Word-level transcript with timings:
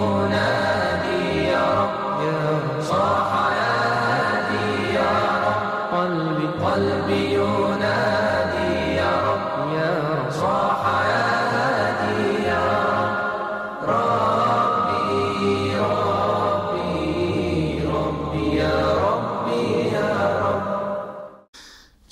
يعلمون 0.00 0.49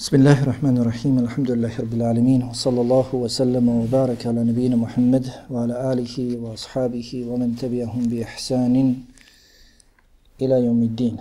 بسم 0.07 0.16
الله 0.16 0.43
الرحمن 0.43 0.77
الرحيم 0.77 1.20
الحمد 1.20 1.52
لله 1.52 1.73
رب 1.80 1.93
العالمين 1.93 2.43
وصلى 2.43 2.82
الله 2.82 3.09
وسلم 3.16 3.66
وبارك 3.70 4.21
على 4.27 4.41
نبينا 4.43 4.75
محمد 4.75 5.25
وعلى 5.52 5.75
آله 5.91 6.16
وأصحابه 6.43 7.09
ومن 7.30 7.50
تبعهم 7.55 8.04
بإحسان 8.11 8.75
إلى 10.41 10.55
يوم 10.66 10.81
الدين 10.84 11.17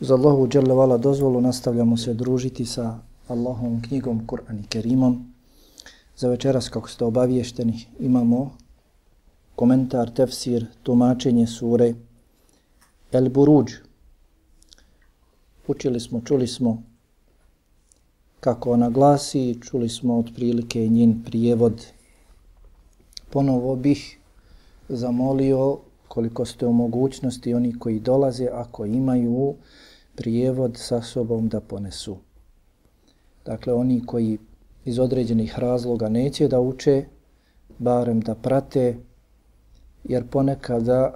Uz 0.00 0.10
Allahu 0.10 0.46
Đalla 0.46 0.74
Vala 0.74 0.98
dozvolu 0.98 1.40
nastavljamo 1.40 1.96
se 1.96 2.14
družiti 2.14 2.64
sa 2.66 2.98
Allahom 3.28 3.82
knjigom 3.82 4.26
Kur'an 4.26 4.58
i 4.58 4.66
Kerimom. 4.68 5.32
Za 6.16 6.28
večeras, 6.28 6.68
kako 6.68 6.88
ste 6.88 7.04
obaviješteni, 7.04 7.86
imamo 8.00 8.50
komentar, 9.56 10.10
tefsir, 10.10 10.66
tumačenje 10.82 11.46
sure 11.46 11.94
El 13.12 13.28
Buruđ. 13.28 13.72
Učili 15.68 16.00
smo, 16.00 16.20
čuli 16.24 16.46
smo 16.46 16.82
kako 18.43 18.71
ona 18.71 18.89
glasi, 18.89 19.57
čuli 19.61 19.89
smo 19.89 20.17
otprilike 20.17 20.87
njen 20.87 21.23
prijevod. 21.23 21.85
Ponovo 23.29 23.75
bih 23.75 24.19
zamolio 24.89 25.77
koliko 26.07 26.45
ste 26.45 26.67
u 26.67 26.73
mogućnosti 26.73 27.53
oni 27.53 27.79
koji 27.79 27.99
dolaze, 27.99 28.47
ako 28.53 28.85
imaju 28.85 29.55
prijevod 30.15 30.77
sa 30.77 31.01
sobom 31.01 31.47
da 31.49 31.61
ponesu. 31.61 32.17
Dakle, 33.45 33.73
oni 33.73 34.05
koji 34.05 34.37
iz 34.85 34.99
određenih 34.99 35.59
razloga 35.59 36.09
neće 36.09 36.47
da 36.47 36.59
uče, 36.59 37.05
barem 37.79 38.19
da 38.19 38.35
prate, 38.35 38.97
jer 40.03 40.27
ponekada 40.27 41.13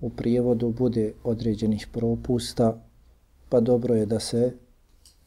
u 0.00 0.10
prijevodu 0.10 0.70
bude 0.70 1.12
određenih 1.24 1.88
propusta, 1.92 2.82
pa 3.48 3.60
dobro 3.60 3.94
je 3.94 4.06
da 4.06 4.20
se 4.20 4.52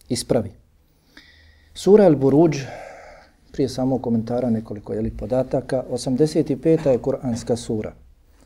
ispravi. 0.10 0.57
Sura 1.80 2.06
Al-Buruđ, 2.06 2.58
prije 3.52 3.70
samo 3.70 4.00
komentara 4.00 4.50
nekoliko 4.50 4.94
jeli, 4.94 5.12
podataka, 5.18 5.84
85. 5.92 6.90
je 6.90 6.98
kuranska 6.98 7.56
sura. 7.56 7.94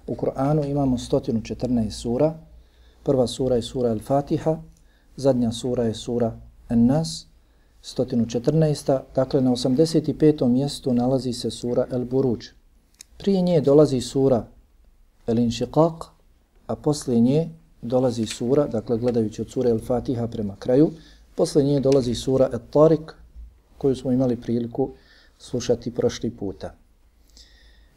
U 0.07 0.15
Kur'anu 0.15 0.65
imamo 0.69 0.97
114 0.97 1.89
sura. 1.91 2.33
Prva 3.03 3.27
sura 3.27 3.55
je 3.55 3.61
sura 3.61 3.89
Al-Fatiha, 3.89 4.57
zadnja 5.15 5.51
sura 5.51 5.83
je 5.83 5.93
sura 5.93 6.39
An-Nas, 6.67 7.27
114. 7.83 8.99
Dakle, 9.15 9.41
na 9.41 9.51
85. 9.51 10.47
mjestu 10.47 10.93
nalazi 10.93 11.33
se 11.33 11.51
sura 11.51 11.85
Al-Buruđ. 11.91 12.49
Prije 13.17 13.41
nje 13.41 13.61
dolazi 13.61 14.01
sura 14.01 14.45
El-Inšiqaq, 15.27 16.05
a 16.67 16.75
poslije 16.75 17.19
nje 17.19 17.49
dolazi 17.81 18.25
sura, 18.25 18.67
dakle 18.67 18.97
gledajući 18.97 19.41
od 19.41 19.49
sura 19.49 19.69
El-Fatiha 19.69 20.27
prema 20.27 20.55
kraju, 20.55 20.91
poslije 21.35 21.65
nje 21.65 21.79
dolazi 21.79 22.15
sura 22.15 22.49
El-Tariq, 22.53 23.20
koju 23.81 23.95
smo 23.95 24.11
imali 24.11 24.35
priliku 24.35 24.89
slušati 25.37 25.91
prošli 25.91 26.29
puta. 26.29 26.73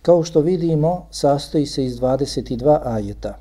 Kao 0.03 0.23
što 0.25 0.41
vidimo, 0.41 1.07
sastoji 1.11 1.67
se 1.67 1.85
iz 1.85 2.01
22 2.01 2.79
ajeta. 2.85 3.39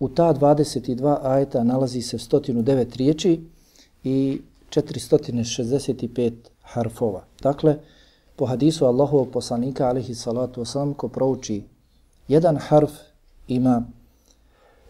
U 0.00 0.08
ta 0.08 0.34
22 0.34 1.18
ajeta 1.22 1.64
nalazi 1.64 2.02
se 2.02 2.18
109 2.18 2.96
riječi 2.96 3.40
i 4.04 4.40
465 4.70 6.32
harfova. 6.62 7.24
Dakle, 7.42 7.76
po 8.36 8.46
hadisu 8.46 8.86
Allahovog 8.86 9.30
poslanika, 9.30 9.88
alihi 9.88 10.14
salatu 10.14 10.60
wasalam, 10.60 10.94
ko 10.94 11.08
prouči 11.08 11.62
jedan 12.28 12.56
harf, 12.56 12.90
ima 13.48 13.84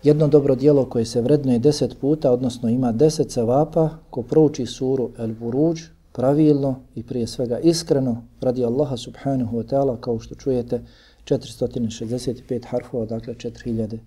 jedno 0.03 0.29
dobro 0.29 0.55
dijelo 0.55 0.85
koje 0.85 1.05
se 1.05 1.21
vrednuje 1.21 1.61
10 1.61 1.95
puta, 2.01 2.33
odnosno 2.33 2.69
ima 2.69 2.93
10 2.93 3.29
cevapa, 3.29 3.91
ko 4.11 4.23
prouči 4.23 4.67
suru 4.67 5.11
El 5.19 5.35
Buruđ, 5.35 5.98
pravilno 6.13 6.81
i 6.95 7.03
prije 7.03 7.27
svega 7.27 7.59
iskreno 7.59 8.25
radi 8.41 8.65
Allaha 8.65 8.97
subhanahu 8.97 9.59
wa 9.59 9.67
ta'ala 9.67 10.01
kao 10.01 10.19
što 10.21 10.35
čujete 10.35 10.83
465 11.25 12.67
harfova, 12.67 13.07
dakle 13.07 13.35
4000, 13.35 13.99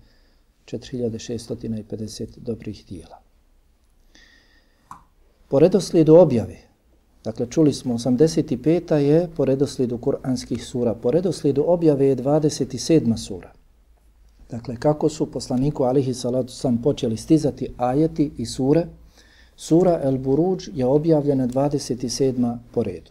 4650 0.66 2.38
dobrih 2.38 2.84
dijela. 2.88 3.18
Po 5.48 5.58
redoslijedu 5.58 6.16
objave, 6.16 6.56
dakle 7.24 7.46
čuli 7.50 7.72
smo 7.72 7.94
85. 7.94 8.94
je 8.94 9.28
po 9.36 9.44
redoslijedu 9.44 9.98
kuranskih 9.98 10.66
sura, 10.66 10.94
po 10.94 11.10
redoslijedu 11.10 11.64
objave 11.66 12.06
je 12.06 12.16
27. 12.16 13.16
sura. 13.16 13.52
Dakle, 14.50 14.76
kako 14.76 15.08
su 15.08 15.30
poslaniku 15.32 15.84
alihi 15.84 16.14
salatu 16.14 16.52
sam 16.52 16.82
počeli 16.82 17.16
stizati 17.16 17.68
ajeti 17.76 18.30
i 18.36 18.46
sure, 18.46 18.86
Sura 19.56 20.00
El 20.02 20.18
Buruđ 20.18 20.68
je 20.74 20.86
objavljena 20.86 21.48
27. 21.48 22.56
po 22.72 22.82
redu. 22.82 23.10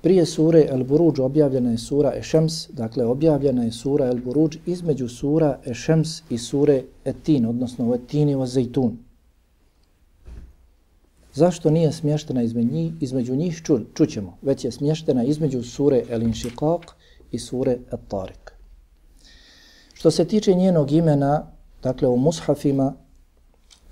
Prije 0.00 0.26
sure 0.26 0.66
El 0.68 0.84
Buruđ 0.84 1.20
objavljena 1.20 1.70
je 1.70 1.78
sura 1.78 2.12
Ešems, 2.16 2.68
dakle 2.68 3.04
objavljena 3.04 3.64
je 3.64 3.72
sura 3.72 4.06
El 4.06 4.18
Buruđ 4.24 4.56
između 4.66 5.08
sura 5.08 5.58
Ešems 5.66 6.22
i 6.30 6.38
sure 6.38 6.82
Etin, 7.04 7.46
odnosno 7.46 7.94
Etin 7.94 8.28
i 8.28 8.46
Zajtun. 8.46 8.98
Zašto 11.34 11.70
nije 11.70 11.92
smještena 11.92 12.42
između 12.42 12.72
njih? 12.72 12.92
Između 13.00 13.36
njih 13.36 13.62
ču, 13.64 13.78
čućemo, 13.94 14.36
već 14.42 14.64
je 14.64 14.72
smještena 14.72 15.24
između 15.24 15.62
sure 15.62 16.02
El 16.08 16.20
Inšiqaq 16.20 16.82
i 17.30 17.38
sure 17.38 17.72
Et 17.72 18.00
Tariq. 18.08 18.50
Što 19.94 20.10
se 20.10 20.24
tiče 20.24 20.54
njenog 20.54 20.92
imena, 20.92 21.46
dakle 21.82 22.08
u 22.08 22.16
mushafima, 22.16 22.94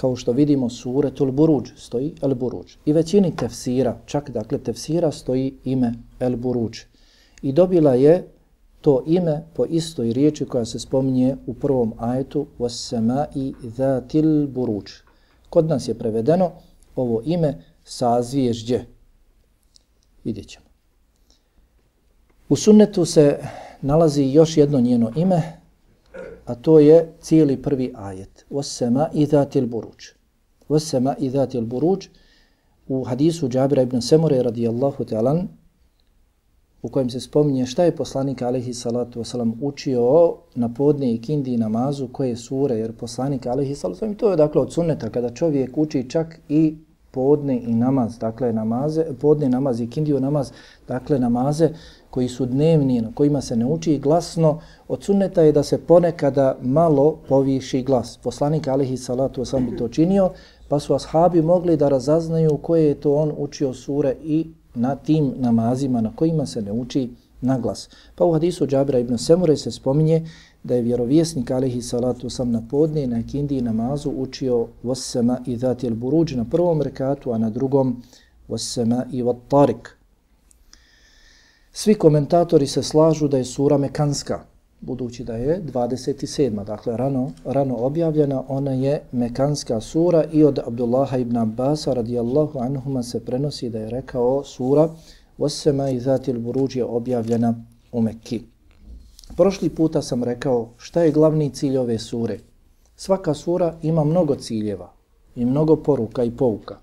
kao 0.01 0.17
što 0.17 0.33
vidimo 0.33 0.71
suretul 0.71 1.31
buruđ 1.31 1.71
stoji 1.77 2.15
el 2.23 2.35
buruđ. 2.35 2.77
I 2.85 2.93
većini 2.93 3.37
tefsira 3.37 3.99
čak 4.07 4.31
dakle 4.31 4.59
tefsira 4.59 5.13
stoji 5.13 5.55
ime 5.65 5.95
el 6.21 6.37
buruđ. 6.37 6.79
I 7.43 7.53
dobila 7.53 7.95
je 7.95 8.29
to 8.81 9.03
ime 9.07 9.45
po 9.55 9.65
istoj 9.65 10.13
riječi 10.13 10.45
koja 10.45 10.65
se 10.65 10.79
spominje 10.79 11.37
u 11.47 11.55
prvom 11.55 11.93
ajetu 11.99 12.47
was-sama'i 12.59 13.55
zatil 13.63 14.47
buruđ 14.47 14.91
kod 15.51 15.67
nas 15.67 15.89
je 15.89 15.99
prevedeno 15.99 16.51
ovo 16.97 17.23
ime 17.25 17.65
sazvježđe. 17.85 18.81
Vidjet 20.25 20.49
ćemo. 20.49 20.67
U 22.49 22.57
sunnetu 22.57 23.05
se 23.05 23.39
nalazi 23.83 24.25
još 24.25 24.57
jedno 24.57 24.81
njeno 24.81 25.13
ime 25.17 25.61
a 26.47 26.55
to 26.55 26.79
je 26.79 27.13
cijeli 27.21 27.63
prvi 27.63 27.93
ajet. 27.97 28.40
Wasama 28.51 29.09
idhatil 29.13 29.67
buruđ. 29.67 30.05
Wasama 30.69 31.15
idhatil 31.19 31.67
buruđ 31.67 32.09
u 32.89 33.05
hadisu 33.05 33.49
Džabira 33.49 33.83
ibn 33.83 34.01
Semure 34.03 34.43
radijallahu 34.43 35.05
ta'alan 35.05 35.47
u 36.83 36.89
kojem 36.89 37.11
se 37.11 37.21
spominje 37.21 37.67
šta 37.67 37.85
je 37.85 37.97
poslanik 37.97 38.43
alaihi 38.43 38.75
salatu 38.75 39.21
wasalam 39.21 39.53
učio 39.61 40.35
na 40.55 40.75
podne 40.75 41.15
i 41.15 41.21
kindi 41.21 41.57
namazu 41.57 42.09
koje 42.09 42.37
sure, 42.37 42.77
jer 42.77 42.93
poslanik 42.93 43.47
alaihi 43.47 43.75
salatu 43.75 44.01
wasalam, 44.01 44.17
to 44.17 44.31
je 44.31 44.37
dakle 44.37 44.61
od 44.61 44.73
sunneta 44.73 45.11
kada 45.11 45.35
čovjek 45.35 45.79
uči 45.79 46.11
čak 46.11 46.41
i 46.49 46.77
podne 47.11 47.61
i 47.61 47.75
namaz, 47.75 48.19
dakle 48.19 48.53
namaze, 48.53 49.05
podne 49.21 49.49
namaz 49.49 49.81
i 49.81 49.91
kindiju 49.91 50.21
namaz, 50.21 50.53
dakle 50.89 51.19
namaze 51.19 51.69
koji 52.11 52.29
su 52.29 52.47
dnevni, 52.47 53.01
na 53.01 53.13
kojima 53.15 53.41
se 53.41 53.57
ne 53.57 53.67
uči 53.67 53.99
glasno, 53.99 54.61
od 54.89 55.03
sunneta 55.03 55.43
je 55.43 55.53
da 55.53 55.63
se 55.63 55.79
ponekada 55.79 56.57
malo 56.63 57.19
poviši 57.29 57.83
glas. 57.83 58.17
Poslanik 58.23 58.69
alihi 58.69 58.97
salatu 58.97 59.45
sam 59.45 59.67
bi 59.71 59.77
to 59.77 59.89
činio, 59.89 60.31
pa 60.69 60.81
su 60.81 60.95
ashabi 60.95 61.43
mogli 61.43 61.77
da 61.77 61.89
razaznaju 61.89 62.59
koje 62.63 62.85
je 62.85 62.95
to 62.95 63.15
on 63.15 63.33
učio 63.37 63.75
sure 63.75 64.17
i 64.23 64.47
na 64.75 64.97
tim 64.97 65.35
namazima 65.37 66.01
na 66.01 66.13
kojima 66.17 66.47
se 66.47 66.63
ne 66.63 66.73
uči 66.73 67.11
na 67.41 67.59
glas. 67.59 67.89
Pa 68.15 68.25
u 68.25 68.33
hadisu 68.33 68.67
Džabira 68.67 68.99
ibn 68.99 69.19
Semure 69.19 69.57
se 69.57 69.71
spominje 69.71 70.27
da 70.63 70.75
je 70.75 70.83
vjerovjesnik 70.83 71.51
alihi 71.51 71.83
salatu 71.83 72.31
sam 72.31 72.51
na 72.51 72.63
podne 72.71 73.07
na 73.07 73.23
kindi 73.23 73.61
namazu 73.61 74.11
učio 74.11 74.67
vossema 74.83 75.39
i 75.47 75.57
dhatil 75.57 75.95
buruđ 75.95 76.35
na 76.35 76.45
prvom 76.45 76.83
rekatu, 76.83 77.33
a 77.33 77.39
na 77.39 77.51
drugom 77.51 78.03
vossema 78.49 79.05
i 79.13 79.23
vattarik. 79.23 80.00
Svi 81.73 81.95
komentatori 81.95 82.67
se 82.67 82.83
slažu 82.83 83.29
da 83.29 83.39
je 83.39 83.45
sura 83.45 83.79
Mekanska, 83.79 84.41
budući 84.81 85.25
da 85.25 85.37
je 85.37 85.63
27. 85.63 86.65
Dakle, 86.65 86.97
rano, 86.97 87.31
rano 87.45 87.77
objavljena, 87.77 88.45
ona 88.49 88.73
je 88.73 89.03
Mekanska 89.13 89.81
sura 89.81 90.25
i 90.33 90.45
od 90.45 90.59
Abdullaha 90.67 91.17
ibn 91.17 91.37
Abbasa 91.37 91.93
radijallahu 91.93 92.59
anhuma 92.59 93.03
se 93.03 93.25
prenosi 93.25 93.71
da 93.71 93.79
je 93.79 93.91
rekao 93.91 94.45
sura 94.45 94.89
Osema 95.39 95.91
i 95.91 96.01
Zatil 96.01 96.41
Buruđ 96.41 96.77
je 96.77 96.85
objavljena 96.85 97.55
u 97.93 98.03
Mekki. 98.03 98.43
Prošli 99.37 99.69
puta 99.69 100.03
sam 100.03 100.25
rekao 100.25 100.69
šta 100.77 101.03
je 101.03 101.13
glavni 101.13 101.51
cilj 101.51 101.77
ove 101.77 101.99
sure. 101.99 102.39
Svaka 102.97 103.35
sura 103.35 103.75
ima 103.83 104.05
mnogo 104.05 104.35
ciljeva 104.35 104.93
i 105.37 105.45
mnogo 105.45 105.77
poruka 105.77 106.25
i 106.25 106.31
pouka. 106.31 106.79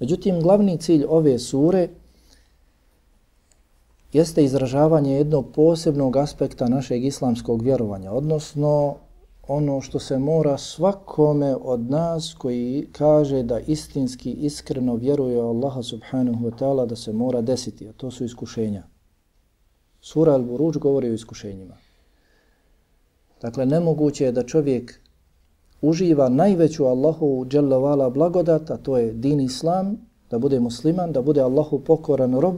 Međutim, 0.00 0.40
glavni 0.40 0.78
cilj 0.78 1.04
ove 1.08 1.38
sure 1.38 1.88
jeste 4.12 4.44
izražavanje 4.44 5.14
jednog 5.14 5.52
posebnog 5.54 6.16
aspekta 6.16 6.68
našeg 6.68 7.04
islamskog 7.04 7.62
vjerovanja, 7.62 8.12
odnosno 8.12 8.96
ono 9.48 9.80
što 9.80 9.98
se 9.98 10.18
mora 10.18 10.58
svakome 10.58 11.56
od 11.56 11.90
nas 11.90 12.34
koji 12.38 12.88
kaže 12.92 13.42
da 13.42 13.60
istinski, 13.60 14.32
iskreno 14.32 14.94
vjeruje 14.94 15.40
Allaha 15.40 15.82
subhanahu 15.82 16.44
wa 16.44 16.58
ta'ala 16.58 16.86
da 16.86 16.96
se 16.96 17.12
mora 17.12 17.40
desiti, 17.40 17.88
a 17.88 17.92
to 17.92 18.10
su 18.10 18.24
iskušenja. 18.24 18.82
Sura 20.00 20.32
Al-Buruđ 20.32 20.78
govori 20.78 21.10
o 21.10 21.14
iskušenjima. 21.14 21.76
Dakle, 23.42 23.66
nemoguće 23.66 24.24
je 24.24 24.32
da 24.32 24.42
čovjek 24.42 25.00
uživa 25.82 26.28
najveću 26.28 26.84
Allahu 26.84 27.46
dželavala 27.48 28.10
blagodat, 28.10 28.70
a 28.70 28.76
to 28.76 28.98
je 28.98 29.12
din 29.12 29.40
Islam, 29.40 29.96
da 30.30 30.38
bude 30.38 30.60
musliman, 30.60 31.12
da 31.12 31.22
bude 31.22 31.40
Allahu 31.40 31.78
pokoran 31.78 32.40
rob, 32.40 32.56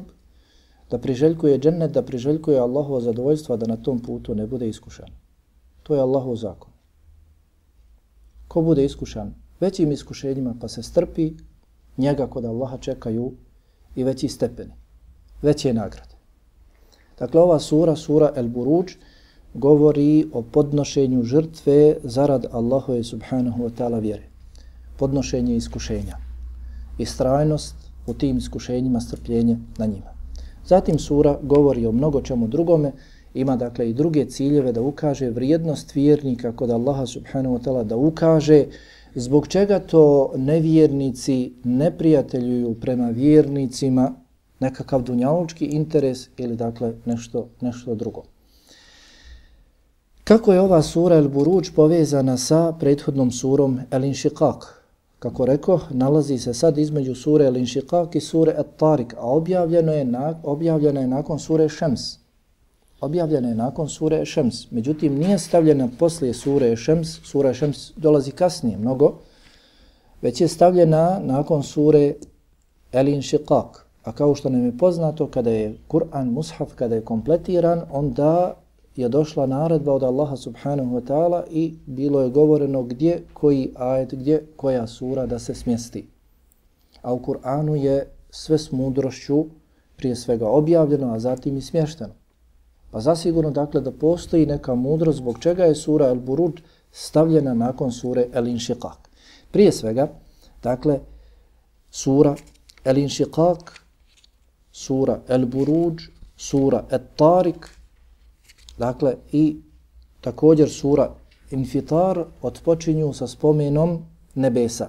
da 0.93 0.99
priželjkuje 0.99 1.59
džennet, 1.59 1.93
da 1.93 2.03
priželjkuje 2.03 2.59
Allahovo 2.61 3.01
zadovoljstvo, 3.01 3.57
da 3.57 3.67
na 3.67 3.77
tom 3.77 4.01
putu 4.01 4.35
ne 4.35 4.47
bude 4.47 4.69
iskušan. 4.69 5.09
To 5.83 5.95
je 5.95 6.01
Allahov 6.01 6.37
zakon. 6.37 6.71
Ko 8.49 8.63
bude 8.63 8.85
iskušan 8.85 9.33
većim 9.61 9.93
iskušenjima 9.93 10.55
pa 10.61 10.69
se 10.69 10.83
strpi, 10.83 11.33
njega 11.97 12.27
kod 12.27 12.45
Allaha 12.45 12.77
čekaju 12.77 13.33
i 13.97 14.05
veći 14.05 14.29
stepeni, 14.29 14.73
veće 15.43 15.73
nagrade. 15.75 16.17
Dakle, 17.19 17.41
ova 17.41 17.59
sura, 17.59 17.97
sura 17.97 18.33
El 18.37 18.49
Buruđ, 18.49 18.93
govori 19.55 20.29
o 20.33 20.43
podnošenju 20.43 21.23
žrtve 21.23 21.97
zarad 22.03 22.47
Allahove 22.53 23.05
subhanahu 23.05 23.65
wa 23.65 23.71
ta'ala 23.79 24.01
vjere. 24.01 24.29
Podnošenje 24.99 25.57
iskušenja. 25.57 26.17
Istrajnost 26.99 27.77
u 28.07 28.15
tim 28.15 28.39
iskušenjima, 28.39 29.01
strpljenje 29.01 29.59
na 29.79 29.87
njima. 29.87 30.12
Zatim 30.67 30.99
sura 30.99 31.39
govori 31.43 31.87
o 31.87 31.93
mnogo 31.93 32.21
čemu 32.21 32.49
drugome, 32.49 32.93
ima 33.35 33.57
dakle 33.57 33.91
i 33.91 33.93
druge 33.93 34.25
ciljeve 34.25 34.73
da 34.73 34.83
ukaže 34.83 35.31
vrijednost 35.31 35.95
vjernika 35.95 36.53
kod 36.53 36.71
Allaha 36.71 37.07
subhanahu 37.07 37.59
wa 37.59 37.63
ta'ala, 37.65 37.85
da 37.85 37.97
ukaže 37.97 38.65
zbog 39.15 39.49
čega 39.49 39.79
to 39.79 40.33
nevjernici 40.37 41.53
ne 41.65 41.99
prijateljuju 41.99 42.75
prema 42.81 43.09
vjernicima 43.09 44.13
nekakav 44.61 45.03
dunjalučki 45.03 45.65
interes 45.65 46.29
ili 46.37 46.57
dakle 46.57 46.95
nešto, 47.05 47.49
nešto 47.61 47.95
drugo. 47.95 48.23
Kako 50.25 50.53
je 50.53 50.61
ova 50.61 50.83
sura 50.83 51.17
El 51.17 51.29
Buruđ 51.29 51.71
povezana 51.75 52.37
sa 52.37 52.73
prethodnom 52.73 53.31
surom 53.31 53.81
El 53.91 54.03
Inšiqaq? 54.03 54.82
Kako 55.23 55.45
reko, 55.47 55.81
nalazi 55.91 56.39
se 56.39 56.55
sad 56.55 56.79
između 56.79 57.15
sure 57.15 57.45
Al-Inshiqaq 57.47 58.17
i 58.17 58.21
sure 58.21 58.55
At-Tarik, 58.59 59.15
a 59.19 59.27
objavljeno 59.27 59.93
je, 59.93 60.05
na, 60.05 60.41
objavljeno 60.43 61.01
je 61.01 61.07
nakon 61.07 61.39
sure 61.39 61.69
Šems. 61.69 62.01
Objavljena 63.01 63.49
je 63.49 63.55
nakon 63.55 63.89
sure 63.89 64.25
Šems. 64.25 64.71
Međutim, 64.71 65.15
nije 65.19 65.39
stavljena 65.39 65.89
poslije 65.99 66.35
sure 66.35 66.77
Šems. 66.77 67.21
Sura 67.25 67.55
Šems 67.55 67.93
dolazi 67.97 68.31
kasnije 68.31 68.79
mnogo. 68.79 69.15
Već 70.23 70.41
je 70.41 70.49
stavljena 70.49 71.21
nakon 71.23 71.63
sure 71.63 72.15
Al-Inshiqaq. 72.93 73.69
A 74.05 74.13
kao 74.13 74.35
što 74.35 74.51
nam 74.51 74.65
je 74.65 74.79
poznato, 74.79 75.27
kada 75.27 75.51
je 75.51 75.77
Kur'an, 75.89 76.31
Mushaf, 76.31 76.75
kada 76.75 76.95
je 76.95 77.05
kompletiran, 77.05 77.83
onda 77.93 78.57
je 78.97 79.09
došla 79.09 79.47
naredba 79.47 79.93
od 79.93 80.03
Allaha 80.03 80.37
subhanahu 80.37 80.97
wa 80.97 81.05
ta'ala 81.05 81.43
i 81.51 81.75
bilo 81.87 82.21
je 82.21 82.31
govoreno 82.31 82.83
gdje 82.83 83.23
koji 83.33 83.71
ajet, 83.77 84.15
gdje 84.15 84.47
koja 84.57 84.87
sura 84.87 85.27
da 85.27 85.39
se 85.39 85.55
smjesti. 85.55 86.07
A 87.03 87.13
u 87.13 87.21
Kur'anu 87.21 87.75
je 87.75 88.11
sve 88.31 88.59
s 88.59 88.73
mudrošću 88.73 89.45
prije 89.97 90.17
svega 90.17 90.49
objavljeno, 90.49 91.15
a 91.15 91.19
zatim 91.19 91.57
i 91.57 91.61
smješteno. 91.61 92.13
Pa 92.91 93.01
zasigurno 93.01 93.51
dakle 93.51 93.81
da 93.81 93.93
postoji 93.93 94.47
neka 94.47 94.75
mudrost 94.75 95.19
zbog 95.19 95.39
čega 95.39 95.65
je 95.65 95.75
sura 95.75 96.07
El 96.07 96.21
Burud 96.21 96.61
stavljena 96.93 97.55
nakon 97.55 97.93
sure 97.93 98.27
El 98.33 98.45
Inšiqaq. 98.45 98.97
Prije 99.51 99.73
svega, 99.73 100.09
dakle, 100.63 101.01
sura 101.91 102.35
El 102.85 102.97
Inšiqaq, 102.97 103.83
sura 104.73 105.21
El 105.29 105.47
Buruđ, 105.47 106.03
sura 106.37 106.85
Et 106.91 107.03
Tarik, 107.17 107.69
Dakle, 108.79 109.17
i 109.33 109.57
također 110.21 110.71
sura 110.71 111.11
Infitar 111.51 112.25
otpočinju 112.43 113.13
sa 113.13 113.27
spomenom 113.27 114.05
nebesa. 114.35 114.89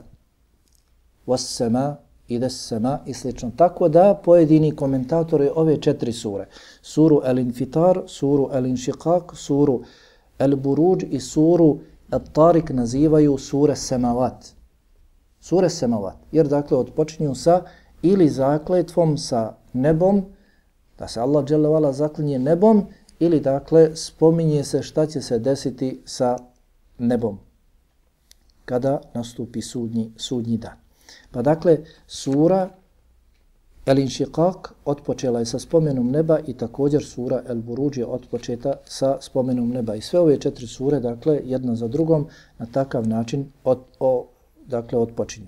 Was-sama, 1.28 1.96
ides 2.28 2.68
sama 2.68 3.00
i 3.06 3.14
slično. 3.14 3.52
Tako 3.56 3.90
da 3.90 4.22
pojedini 4.26 4.76
komentatori 4.76 5.50
ove 5.56 5.82
četiri 5.82 6.14
sure, 6.14 6.48
suru 6.82 7.22
El-Infitar, 7.26 8.02
suru 8.08 8.50
El-Inšiqaq, 8.54 9.36
suru 9.36 9.82
El-Buruđ 10.40 11.04
i 11.10 11.20
suru 11.20 11.78
El-Tarik 12.12 12.70
nazivaju 12.70 13.38
sure 13.38 13.76
Semavat. 13.76 14.46
Sure 15.40 15.70
Semavat. 15.70 16.16
Jer 16.32 16.48
dakle 16.48 16.78
otpočinju 16.78 17.36
sa 17.36 17.62
ili 18.02 18.30
zakletvom 18.30 19.18
sa 19.18 19.54
nebom, 19.74 20.26
da 21.00 21.08
se 21.08 21.20
Allah 21.20 21.46
dželevala 21.46 21.94
zaklinje 21.94 22.40
nebom, 22.40 22.86
ili 23.24 23.40
dakle 23.40 23.96
spominje 23.96 24.64
se 24.64 24.82
šta 24.82 25.06
će 25.06 25.22
se 25.22 25.40
desiti 25.40 26.02
sa 26.06 26.38
nebom 26.98 27.40
kada 28.66 29.02
nastupi 29.14 29.62
sudnji, 29.62 30.12
sudnji 30.18 30.58
dan. 30.58 30.78
Pa 31.32 31.42
dakle, 31.42 31.78
sura 32.08 32.70
El 33.86 33.98
Inšiqaq 34.00 34.70
otpočela 34.86 35.40
je 35.40 35.46
sa 35.46 35.60
spomenom 35.60 36.12
neba 36.12 36.40
i 36.48 36.54
također 36.54 37.04
sura 37.06 37.42
El 37.48 37.62
Buruđ 37.62 37.98
je 37.98 38.06
otpočeta 38.06 38.74
sa 38.86 39.18
spomenom 39.22 39.70
neba. 39.70 39.96
I 39.96 40.02
sve 40.02 40.20
ove 40.20 40.38
četiri 40.40 40.68
sure, 40.68 41.00
dakle, 41.00 41.42
jedna 41.44 41.76
za 41.76 41.88
drugom, 41.88 42.28
na 42.58 42.66
takav 42.66 43.08
način 43.08 43.52
od, 43.64 43.80
o, 44.00 44.28
dakle, 44.66 45.00
otpočinju. 45.00 45.48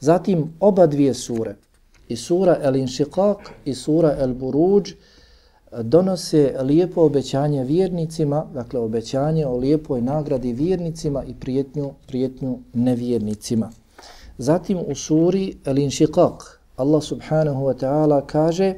Zatim, 0.00 0.52
oba 0.60 0.86
dvije 0.86 1.14
sure, 1.14 1.56
i 2.08 2.16
sura 2.16 2.58
El 2.62 2.74
Inšiqaq 2.74 3.36
i 3.64 3.74
sura 3.74 4.16
El 4.18 4.34
Buruđ, 4.34 4.92
donose 5.82 6.54
lijepo 6.62 7.02
obećanje 7.02 7.64
vjernicima, 7.64 8.44
dakle 8.54 8.80
obećanje 8.80 9.46
o 9.46 9.56
lijepoj 9.56 10.00
nagradi 10.00 10.52
vjernicima 10.52 11.24
i 11.24 11.34
prijetnju, 11.34 11.90
prijetnju 12.06 12.58
nevjernicima. 12.74 13.70
Zatim 14.38 14.78
u 14.88 14.94
suri 14.94 15.56
Al-Inshiqaq 15.64 16.34
Allah 16.76 17.02
subhanahu 17.02 17.64
wa 17.64 17.74
ta'ala 17.74 18.22
kaže 18.26 18.74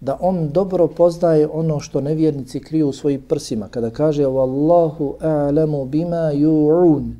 da 0.00 0.18
on 0.20 0.48
dobro 0.48 0.88
poznaje 0.88 1.48
ono 1.52 1.80
što 1.80 2.00
nevjernici 2.00 2.60
kriju 2.60 2.88
u 2.88 2.92
svojim 2.92 3.22
prsima. 3.28 3.68
Kada 3.68 3.90
kaže 3.90 4.24
Wallahu 4.24 5.14
a'lamu 5.20 5.84
bima 5.88 6.32
yu'un 6.34 7.12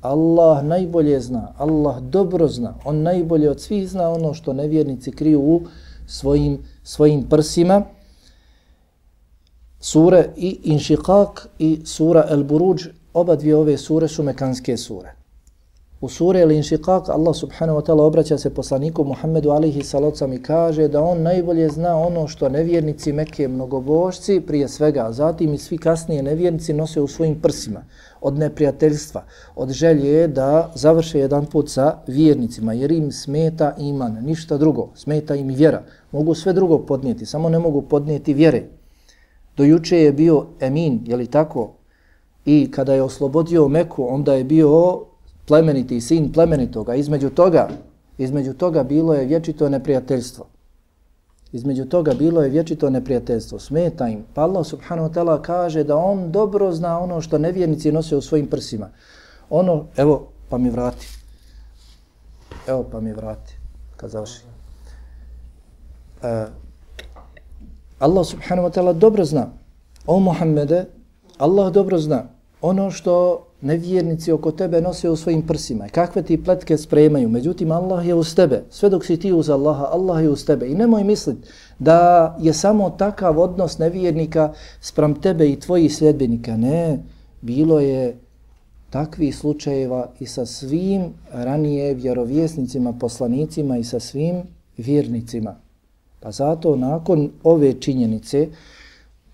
Allah 0.00 0.64
najbolje 0.64 1.20
zna, 1.20 1.52
Allah 1.58 2.00
dobro 2.00 2.48
zna, 2.48 2.74
on 2.84 3.02
najbolje 3.02 3.50
od 3.50 3.60
svih 3.60 3.88
zna 3.88 4.10
ono 4.10 4.34
što 4.34 4.52
nevjernici 4.52 5.12
kriju 5.12 5.40
u 5.40 5.60
svojim, 6.06 6.58
svojim 6.82 7.28
prsima 7.28 7.84
sure 9.80 10.28
i 10.36 10.58
Inšikak 10.62 11.48
i 11.58 11.80
sura 11.84 12.24
El 12.30 12.44
Buruđ, 12.44 12.86
oba 13.14 13.36
dvije 13.36 13.56
ove 13.56 13.76
sure 13.76 14.08
su 14.08 14.22
mekanske 14.22 14.76
sure. 14.76 15.14
U 16.00 16.08
sure 16.08 16.40
El 16.40 16.50
Inšikak 16.52 17.08
Allah 17.08 17.36
subhanahu 17.36 17.78
wa 17.78 17.86
ta'ala 17.86 18.02
obraća 18.02 18.38
se 18.38 18.54
poslaniku 18.54 19.04
Muhammedu 19.04 19.50
alihi 19.50 19.82
salocam 19.82 20.32
i 20.32 20.42
kaže 20.42 20.88
da 20.88 21.02
on 21.02 21.22
najbolje 21.22 21.68
zna 21.68 21.96
ono 21.96 22.28
što 22.28 22.48
nevjernici 22.48 23.12
Mekke 23.12 23.48
mnogobožci 23.48 24.40
prije 24.40 24.68
svega, 24.68 25.06
a 25.06 25.12
zatim 25.12 25.54
i 25.54 25.58
svi 25.58 25.78
kasnije 25.78 26.22
nevjernici 26.22 26.72
nose 26.72 27.00
u 27.00 27.08
svojim 27.08 27.40
prsima 27.40 27.84
od 28.20 28.38
neprijateljstva, 28.38 29.24
od 29.56 29.70
želje 29.70 30.28
da 30.28 30.72
završe 30.74 31.18
jedan 31.18 31.46
put 31.46 31.70
sa 31.70 31.98
vjernicima, 32.06 32.72
jer 32.72 32.92
im 32.92 33.12
smeta 33.12 33.74
iman, 33.78 34.18
ništa 34.24 34.56
drugo, 34.56 34.88
smeta 34.94 35.34
im 35.34 35.48
vjera. 35.48 35.82
Mogu 36.12 36.34
sve 36.34 36.52
drugo 36.52 36.78
podnijeti, 36.78 37.26
samo 37.26 37.48
ne 37.48 37.58
mogu 37.58 37.82
podnijeti 37.82 38.34
vjere. 38.34 38.77
Do 39.58 39.64
juče 39.64 39.98
je 39.98 40.12
bio 40.12 40.46
Emin, 40.60 41.00
je 41.04 41.16
li 41.16 41.26
tako? 41.26 41.72
I 42.44 42.70
kada 42.70 42.94
je 42.94 43.02
oslobodio 43.02 43.68
Meku, 43.68 44.06
onda 44.08 44.34
je 44.34 44.44
bio 44.44 45.00
plemeniti 45.46 46.00
sin 46.00 46.32
plemenitoga. 46.32 46.94
Između 46.94 47.30
toga, 47.30 47.68
između 48.18 48.54
toga 48.54 48.82
bilo 48.82 49.14
je 49.14 49.24
vječito 49.24 49.68
neprijateljstvo. 49.68 50.46
Između 51.52 51.84
toga 51.84 52.14
bilo 52.14 52.42
je 52.42 52.50
vječito 52.50 52.90
neprijateljstvo. 52.90 53.58
Smeta 53.58 54.08
im. 54.08 54.24
Pa 54.34 54.42
Allah 54.42 54.66
subhanahu 54.66 55.08
wa 55.08 55.14
ta'ala 55.14 55.42
kaže 55.42 55.84
da 55.84 55.96
on 55.96 56.32
dobro 56.32 56.72
zna 56.72 56.98
ono 56.98 57.20
što 57.20 57.38
nevjernici 57.38 57.92
nose 57.92 58.16
u 58.16 58.20
svojim 58.20 58.46
prsima. 58.46 58.90
Ono, 59.50 59.86
evo, 59.96 60.28
pa 60.48 60.58
mi 60.58 60.70
vrati. 60.70 61.08
Evo, 62.66 62.84
pa 62.92 63.00
mi 63.00 63.12
vrati. 63.12 63.58
Kad 63.96 64.10
završi. 64.10 64.42
E, 66.22 66.46
Allah 67.98 68.24
subhanahu 68.24 68.68
wa 68.68 68.72
ta'ala 68.74 68.92
dobro 68.92 69.24
zna. 69.24 69.48
O 70.06 70.20
Muhammede, 70.20 70.84
Allah 71.38 71.72
dobro 71.72 71.98
zna 71.98 72.38
ono 72.60 72.90
što 72.90 73.44
nevjernici 73.60 74.32
oko 74.32 74.50
tebe 74.50 74.80
nose 74.80 75.10
u 75.10 75.16
svojim 75.16 75.46
prsima 75.46 75.88
kakve 75.88 76.22
ti 76.22 76.44
pletke 76.44 76.78
spremaju. 76.78 77.28
Međutim, 77.28 77.72
Allah 77.72 78.06
je 78.06 78.14
uz 78.14 78.34
tebe. 78.34 78.62
Sve 78.70 78.90
dok 78.90 79.04
si 79.04 79.16
ti 79.16 79.32
uz 79.32 79.50
Allaha, 79.50 79.84
Allah 79.84 80.22
je 80.22 80.30
uz 80.30 80.44
tebe. 80.44 80.66
I 80.66 80.74
nemoj 80.74 81.04
misliti 81.04 81.48
da 81.78 82.36
je 82.40 82.52
samo 82.52 82.90
takav 82.90 83.38
odnos 83.38 83.78
nevjernika 83.78 84.52
sprem 84.80 85.14
tebe 85.14 85.50
i 85.50 85.60
tvojih 85.60 85.96
sljedbenika. 85.96 86.56
Ne, 86.56 86.98
bilo 87.40 87.80
je 87.80 88.16
takvih 88.90 89.36
slučajeva 89.36 90.10
i 90.20 90.26
sa 90.26 90.46
svim 90.46 91.02
ranije 91.32 91.94
vjerovjesnicima, 91.94 92.92
poslanicima 92.92 93.78
i 93.78 93.84
sa 93.84 94.00
svim 94.00 94.42
vjernicima. 94.76 95.56
Pa 96.20 96.30
zato 96.30 96.76
nakon 96.76 97.30
ove 97.42 97.80
činjenice 97.80 98.48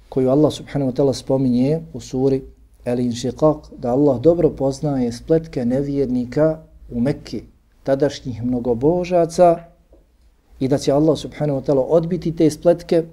koju 0.08 0.30
Allah 0.30 0.52
subhanahu 0.52 0.92
wa 0.92 0.96
ta'ala 0.96 1.12
spominje 1.12 1.80
u 1.92 2.00
suri 2.00 2.42
El 2.84 2.98
Inšiqaq, 2.98 3.58
da 3.78 3.92
Allah 3.92 4.20
dobro 4.20 4.50
poznaje 4.50 5.12
spletke 5.12 5.64
nevjernika 5.64 6.60
u 6.90 7.00
Mekki, 7.00 7.42
tadašnjih 7.82 8.42
mnogobožaca 8.42 9.58
i 10.60 10.68
da 10.68 10.78
će 10.78 10.92
Allah 10.92 11.18
subhanahu 11.18 11.60
wa 11.60 11.64
ta'ala 11.66 11.84
odbiti 11.88 12.36
te 12.36 12.50
spletke, 12.50 13.04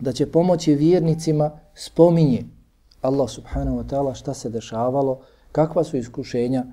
da 0.00 0.12
će 0.12 0.26
pomoći 0.26 0.74
vjernicima, 0.74 1.50
spominje 1.74 2.44
Allah 3.02 3.30
subhanahu 3.30 3.78
wa 3.78 3.84
ta'ala 3.88 4.14
šta 4.14 4.34
se 4.34 4.50
dešavalo, 4.50 5.20
kakva 5.52 5.84
su 5.84 5.96
iskušenja, 5.96 6.64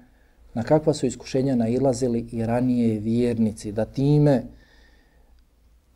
na 0.54 0.64
kakva 0.64 0.94
su 0.94 1.06
iskušenja 1.06 1.56
nailazili 1.56 2.28
i 2.32 2.46
ranije 2.46 3.00
vjernici, 3.00 3.72
da 3.72 3.86
time 3.86 4.44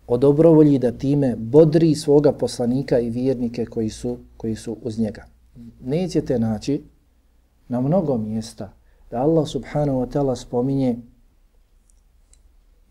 o 0.08 0.18
da 0.80 0.92
time 0.92 1.36
bodri 1.36 1.96
svoga 1.96 2.32
poslanika 2.32 3.00
i 3.00 3.10
vjernike 3.10 3.66
koji 3.66 3.90
su, 3.90 4.18
koji 4.38 4.56
su 4.56 4.78
uz 4.82 5.00
njega. 5.00 5.26
Nećete 5.82 6.40
naći 6.40 6.84
na 7.68 7.82
mnogo 7.82 8.18
mjesta 8.18 8.74
da 9.12 9.22
Allah 9.22 9.48
subhanahu 9.48 10.00
wa 10.00 10.12
ta'ala 10.12 10.36
spominje 10.36 10.98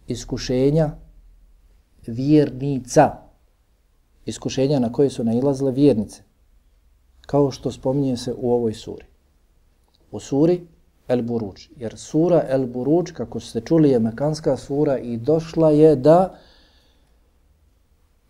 iskušenja 0.06 0.90
vjernica, 2.06 3.16
iskušenja 4.26 4.78
na 4.78 4.92
koje 4.92 5.10
su 5.10 5.24
nailazile 5.24 5.72
vjernice, 5.72 6.22
kao 7.26 7.50
što 7.50 7.72
spominje 7.72 8.16
se 8.16 8.34
u 8.36 8.52
ovoj 8.52 8.74
suri 8.74 9.04
u 10.10 10.20
suri 10.20 10.60
El 11.08 11.22
Buruđ. 11.22 11.68
Jer 11.76 11.96
sura 11.96 12.44
El 12.48 12.66
Buruđ, 12.66 13.12
kako 13.12 13.40
ste 13.40 13.60
čuli, 13.60 13.90
je 13.90 13.98
mekanska 13.98 14.56
sura 14.56 14.98
i 14.98 15.16
došla 15.16 15.70
je 15.70 15.96
da 15.96 16.38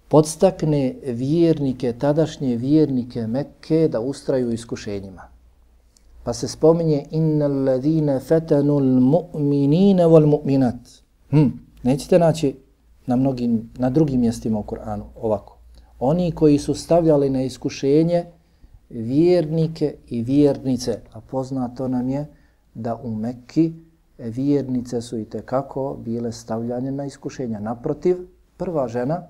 podstakne 0.08 0.94
vjernike, 1.04 1.92
tadašnje 1.92 2.56
vjernike 2.56 3.26
Mekke 3.26 3.88
da 3.88 4.00
ustraju 4.00 4.52
iskušenjima. 4.52 5.22
Pa 6.24 6.32
se 6.32 6.48
spominje 6.48 7.04
innal 7.10 7.64
ladine 7.64 8.20
fetanul 8.20 9.00
mu'minine 9.00 10.04
wal 10.04 10.26
mu'minat. 10.26 11.02
Hm, 11.30 11.46
nećete 11.82 12.18
naći 12.18 12.56
na 13.06 13.16
mnogim, 13.16 13.70
na 13.78 13.90
drugim 13.90 14.20
mjestima 14.20 14.58
u 14.58 14.62
Kur'anu 14.62 15.02
ovako. 15.22 15.56
Oni 16.00 16.32
koji 16.32 16.58
su 16.58 16.74
stavljali 16.74 17.30
na 17.30 17.42
iskušenje 17.42 18.24
vjernike 18.90 19.94
i 20.08 20.22
vjernice, 20.22 20.98
a 21.12 21.20
poznato 21.20 21.88
nam 21.88 22.08
je 22.08 22.26
da 22.74 22.96
u 22.96 23.14
Mekki 23.14 23.72
vjernice 24.18 25.00
su 25.00 25.18
i 25.18 25.26
kako 25.44 25.96
bile 26.04 26.32
stavljanje 26.32 26.90
na 26.90 27.04
iskušenja. 27.04 27.60
Naprotiv, 27.60 28.16
prva 28.56 28.88
žena, 28.88 29.22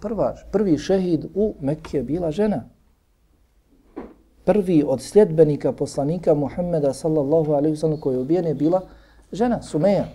prva, 0.00 0.34
prvi 0.52 0.78
šehid 0.78 1.26
u 1.34 1.54
Mekke 1.60 1.96
je 1.96 2.02
bila 2.02 2.30
žena. 2.30 2.64
Prvi 4.44 4.84
od 4.86 5.02
sljedbenika 5.02 5.72
poslanika 5.72 6.34
Muhammeda 6.34 6.92
sallallahu 6.92 7.52
alaihi 7.52 7.76
sallam 7.76 8.00
koji 8.00 8.14
je 8.14 8.20
ubijen 8.20 8.46
je 8.46 8.54
bila 8.54 8.82
žena, 9.32 9.62
Sumeja. 9.62 10.08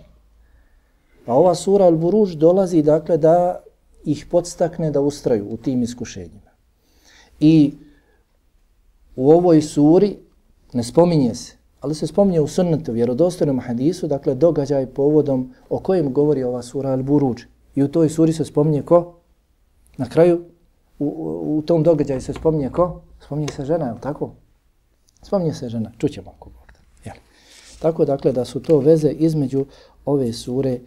Pa 1.25 1.34
ova 1.34 1.56
sura 1.56 1.86
Al-Buruž 1.86 2.36
dolazi 2.36 2.82
dakle 2.82 3.18
da 3.18 3.62
ih 4.06 4.25
podstakne 4.32 4.92
da 4.92 5.02
ustraju 5.02 5.48
u 5.50 5.58
tim 5.58 5.84
iskušenjima. 5.84 6.52
I 7.40 7.74
u 9.16 9.32
ovoj 9.32 9.62
suri 9.62 10.18
ne 10.74 10.84
spominje 10.84 11.36
se, 11.36 11.56
ali 11.80 11.96
se 11.96 12.08
spominje 12.08 12.42
u 12.42 12.48
sunnetu, 12.48 12.92
vjerodostojnom 12.92 13.60
hadisu, 13.60 14.08
dakle 14.08 14.36
događaj 14.36 14.86
povodom 14.86 15.54
o 15.70 15.80
kojem 15.80 16.13
govori 16.13 16.44
ova 16.44 16.62
sura 16.62 16.90
Al-Buruđ. 16.90 17.44
I 17.75 17.84
u 17.84 17.88
toj 17.88 18.10
suri 18.10 18.34
se 18.34 18.46
spominje 18.46 18.82
ko? 18.82 19.23
Na 19.98 20.10
kraju, 20.10 20.46
u, 21.00 21.06
u, 21.06 21.58
u 21.58 21.62
tom 21.62 21.84
događaju 21.84 22.22
se 22.22 22.34
spominje 22.34 22.70
ko? 22.70 23.02
Spominje 23.26 23.48
se 23.56 23.66
žena, 23.66 23.86
je 23.86 24.02
tako? 24.02 24.32
Spominje 25.22 25.54
se 25.54 25.70
žena, 25.70 25.92
čućemo 25.98 26.32
ako 26.36 26.50
Bog 26.50 26.64
da. 27.06 27.12
Tako 27.84 28.06
dakle 28.06 28.32
da 28.32 28.46
su 28.46 28.60
to 28.60 28.80
veze 28.80 29.10
između 29.10 29.66
ove 30.06 30.34
sure 30.34 30.80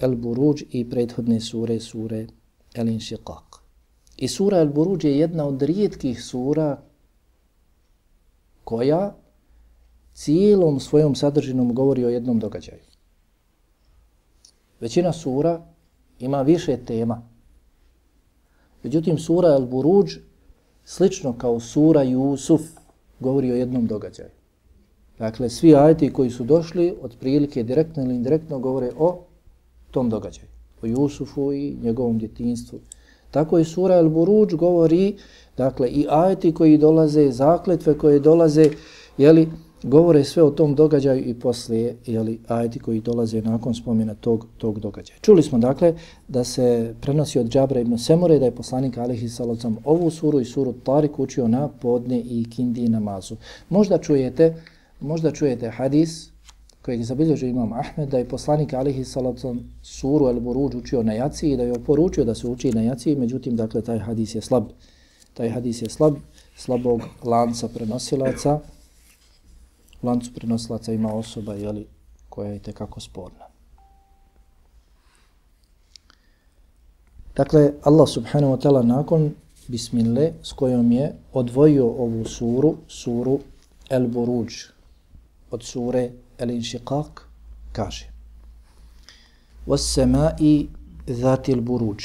El-Buruđ 0.00 0.64
i 0.70 0.90
prethodne 0.90 1.40
sure, 1.40 1.80
sure 1.80 2.26
El-Inšiqaq. 2.74 3.60
I 4.16 4.28
sura 4.28 4.58
El-Buruđ 4.58 5.04
je 5.04 5.18
jedna 5.18 5.46
od 5.46 5.62
rijetkih 5.62 6.24
sura 6.24 6.82
koja 8.64 9.16
cijelom 10.14 10.80
svojom 10.80 11.14
sadržinom 11.14 11.74
govori 11.74 12.04
o 12.04 12.08
jednom 12.08 12.38
događaju. 12.38 12.80
Većina 14.80 15.12
sura 15.12 15.66
ima 16.18 16.42
više 16.42 16.76
tema. 16.76 17.28
Međutim, 18.86 19.18
sura 19.18 19.48
El 19.48 19.66
Buruđ, 19.66 20.16
slično 20.84 21.32
kao 21.38 21.60
sura 21.60 22.02
Jusuf, 22.02 22.62
govori 23.20 23.52
o 23.52 23.56
jednom 23.56 23.86
događaju. 23.86 24.28
Dakle, 25.18 25.48
svi 25.48 25.74
ajeti 25.74 26.12
koji 26.12 26.30
su 26.30 26.44
došli, 26.44 26.94
otprilike 27.02 27.62
direktno 27.62 28.02
ili 28.02 28.14
indirektno, 28.14 28.58
govore 28.58 28.90
o 28.98 29.18
tom 29.90 30.10
događaju. 30.10 30.46
O 30.82 30.86
Jusufu 30.86 31.52
i 31.52 31.76
njegovom 31.82 32.18
djetinstvu. 32.18 32.78
Tako 33.30 33.58
i 33.58 33.64
sura 33.64 33.94
El 33.94 34.08
Buruđ 34.08 34.54
govori 34.54 35.16
Dakle, 35.56 35.88
i 35.88 36.06
ajeti 36.10 36.54
koji 36.54 36.78
dolaze, 36.78 37.30
zakletve 37.30 37.98
koje 37.98 38.20
dolaze, 38.20 38.70
jeli, 39.18 39.48
govore 39.82 40.24
sve 40.24 40.42
o 40.42 40.50
tom 40.50 40.74
događaju 40.74 41.24
i 41.24 41.34
poslije, 41.34 41.96
jeli, 42.06 42.40
ajeti 42.48 42.78
koji 42.78 43.00
dolaze 43.00 43.42
nakon 43.42 43.74
spomena 43.74 44.14
tog, 44.14 44.46
tog 44.58 44.80
događaja. 44.80 45.18
Čuli 45.20 45.42
smo, 45.42 45.58
dakle, 45.58 45.94
da 46.28 46.44
se 46.44 46.94
prenosi 47.00 47.38
od 47.38 47.48
Džabra 47.48 47.80
ibn 47.80 47.98
Semore, 47.98 48.38
da 48.38 48.44
je 48.44 48.54
poslanik 48.54 48.98
Alihi 48.98 49.28
Salocam 49.28 49.76
ovu 49.84 50.10
suru 50.10 50.40
i 50.40 50.44
suru 50.44 50.72
Tarik 50.72 51.18
učio 51.18 51.48
na 51.48 51.68
podne 51.68 52.20
i 52.20 52.46
kindi 52.50 52.88
namazu. 52.88 53.36
Možda 53.68 53.98
čujete, 53.98 54.54
možda 55.00 55.32
čujete 55.32 55.70
hadis 55.70 56.30
kojeg 56.82 57.02
zabilježio 57.02 57.48
imam 57.48 57.72
Ahmed, 57.72 58.08
da 58.08 58.18
je 58.18 58.28
poslanik 58.28 58.74
Alihi 58.74 59.04
Salocam 59.04 59.74
suru 59.82 60.28
El 60.28 60.40
Buruđ 60.40 60.74
učio 60.74 61.02
na 61.02 61.12
jaci 61.12 61.50
i 61.50 61.56
da 61.56 61.62
je 61.62 61.72
oporučio 61.72 62.24
da 62.24 62.34
se 62.34 62.46
uči 62.46 62.72
na 62.72 62.82
jaci, 62.82 63.16
međutim, 63.16 63.56
dakle, 63.56 63.82
taj 63.82 63.98
hadis 63.98 64.34
je 64.34 64.40
slab 64.40 64.64
taj 65.36 65.50
hadis 65.50 65.82
je 65.82 65.90
slab, 65.90 66.14
slabog 66.56 67.02
lanca 67.24 67.68
prenosilaca 67.68 68.60
U 70.05 70.07
lancu 70.07 70.33
prenosilaca 70.33 70.93
ima 70.93 71.13
osoba 71.13 71.53
jeli, 71.53 71.87
koja 72.29 72.51
je 72.51 72.59
tekako 72.59 72.99
sporna. 72.99 73.45
Dakle, 77.35 77.73
Allah 77.83 78.09
subhanahu 78.09 78.53
wa 78.53 78.61
ta'ala 78.61 78.83
nakon 78.83 79.33
bismille 79.67 80.33
s 80.43 80.53
kojom 80.53 80.91
je 80.91 81.15
odvojio 81.33 81.87
ovu 81.87 82.25
suru, 82.25 82.75
suru 82.87 83.39
El 83.89 84.07
Buruđ, 84.07 84.53
od 85.51 85.63
sure 85.63 86.09
El 86.37 86.49
Inšiqaq, 86.49 87.21
kaže 87.71 88.11
وَالسَّمَاءِ 89.67 90.67
ذَاتِ 91.09 91.49
الْبُرُوجِ 91.49 92.01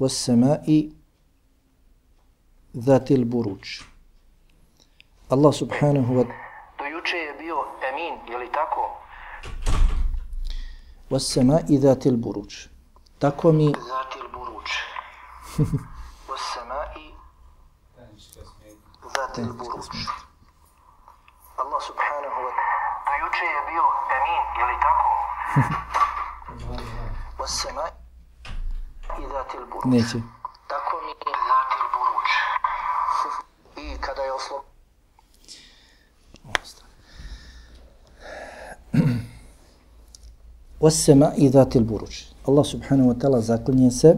وَالسَّمَاءِ 0.00 0.90
Zatil 2.74 3.24
Buruč. 3.24 3.82
Allah 5.29 5.49
subhanahu 5.53 6.17
wa 6.17 6.23
Do 6.77 6.85
juče 6.85 7.17
je 7.17 7.33
bio 7.33 7.57
Emin, 7.89 8.13
je 8.29 8.37
li 8.37 8.51
tako? 8.51 8.97
Wassama 11.09 11.59
i 11.69 11.77
Zatil 11.77 12.17
Buruč. 12.17 12.67
Tako 13.19 13.51
mi... 13.51 13.65
Zatil 13.65 14.27
Buruč. 14.33 14.69
Wassama 16.29 16.81
i 16.97 17.13
Zatil 19.15 19.53
Buruč. 19.53 19.95
Allah 21.57 21.81
subhanahu 21.89 22.39
wa 22.45 22.51
Do 23.07 23.13
juče 23.21 23.45
je 23.45 23.61
bio 23.69 23.85
Emin, 24.17 24.43
je 24.59 24.65
li 24.69 24.77
tako? 24.85 25.09
Wassama 27.39 27.85
i 29.19 29.23
Zatil 29.33 29.65
Buruč. 29.65 29.85
Neće. 29.85 30.17
Tako 30.67 31.01
mi 31.05 31.13
Zatil 31.49 31.85
Buruč 31.95 32.29
i 33.85 34.01
kada 34.01 34.21
je 34.21 34.33
oslo... 34.33 34.74
Osema 40.79 41.31
i 41.37 41.49
datil 41.49 41.83
buruč. 41.83 42.25
Allah 42.45 42.65
subhanahu 42.65 43.09
wa 43.09 43.15
ta'ala 43.19 43.41
zaklinje 43.41 43.91
se 43.91 44.17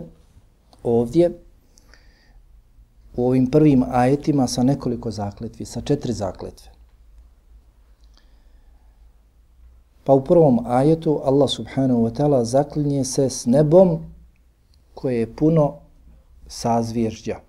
ovdje 0.83 1.31
u 3.15 3.27
ovim 3.27 3.51
prvim 3.51 3.83
ajetima 3.91 4.47
sa 4.47 4.63
nekoliko 4.63 5.11
zakletvi, 5.11 5.65
sa 5.65 5.81
četiri 5.81 6.13
zakletve. 6.13 6.71
Pa 10.03 10.13
u 10.13 10.23
prvom 10.23 10.59
ajetu 10.65 11.21
Allah 11.23 11.49
subhanahu 11.49 12.01
wa 12.01 12.11
ta'ala 12.11 12.43
zaklinje 12.43 13.03
se 13.03 13.29
s 13.29 13.45
nebom 13.45 13.99
koje 14.93 15.19
je 15.19 15.35
puno 15.35 15.73
sazvježđa. 16.47 17.39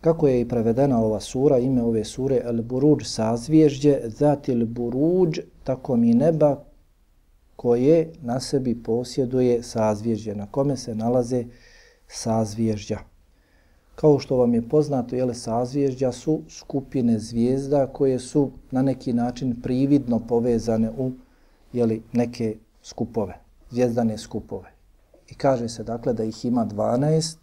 Kako 0.00 0.28
je 0.28 0.40
i 0.40 0.48
prevedena 0.48 1.00
ova 1.00 1.20
sura, 1.20 1.58
ime 1.58 1.82
ove 1.82 2.04
sure 2.04 2.40
El 2.44 2.62
Buruđ 2.62 3.04
sazvježđe, 3.04 4.00
zatil 4.04 4.66
Buruđ, 4.66 5.40
tako 5.64 5.96
mi 5.96 6.14
neba 6.14 6.65
koje 7.56 8.12
na 8.22 8.40
sebi 8.40 8.82
posjeduje 8.82 9.62
sazvježđe, 9.62 10.34
na 10.34 10.46
kome 10.46 10.76
se 10.76 10.94
nalaze 10.94 11.44
sazvježdja. 12.08 12.98
Kao 13.94 14.18
što 14.18 14.36
vam 14.36 14.54
je 14.54 14.68
poznato, 14.68 15.16
jele 15.16 15.34
sazvježdja 15.34 16.12
su 16.12 16.40
skupine 16.48 17.18
zvijezda 17.18 17.86
koje 17.86 18.18
su 18.18 18.50
na 18.70 18.82
neki 18.82 19.12
način 19.12 19.60
prividno 19.62 20.20
povezane 20.28 20.90
u 20.98 21.12
jeli, 21.72 22.02
neke 22.12 22.56
skupove, 22.82 23.38
zvijezdane 23.70 24.18
skupove. 24.18 24.70
I 25.28 25.34
kaže 25.34 25.68
se 25.68 25.84
dakle 25.84 26.12
da 26.12 26.24
ih 26.24 26.44
ima 26.44 26.66
12, 26.66 27.36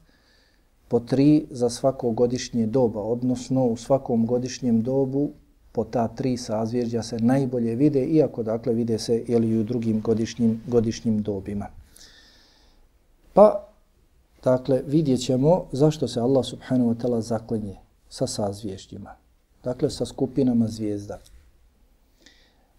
po 0.88 1.00
tri 1.00 1.46
za 1.51 1.70
svako 1.70 2.12
godišnje 2.12 2.65
doba, 2.65 3.01
odnosno 3.01 3.65
u 3.65 3.77
svakom 3.77 4.25
godišnjem 4.25 4.82
dobu 4.82 5.32
po 5.74 5.84
ta 5.84 6.08
tri 6.08 6.38
sazvježdja 6.38 7.03
se 7.03 7.20
najbolje 7.20 7.75
vide, 7.75 8.06
iako 8.06 8.44
dakle 8.44 8.74
vide 8.74 9.00
se 9.00 9.24
jeli, 9.27 9.50
i 9.50 9.60
u 9.60 9.63
drugim 9.63 10.01
godišnjim, 10.01 10.62
godišnjim 10.68 11.22
dobima. 11.22 11.68
Pa 13.34 13.74
Dakle, 14.44 14.82
vidjet 14.88 15.22
ćemo 15.22 15.65
zašto 15.72 16.08
se 16.08 16.20
Allah 16.20 16.46
subhanahu 16.46 16.89
wa 16.89 16.96
ta'ala 16.96 17.22
zaklinje 17.22 17.75
sa 18.10 18.27
sazvježdjima, 18.27 19.15
Dakle, 19.63 19.89
sa 19.89 20.06
skupinama 20.06 20.68
zvijezda. 20.68 21.20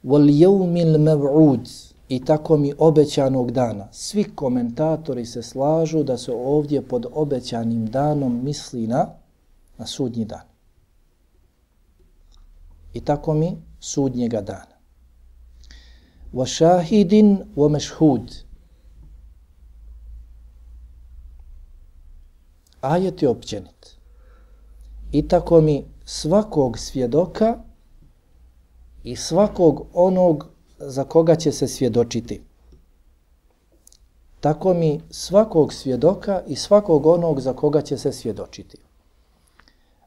Wal 0.05 0.29
yawmil 0.29 0.99
mav'ud 0.99 1.93
i 2.09 2.25
tako 2.25 2.57
mi 2.57 2.73
obećanog 2.79 3.51
dana. 3.51 3.89
Svi 3.93 4.25
komentatori 4.25 5.27
se 5.27 5.43
slažu 5.43 6.03
da 6.03 6.19
se 6.19 6.33
ovdje 6.33 6.83
pod 6.83 7.07
obećanim 7.13 7.87
danom 7.87 8.41
misli 8.45 8.87
na, 8.87 9.07
na 9.79 9.87
sudnji 9.87 10.25
dan. 10.25 10.54
I 12.95 13.01
tako 13.01 13.35
mi 13.35 13.57
sudnjega 13.81 14.41
dana. 14.41 14.75
Wa 16.33 16.47
shahidin 16.47 17.39
wa 17.57 17.69
mashhud 17.71 18.45
ajet 22.85 23.23
je 23.23 23.29
općenit. 23.29 23.97
I 25.13 25.29
tako 25.29 25.61
mi 25.61 25.85
svakog 26.05 26.79
svjedoka 26.79 27.59
i 29.05 29.17
svakog 29.17 29.87
onog 29.95 30.49
za 30.79 31.05
koga 31.05 31.37
će 31.37 31.53
se 31.53 31.69
svjedočiti. 31.69 32.43
Tako 34.41 34.75
mi 34.75 35.01
svakog 35.11 35.73
svjedoka 35.73 36.43
i 36.47 36.57
svakog 36.57 37.07
onog 37.07 37.41
za 37.41 37.53
koga 37.53 37.83
će 37.83 37.99
se 37.99 38.13
svjedočiti. 38.13 38.79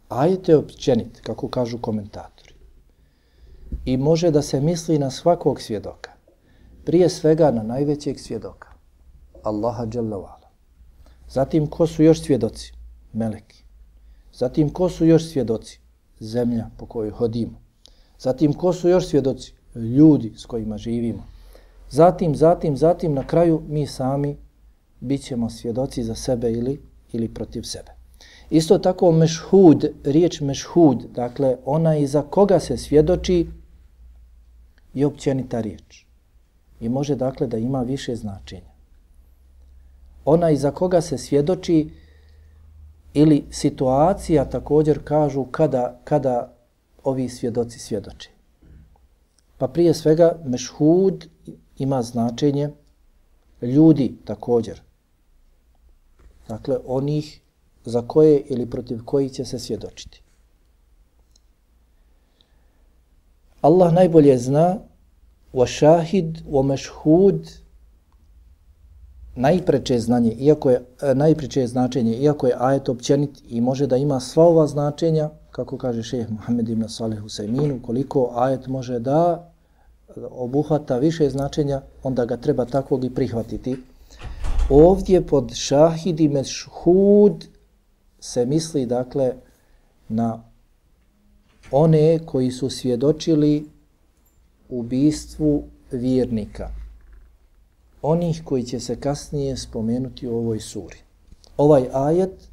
Ajet 0.10 0.50
je 0.50 0.58
općenit, 0.58 1.22
kako 1.22 1.48
kažu 1.48 1.77
komentatori. 1.82 2.57
I 3.88 3.98
može 3.98 4.32
da 4.32 4.41
se 4.41 4.62
misli 4.62 5.00
na 5.00 5.12
svakog 5.12 5.62
svjedoka. 5.62 6.12
Prije 6.86 7.10
svega 7.10 7.51
na 7.51 7.63
najvećeg 7.63 8.20
svjedoka. 8.20 8.67
Allaha 9.44 9.88
Jalla 9.94 10.39
Zatim, 11.29 11.67
ko 11.67 11.88
su 11.88 12.03
još 12.03 12.22
svjedoci? 12.22 12.74
Meleki. 13.13 13.63
Zatim, 14.34 14.70
ko 14.70 14.89
su 14.89 15.06
još 15.06 15.29
svjedoci? 15.32 15.79
Zemlja 16.20 16.70
po 16.77 16.86
kojoj 16.86 17.10
hodimo. 17.10 17.62
Zatim, 18.20 18.53
ko 18.53 18.74
su 18.74 18.89
još 18.89 19.08
svjedoci? 19.08 19.53
Ljudi 19.75 20.33
s 20.38 20.46
kojima 20.46 20.77
živimo. 20.77 21.24
Zatim, 21.90 22.35
zatim, 22.35 22.77
zatim, 22.77 23.14
na 23.14 23.27
kraju 23.27 23.62
mi 23.68 23.88
sami 23.88 24.38
bit 25.00 25.24
ćemo 25.24 25.50
svjedoci 25.50 26.03
za 26.03 26.16
sebe 26.16 26.51
ili, 26.51 26.81
ili 27.12 27.33
protiv 27.33 27.62
sebe. 27.62 27.92
Isto 28.50 28.77
tako 28.77 29.12
mešhud, 29.12 29.85
riječ 30.03 30.42
mešhud, 30.42 31.05
dakle 31.16 31.57
ona 31.66 31.98
iza 31.98 32.22
koga 32.22 32.59
se 32.59 32.77
svjedoči 32.77 33.48
je 34.94 35.06
općenita 35.06 35.62
riječ. 35.62 36.06
I 36.80 36.90
može 36.90 37.16
dakle 37.16 37.48
da 37.48 37.58
ima 37.58 37.82
više 37.82 38.16
značenja 38.16 38.78
Ona 40.26 40.56
za 40.56 40.72
koga 40.72 41.02
se 41.02 41.18
svjedoči 41.18 41.90
ili 43.14 43.46
situacija 43.52 44.50
također 44.50 45.00
kažu 45.04 45.46
kada, 45.46 46.00
kada 46.04 46.54
ovi 47.04 47.30
svjedoci 47.30 47.80
svjedoče. 47.80 48.30
Pa 49.58 49.68
prije 49.68 49.94
svega 49.94 50.40
mešhud 50.46 51.30
ima 51.78 52.02
značenje 52.02 52.70
ljudi 53.62 54.16
također. 54.26 54.82
Dakle, 56.48 56.78
onih 56.86 57.42
za 57.86 58.02
koje 58.08 58.40
ili 58.40 58.70
protiv 58.70 59.04
kojih 59.06 59.32
će 59.32 59.46
se 59.46 59.60
svjedočiti. 59.60 60.22
Allah 63.68 63.94
najbolje 63.94 64.38
zna 64.38 64.77
wa 65.53 65.68
shahid 65.68 66.38
wa 66.48 66.64
mashhud 66.64 67.50
najpreče 69.36 70.00
znanje, 70.00 70.32
iako 70.32 70.70
je 70.70 70.82
e, 71.01 71.16
najpreče 71.16 71.68
značenje, 71.68 72.14
iako 72.14 72.48
je 72.48 72.56
ajet 72.60 72.90
općenit 72.90 73.42
i 73.50 73.62
može 73.62 73.88
da 73.88 73.98
ima 73.98 74.20
sva 74.20 74.44
ova 74.44 74.68
značenja, 74.68 75.30
kako 75.51 75.77
kaže 75.77 76.03
šejh 76.03 76.32
Muhammed 76.32 76.70
ibn 76.70 76.90
Salih 76.90 77.20
Husaymin, 77.22 77.82
koliko 77.82 78.32
ajet 78.36 78.68
može 78.68 79.00
da 79.00 79.51
obuhvata 80.32 80.98
više 80.98 81.30
značenja, 81.30 81.82
onda 82.03 82.25
ga 82.25 82.38
treba 82.38 82.66
takvog 82.66 83.03
i 83.03 83.10
prihvatiti. 83.10 83.75
Ovdje 84.70 85.22
pod 85.27 85.53
šahid 85.53 86.20
i 86.20 86.30
mešhud 86.30 87.48
se 88.20 88.46
misli 88.46 88.86
dakle 88.86 89.34
na 90.10 90.47
one 91.72 92.20
koji 92.25 92.51
su 92.51 92.70
svjedočili 92.70 93.66
ubistvu 94.70 95.64
vjernika 95.92 96.70
onih 98.01 98.42
koji 98.46 98.64
će 98.64 98.80
se 98.80 98.96
kasnije 99.00 99.58
spomenuti 99.58 100.27
u 100.27 100.38
ovoj 100.38 100.60
suri. 100.60 100.98
Ovaj 101.58 101.88
ajet 101.94 102.50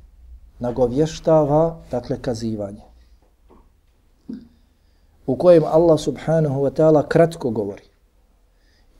nagovještava, 0.59 1.81
dakle, 1.90 2.18
kazivanje. 2.22 2.83
U 5.27 5.37
kojem 5.37 5.64
Allah 5.64 6.00
subhanahu 6.00 6.62
wa 6.62 6.70
ta'ala 6.70 7.09
kratko 7.09 7.50
govori. 7.50 7.83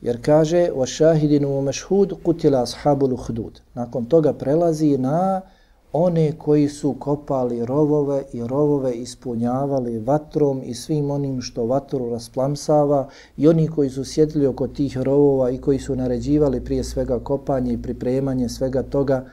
Jer 0.01 0.21
kaže, 0.21 0.69
wa 0.75 0.85
šahidinu 0.85 1.47
قُتِلَ 2.23 2.55
أَصْحَابُ 2.55 3.25
kutila. 3.25 3.51
Nakon 3.73 4.05
toga 4.05 4.33
prelazi 4.33 4.97
na 4.97 5.41
one 5.97 6.31
koji 6.37 6.69
su 6.69 6.93
kopali 6.99 7.65
rovove 7.65 8.23
i 8.33 8.47
rovove 8.47 8.93
ispunjavali 8.93 9.99
vatrom 9.99 10.61
i 10.63 10.73
svim 10.73 11.11
onim 11.11 11.41
što 11.41 11.65
vatru 11.65 12.09
rasplamsava 12.09 13.09
i 13.37 13.47
oni 13.47 13.67
koji 13.67 13.89
su 13.89 14.03
sjedili 14.03 14.47
oko 14.47 14.67
tih 14.67 14.97
rovova 14.97 15.49
i 15.49 15.57
koji 15.57 15.79
su 15.79 15.95
naređivali 15.95 16.63
prije 16.63 16.83
svega 16.83 17.19
kopanje 17.19 17.73
i 17.73 17.81
pripremanje 17.81 18.49
svega 18.49 18.83
toga 18.83 19.25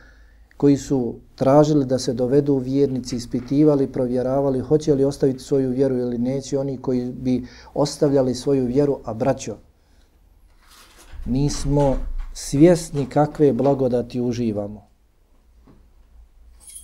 koji 0.56 0.76
su 0.76 1.14
tražili 1.34 1.84
da 1.86 1.98
se 1.98 2.12
dovedu 2.12 2.56
vjernici, 2.56 3.16
ispitivali, 3.16 3.92
provjeravali 3.92 4.60
hoće 4.60 4.94
li 4.94 5.04
ostaviti 5.04 5.42
svoju 5.42 5.70
vjeru 5.70 5.98
ili 5.98 6.18
neće, 6.18 6.58
oni 6.58 6.76
koji 6.78 7.12
bi 7.12 7.46
ostavljali 7.74 8.34
svoju 8.34 8.66
vjeru, 8.66 8.98
a 9.04 9.14
braćo, 9.14 9.56
nismo 11.26 11.96
svjesni 12.34 13.06
kakve 13.06 13.52
blagodati 13.52 14.20
uživamo. 14.20 14.91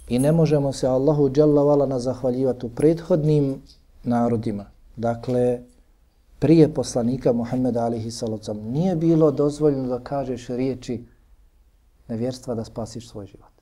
I 0.08 0.18
ne 0.18 0.32
možemo 0.32 0.72
se 0.72 0.86
Allahu 0.86 1.30
dželle 1.30 1.86
na 1.86 1.98
zahvaljivati 1.98 2.66
u 2.66 2.68
prethodnim 2.68 3.62
narodima. 4.04 4.64
Dakle, 4.96 5.60
prije 6.38 6.74
poslanika 6.74 7.32
Muhammeda 7.32 7.84
alihi 7.84 8.10
salocam 8.10 8.58
nije 8.58 8.96
bilo 8.96 9.30
dozvoljeno 9.30 9.88
da 9.88 9.98
kažeš 9.98 10.46
riječi 10.46 11.04
nevjerstva 12.08 12.54
da 12.54 12.64
spasiš 12.64 13.08
svoj 13.08 13.26
život. 13.26 13.52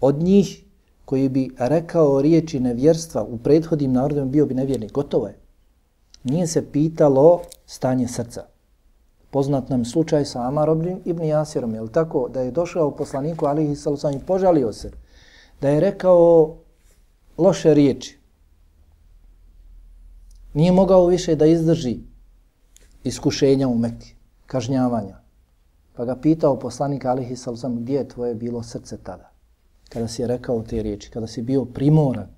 Od 0.00 0.22
njih 0.22 0.64
koji 1.04 1.28
bi 1.28 1.50
rekao 1.58 2.22
riječi 2.22 2.60
nevjerstva 2.60 3.22
u 3.22 3.38
prethodnim 3.38 3.92
narodima 3.92 4.26
bio 4.26 4.46
bi 4.46 4.54
nevjernik. 4.54 4.92
Gotovo 4.92 5.26
je. 5.26 5.38
Nije 6.24 6.46
se 6.46 6.72
pitalo 6.72 7.40
stanje 7.66 8.08
srca 8.08 8.51
poznat 9.32 9.68
nam 9.68 9.84
slučaj 9.84 10.24
sa 10.24 10.42
Amarom 10.46 11.00
ibn 11.04 11.24
Jasirom, 11.24 11.74
je 11.74 11.80
li 11.80 11.92
tako, 11.92 12.28
da 12.28 12.40
je 12.40 12.50
došao 12.50 12.90
poslaniku 12.96 13.46
alihi 13.46 13.76
sallam 13.76 14.14
i 14.14 14.26
požalio 14.26 14.72
se, 14.72 14.90
da 15.60 15.68
je 15.68 15.80
rekao 15.80 16.54
loše 17.38 17.74
riječi. 17.74 18.18
Nije 20.54 20.72
mogao 20.72 21.06
više 21.06 21.36
da 21.36 21.46
izdrži 21.46 21.98
iskušenja 23.04 23.68
u 23.68 23.74
Mekke, 23.74 24.14
kažnjavanja. 24.46 25.18
Pa 25.96 26.04
ga 26.04 26.16
pitao 26.16 26.58
poslanik 26.58 27.04
alihi 27.04 27.36
sallam, 27.36 27.76
gdje 27.76 27.94
je 27.96 28.08
tvoje 28.08 28.34
bilo 28.34 28.62
srce 28.62 28.96
tada? 28.96 29.32
kada 29.92 30.08
si 30.08 30.26
rekao 30.26 30.62
te 30.62 30.82
riječi, 30.82 31.10
kada 31.10 31.26
si 31.26 31.42
bio 31.42 31.64
primoran. 31.64 32.28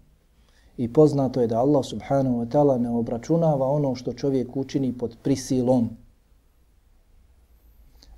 I 0.77 0.93
poznato 0.93 1.41
je 1.41 1.47
da 1.47 1.61
Allah 1.61 1.85
subhanahu 1.85 2.37
wa 2.37 2.49
ta'ala 2.49 2.79
ne 2.79 2.91
obračunava 2.91 3.67
ono 3.67 3.95
što 3.95 4.13
čovjek 4.13 4.57
učini 4.57 4.93
pod 4.99 5.17
prisilom. 5.23 5.91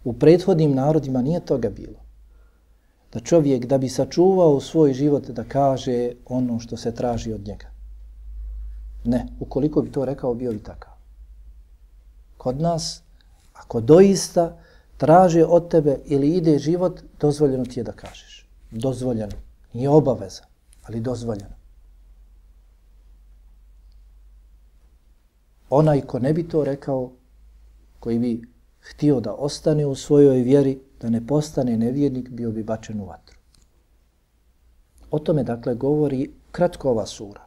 U 0.06 0.12
prethodnim 0.12 0.74
narodima 0.74 1.22
nije 1.22 1.40
toga 1.40 1.70
bilo. 1.70 1.98
Da 3.12 3.20
čovjek 3.20 3.64
da 3.66 3.78
bi 3.78 3.88
sačuvao 3.88 4.60
svoj 4.60 4.92
život 4.94 5.30
da 5.30 5.44
kaže 5.44 6.12
ono 6.26 6.58
što 6.58 6.76
se 6.76 6.94
traži 6.94 7.32
od 7.32 7.46
njega. 7.46 7.66
Ne, 9.04 9.26
ukoliko 9.40 9.82
bi 9.82 9.90
to 9.92 10.04
rekao, 10.04 10.34
bio 10.34 10.52
bi 10.52 10.62
takav. 10.62 10.92
Kod 12.36 12.60
nas, 12.60 13.02
ako 13.52 13.80
doista 13.80 14.58
traže 14.96 15.44
od 15.44 15.70
tebe 15.70 15.98
ili 16.04 16.36
ide 16.36 16.58
život, 16.58 17.00
dozvoljeno 17.20 17.64
ti 17.64 17.80
je 17.80 17.84
da 17.84 17.92
kažeš. 17.92 18.46
Dozvoljeno. 18.70 19.36
Nije 19.72 19.88
obaveza, 19.88 20.42
ali 20.82 21.00
dozvoljeno. 21.00 21.56
Onaj 25.70 26.00
ko 26.00 26.18
ne 26.18 26.32
bi 26.32 26.48
to 26.48 26.64
rekao, 26.64 27.10
koji 28.00 28.18
bi 28.18 28.55
htio 28.90 29.20
da 29.20 29.34
ostane 29.34 29.86
u 29.86 29.94
svojoj 29.94 30.42
vjeri, 30.42 30.78
da 31.00 31.10
ne 31.10 31.26
postane 31.26 31.76
nevjernik, 31.76 32.28
bio 32.28 32.50
bi 32.50 32.62
bačen 32.62 33.00
u 33.00 33.06
vatru. 33.06 33.36
O 35.10 35.18
tome, 35.18 35.42
dakle, 35.44 35.74
govori 35.74 36.30
kratko 36.52 36.90
ova 36.90 37.06
sura. 37.06 37.40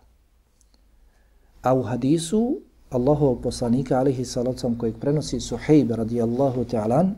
A 1.61 1.73
u 1.73 1.83
hadisu 1.83 2.61
Allahovog 2.89 3.41
poslanika, 3.41 3.99
alihi 3.99 4.25
salacom, 4.25 4.77
kojeg 4.77 4.95
prenosi 4.99 5.39
Suhejb 5.39 5.91
radijallahu 5.91 6.65
ta'alan, 6.65 7.11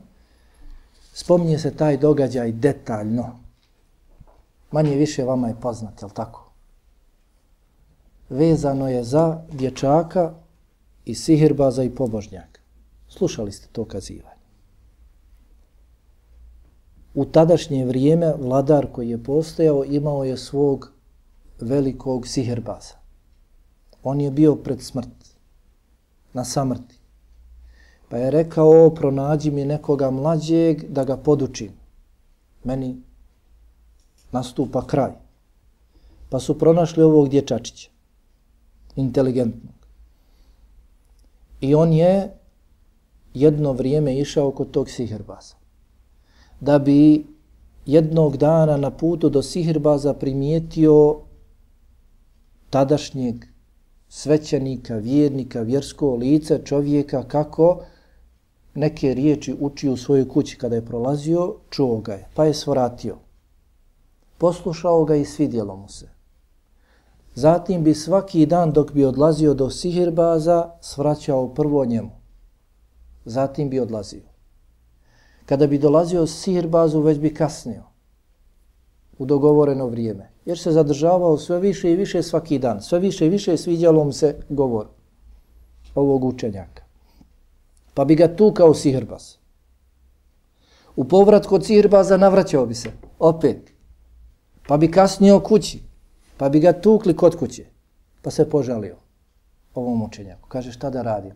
spominje 1.14 1.60
se 1.60 1.72
taj 1.76 1.98
događaj 1.98 2.52
detaljno. 2.52 3.40
Manje 4.72 4.96
više 4.96 5.24
vama 5.24 5.48
je 5.48 5.56
poznat, 5.62 6.02
jel 6.02 6.10
tako? 6.10 6.52
Vezano 8.30 8.90
je 8.90 9.04
za 9.04 9.42
dječaka 9.52 10.34
i 11.06 11.16
sihirbaza 11.16 11.84
i 11.84 11.90
pobožnjaka. 11.90 12.51
Slušali 13.18 13.52
ste 13.52 13.68
to 13.72 13.86
kazivanje. 13.86 14.42
U 17.14 17.26
tadašnje 17.26 17.86
vrijeme 17.86 18.34
vladar 18.40 18.88
koji 18.92 19.10
je 19.10 19.24
postojao 19.24 19.84
imao 19.86 20.24
je 20.24 20.38
svog 20.38 20.92
velikog 21.60 22.28
siherbaza. 22.28 22.96
On 24.04 24.22
je 24.22 24.32
bio 24.32 24.56
pred 24.56 24.82
smrt, 24.82 25.36
na 26.34 26.46
samrti. 26.46 26.96
Pa 28.10 28.18
je 28.18 28.32
rekao, 28.32 28.90
pronađi 28.90 29.52
mi 29.52 29.66
nekoga 29.66 30.12
mlađeg 30.12 30.84
da 30.90 31.04
ga 31.04 31.18
podučim. 31.18 31.72
Meni 32.64 33.02
nastupa 34.32 34.88
kraj. 34.88 35.12
Pa 36.30 36.40
su 36.40 36.60
pronašli 36.60 37.04
ovog 37.04 37.30
dječačića, 37.30 37.90
inteligentnog. 38.96 39.74
I 41.62 41.76
on 41.76 41.94
je 41.94 42.41
jedno 43.34 43.74
vrijeme 43.74 44.18
išao 44.18 44.52
kod 44.52 44.72
tog 44.72 44.90
sihirbaza. 44.90 45.56
Da 46.60 46.80
bi 46.80 47.26
jednog 47.86 48.38
dana 48.38 48.78
na 48.78 48.92
putu 48.92 49.30
do 49.30 49.42
sihirbaza 49.42 50.14
primijetio 50.14 51.18
tadašnjeg 52.70 53.46
svećenika, 54.10 54.96
vjernika, 54.96 55.62
vjersko 55.62 56.16
lice 56.16 56.62
čovjeka 56.66 57.24
kako 57.24 57.84
neke 58.74 59.14
riječi 59.14 59.56
uči 59.60 59.90
u 59.90 59.98
svojoj 59.98 60.30
kući 60.30 60.58
kada 60.58 60.76
je 60.76 60.86
prolazio, 60.86 61.56
čuo 61.70 62.00
ga 62.00 62.14
je, 62.14 62.28
pa 62.36 62.46
je 62.46 62.54
svratio. 62.54 63.18
Poslušao 64.38 65.06
ga 65.06 65.16
i 65.16 65.26
svidjelo 65.26 65.76
mu 65.76 65.90
se. 65.90 66.10
Zatim 67.36 67.84
bi 67.84 67.94
svaki 67.94 68.46
dan 68.46 68.72
dok 68.72 68.94
bi 68.94 69.06
odlazio 69.06 69.54
do 69.54 69.70
sihirbaza 69.70 70.70
svraćao 70.82 71.54
prvo 71.54 71.86
njemu. 71.86 72.21
Zatim 73.26 73.70
bi 73.70 73.80
odlazio. 73.80 74.22
Kada 75.46 75.68
bi 75.68 75.80
dolazio 75.80 76.28
sihirbazu 76.28 77.02
već 77.02 77.20
bi 77.20 77.34
kasnio 77.34 77.84
u 79.18 79.26
dogovoreno 79.26 79.88
vrijeme. 79.88 80.30
Jer 80.46 80.60
se 80.60 80.72
zadržavao 80.72 81.38
sve 81.38 81.60
više 81.60 81.92
i 81.92 81.96
više 81.96 82.24
svaki 82.24 82.60
dan. 82.60 82.82
Sve 82.82 83.00
više 83.00 83.26
i 83.26 83.30
više 83.30 83.58
sviđalo 83.58 84.04
mu 84.04 84.12
se 84.12 84.36
govor 84.50 84.88
ovog 85.96 86.24
učenjaka. 86.26 86.84
Pa 87.94 88.06
bi 88.06 88.16
ga 88.16 88.36
tukao 88.36 88.74
sihirbaz. 88.74 89.36
U 90.96 91.04
povrat 91.04 91.46
kod 91.46 91.66
sihirbaza 91.66 92.18
navraćao 92.18 92.66
bi 92.66 92.76
se. 92.76 92.92
Opet. 93.20 93.72
Pa 94.68 94.78
bi 94.78 94.92
kasnio 94.92 95.40
kući. 95.40 95.84
Pa 96.38 96.50
bi 96.50 96.60
ga 96.60 96.74
tukli 96.74 97.16
kod 97.16 97.36
kuće. 97.40 97.66
Pa 98.22 98.32
se 98.32 98.50
požalio 98.50 98.96
ovom 99.76 100.04
učenjaku. 100.04 100.50
Kaže 100.50 100.72
šta 100.72 100.90
da 100.90 101.02
radim? 101.02 101.32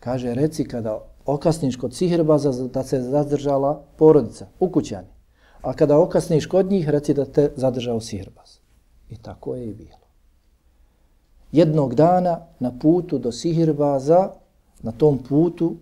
Kaže 0.00 0.34
reci 0.34 0.64
kada 0.64 0.98
okasniš 1.30 1.76
kod 1.76 1.94
sihirbaza 1.94 2.68
da 2.68 2.82
se 2.84 3.00
zadržala 3.02 3.82
porodica 3.96 4.46
ukućani. 4.60 5.08
A 5.62 5.72
kada 5.72 5.98
okasniš 5.98 6.46
kod 6.46 6.70
njih, 6.70 6.88
reci 6.88 7.14
da 7.14 7.24
te 7.24 7.52
zadržao 7.56 8.00
sihrbaz. 8.00 8.58
I 9.08 9.16
tako 9.16 9.54
je 9.54 9.68
i 9.68 9.74
bilo. 9.74 10.00
Jednog 11.52 11.94
dana 11.94 12.40
na 12.60 12.78
putu 12.78 13.18
do 13.18 13.32
sihirbaza, 13.32 14.30
na 14.82 14.92
tom 14.92 15.18
putu 15.18 15.76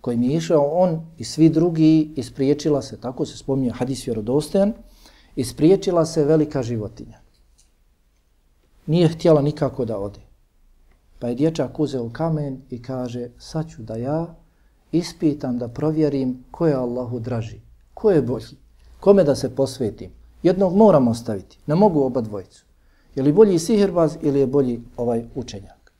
kojim 0.00 0.22
je 0.22 0.36
išao 0.36 0.70
on 0.72 1.00
i 1.18 1.24
svi 1.24 1.48
drugi, 1.48 2.12
ispriječila 2.16 2.82
se, 2.82 3.00
tako 3.00 3.26
se 3.26 3.36
spominje 3.36 3.70
hadis 3.70 4.06
vjerodostojan, 4.06 4.72
ispriječila 5.36 6.04
se 6.04 6.24
velika 6.24 6.62
životinja. 6.62 7.18
Nije 8.86 9.08
htjela 9.08 9.42
nikako 9.42 9.84
da 9.84 9.98
ode. 9.98 10.20
Pa 11.18 11.28
je 11.28 11.34
dječak 11.34 11.80
uzeo 11.80 12.10
kamen 12.12 12.62
i 12.70 12.82
kaže, 12.82 13.30
sad 13.38 13.70
ću 13.70 13.82
da 13.82 13.96
ja 13.96 14.34
ispitam 14.98 15.58
da 15.58 15.68
provjerim 15.68 16.44
ko 16.50 16.66
je 16.66 16.74
Allahu 16.74 17.20
draži, 17.20 17.60
ko 17.94 18.10
je 18.10 18.22
bolji. 18.22 18.56
Kome 19.00 19.24
da 19.24 19.34
se 19.34 19.54
posvetim? 19.54 20.10
Jednog 20.42 20.76
moram 20.76 21.08
ostaviti. 21.08 21.58
Ne 21.66 21.74
mogu 21.74 22.00
oba 22.00 22.20
dvojicu. 22.20 22.64
Je 23.14 23.22
li 23.22 23.32
bolji 23.32 23.58
sihirbaz 23.58 24.16
ili 24.22 24.40
je 24.40 24.46
bolji 24.46 24.80
ovaj 24.96 25.24
učenjak? 25.34 25.92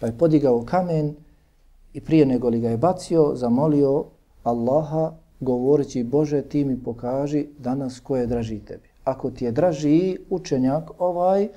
Pa 0.00 0.06
je 0.06 0.18
podigao 0.18 0.64
kamen 0.64 1.14
i 1.92 2.00
prije 2.00 2.26
nego 2.26 2.48
li 2.48 2.60
ga 2.60 2.70
je 2.70 2.76
bacio, 2.76 3.32
zamolio 3.34 4.04
Allaha 4.42 5.12
govoreći 5.40 6.04
Bože 6.04 6.42
ti 6.42 6.64
mi 6.64 6.82
pokaži 6.82 7.46
danas 7.58 8.00
ko 8.00 8.16
je 8.16 8.26
draži 8.26 8.58
tebi. 8.58 8.88
Ako 9.04 9.30
ti 9.30 9.44
je 9.44 9.52
draži 9.52 10.18
učenjak 10.30 10.90
ovaj, 10.98 11.48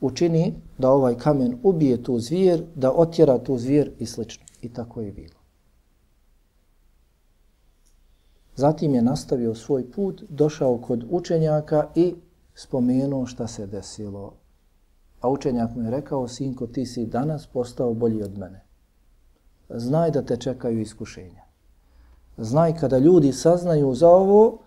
učini 0.00 0.54
da 0.78 0.90
ovaj 0.90 1.14
kamen 1.18 1.58
ubije 1.62 2.02
tu 2.02 2.18
zvijer, 2.18 2.64
da 2.74 2.92
otjera 2.92 3.38
tu 3.38 3.58
zvijer 3.58 3.90
i 3.98 4.06
slično. 4.06 4.44
I 4.62 4.68
tako 4.68 5.00
je 5.00 5.12
bilo. 5.12 5.35
Zatim 8.56 8.94
je 8.94 9.02
nastavio 9.02 9.54
svoj 9.54 9.90
put, 9.90 10.22
došao 10.28 10.78
kod 10.78 11.04
učenjaka 11.10 11.88
i 11.94 12.14
spomenuo 12.54 13.26
šta 13.26 13.46
se 13.46 13.66
desilo. 13.66 14.32
A 15.20 15.28
učenjak 15.28 15.74
mu 15.74 15.82
je 15.82 15.90
rekao, 15.90 16.28
sinko, 16.28 16.66
ti 16.66 16.86
si 16.86 17.06
danas 17.06 17.46
postao 17.46 17.94
bolji 17.94 18.22
od 18.22 18.38
mene. 18.38 18.64
Znaj 19.68 20.10
da 20.10 20.22
te 20.22 20.36
čekaju 20.36 20.80
iskušenja. 20.80 21.42
Znaj 22.38 22.76
kada 22.76 22.98
ljudi 22.98 23.32
saznaju 23.32 23.94
za 23.94 24.08
ovo, 24.08 24.58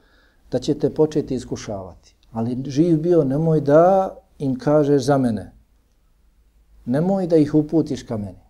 da 0.51 0.59
će 0.59 0.79
te 0.79 0.93
početi 0.93 1.35
iskušavati. 1.35 2.15
Ali 2.31 2.63
živ 2.65 3.01
bio, 3.01 3.23
nemoj 3.23 3.61
da 3.61 4.15
im 4.39 4.59
kažeš 4.59 5.03
za 5.03 5.17
mene. 5.17 5.51
Nemoj 6.85 7.27
da 7.27 7.37
ih 7.37 7.55
uputiš 7.55 8.03
ka 8.03 8.17
meni. 8.17 8.43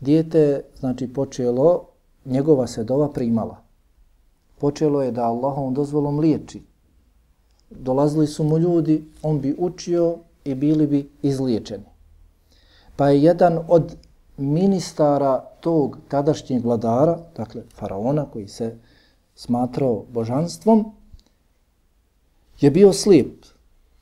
Dijete, 0.00 0.62
znači, 0.78 1.12
počelo 1.12 1.97
njegova 2.28 2.66
se 2.66 2.84
dova 2.84 3.08
primala. 3.08 3.56
Počelo 4.58 5.02
je 5.02 5.12
da 5.12 5.24
Allahom 5.24 5.74
dozvolom 5.74 6.18
liječi. 6.18 6.62
Dolazili 7.70 8.26
su 8.26 8.44
mu 8.44 8.58
ljudi, 8.58 9.04
on 9.22 9.40
bi 9.40 9.54
učio 9.58 10.16
i 10.44 10.54
bili 10.54 10.86
bi 10.86 11.10
izliječeni. 11.22 11.84
Pa 12.96 13.08
je 13.08 13.22
jedan 13.22 13.58
od 13.68 13.96
ministara 14.36 15.44
tog 15.60 15.98
tadašnjeg 16.08 16.64
vladara, 16.64 17.18
dakle 17.36 17.62
faraona 17.74 18.24
koji 18.32 18.48
se 18.48 18.76
smatrao 19.34 20.04
božanstvom, 20.12 20.92
je 22.60 22.70
bio 22.70 22.92
slijep. 22.92 23.44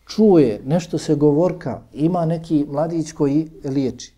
Čuje, 0.07 0.61
nešto 0.65 0.99
se 0.99 1.15
govorka, 1.15 1.83
ima 1.93 2.25
neki 2.25 2.65
mladić 2.69 3.13
koji 3.13 3.51
liječi. 3.65 4.16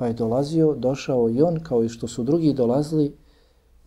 Pa 0.00 0.06
je 0.06 0.12
dolazio, 0.12 0.74
došao 0.74 1.30
i 1.30 1.42
on, 1.42 1.60
kao 1.62 1.84
i 1.84 1.88
što 1.88 2.08
su 2.08 2.22
drugi 2.22 2.52
dolazili, 2.52 3.16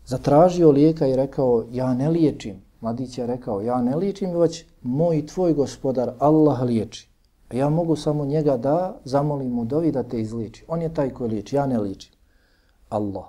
zatražio 0.05 0.71
lijeka 0.71 1.07
i 1.07 1.15
rekao, 1.15 1.65
ja 1.71 1.93
ne 1.93 2.09
liječim. 2.09 2.61
Mladić 2.81 3.17
je 3.17 3.27
rekao, 3.27 3.61
ja 3.61 3.81
ne 3.81 3.95
liječim, 3.95 4.37
već 4.39 4.65
moj 4.81 5.25
tvoj 5.25 5.53
gospodar, 5.53 6.13
Allah 6.19 6.61
liječi. 6.61 7.09
A 7.49 7.55
ja 7.55 7.69
mogu 7.69 7.95
samo 7.95 8.25
njega 8.25 8.57
da 8.57 8.99
zamolim 9.03 9.51
mu 9.51 9.65
dovi 9.65 9.91
da 9.91 10.03
te 10.03 10.21
izliječi. 10.21 10.65
On 10.67 10.81
je 10.81 10.93
taj 10.93 11.09
koji 11.09 11.29
liječi, 11.29 11.55
ja 11.55 11.65
ne 11.67 11.79
liječim. 11.79 12.13
Allah, 12.89 13.25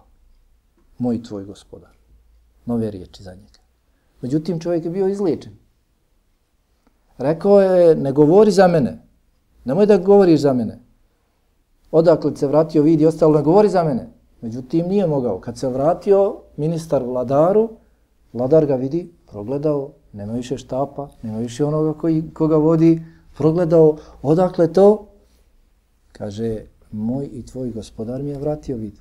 moj 0.98 1.22
tvoj 1.22 1.44
gospodar. 1.44 1.96
Nove 2.66 2.90
riječi 2.90 3.22
za 3.22 3.34
njega. 3.34 3.60
Međutim, 4.20 4.60
čovjek 4.60 4.84
je 4.84 4.90
bio 4.90 5.08
izliječen. 5.08 5.52
Rekao 7.18 7.60
je, 7.60 7.96
ne 7.96 8.12
govori 8.12 8.50
za 8.50 8.68
mene. 8.68 8.98
Nemoj 9.64 9.86
da 9.86 9.98
govoriš 9.98 10.40
za 10.40 10.52
mene. 10.52 10.83
Odakle 11.94 12.36
se 12.36 12.46
vratio, 12.46 12.82
vidi, 12.82 13.06
ostalo, 13.06 13.36
ne 13.36 13.42
govori 13.42 13.68
za 13.68 13.84
mene. 13.84 14.08
Međutim, 14.40 14.88
nije 14.88 15.06
mogao. 15.06 15.40
Kad 15.40 15.58
se 15.58 15.68
vratio 15.68 16.36
ministar 16.56 17.02
vladaru, 17.02 17.68
vladar 18.32 18.66
ga 18.66 18.74
vidi, 18.74 19.12
progledao, 19.30 19.90
nema 20.12 20.32
više 20.32 20.58
štapa, 20.58 21.08
nema 21.22 21.38
više 21.38 21.64
onoga 21.64 21.98
koji, 21.98 22.30
koga 22.34 22.56
vodi, 22.56 23.02
progledao, 23.36 23.96
odakle 24.22 24.72
to? 24.72 25.06
Kaže, 26.12 26.64
moj 26.92 27.28
i 27.32 27.46
tvoj 27.46 27.70
gospodar 27.70 28.22
mi 28.22 28.30
je 28.30 28.38
vratio 28.38 28.76
vid. 28.76 28.94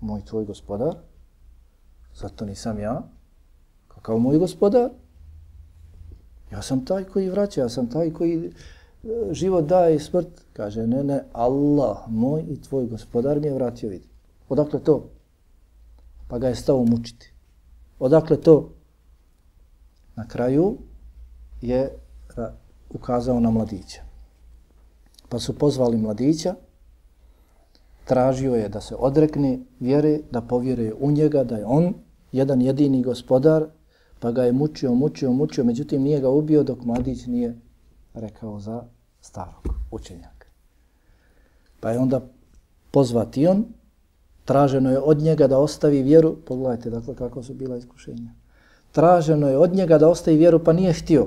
Moj 0.00 0.24
tvoj 0.24 0.44
gospodar? 0.44 0.96
Zato 2.14 2.44
nisam 2.44 2.78
ja. 2.78 3.02
Kao 4.02 4.18
moj 4.18 4.38
gospodar? 4.38 4.90
Ja 6.52 6.62
sam 6.62 6.84
taj 6.84 7.04
koji 7.04 7.30
vraća, 7.30 7.60
ja 7.60 7.68
sam 7.68 7.90
taj 7.90 8.12
koji 8.12 8.52
život 9.30 9.64
daje 9.64 9.96
i 9.96 9.98
smrt. 9.98 10.28
Kaže, 10.52 10.86
ne, 10.86 11.04
ne, 11.04 11.24
Allah, 11.32 11.98
moj 12.08 12.44
i 12.48 12.62
tvoj 12.62 12.86
gospodar 12.86 13.40
mi 13.40 13.46
je 13.46 13.54
vratio 13.54 13.90
vid. 13.90 14.02
Odakle 14.48 14.80
to? 14.80 15.08
Pa 16.28 16.38
ga 16.38 16.48
je 16.48 16.54
stao 16.54 16.84
mučiti. 16.84 17.32
Odakle 17.98 18.36
to? 18.36 18.72
Na 20.16 20.28
kraju 20.28 20.76
je 21.62 21.98
ukazao 22.90 23.40
na 23.40 23.50
mladića. 23.50 24.02
Pa 25.28 25.38
su 25.38 25.58
pozvali 25.58 25.96
mladića, 25.96 26.54
tražio 28.04 28.54
je 28.54 28.68
da 28.68 28.80
se 28.80 28.94
odrekne 28.98 29.58
vjere, 29.80 30.18
da 30.30 30.40
povjeruje 30.40 30.94
u 31.00 31.10
njega, 31.10 31.44
da 31.44 31.56
je 31.56 31.66
on 31.66 31.94
jedan 32.32 32.62
jedini 32.62 33.02
gospodar, 33.02 33.66
pa 34.18 34.32
ga 34.32 34.44
je 34.44 34.52
mučio, 34.52 34.94
mučio, 34.94 35.32
mučio, 35.32 35.64
međutim 35.64 36.02
nije 36.02 36.20
ga 36.20 36.28
ubio 36.28 36.62
dok 36.62 36.84
mladić 36.84 37.26
nije 37.26 37.56
rekao 38.14 38.60
za 38.60 38.82
starog 39.20 39.68
učenjaka. 39.90 40.46
Pa 41.80 41.90
je 41.90 41.98
onda 41.98 42.20
pozvati 42.90 43.46
on, 43.46 43.64
traženo 44.44 44.90
je 44.90 44.98
od 44.98 45.18
njega 45.18 45.46
da 45.46 45.58
ostavi 45.58 46.02
vjeru, 46.02 46.36
pogledajte 46.46 46.90
dakle 46.90 47.14
kako 47.14 47.42
su 47.42 47.54
bila 47.54 47.76
iskušenja. 47.76 48.30
Traženo 48.92 49.48
je 49.48 49.58
od 49.58 49.74
njega 49.74 49.98
da 49.98 50.08
ostavi 50.08 50.36
vjeru, 50.36 50.58
pa 50.64 50.72
nije 50.72 50.92
htio. 50.92 51.26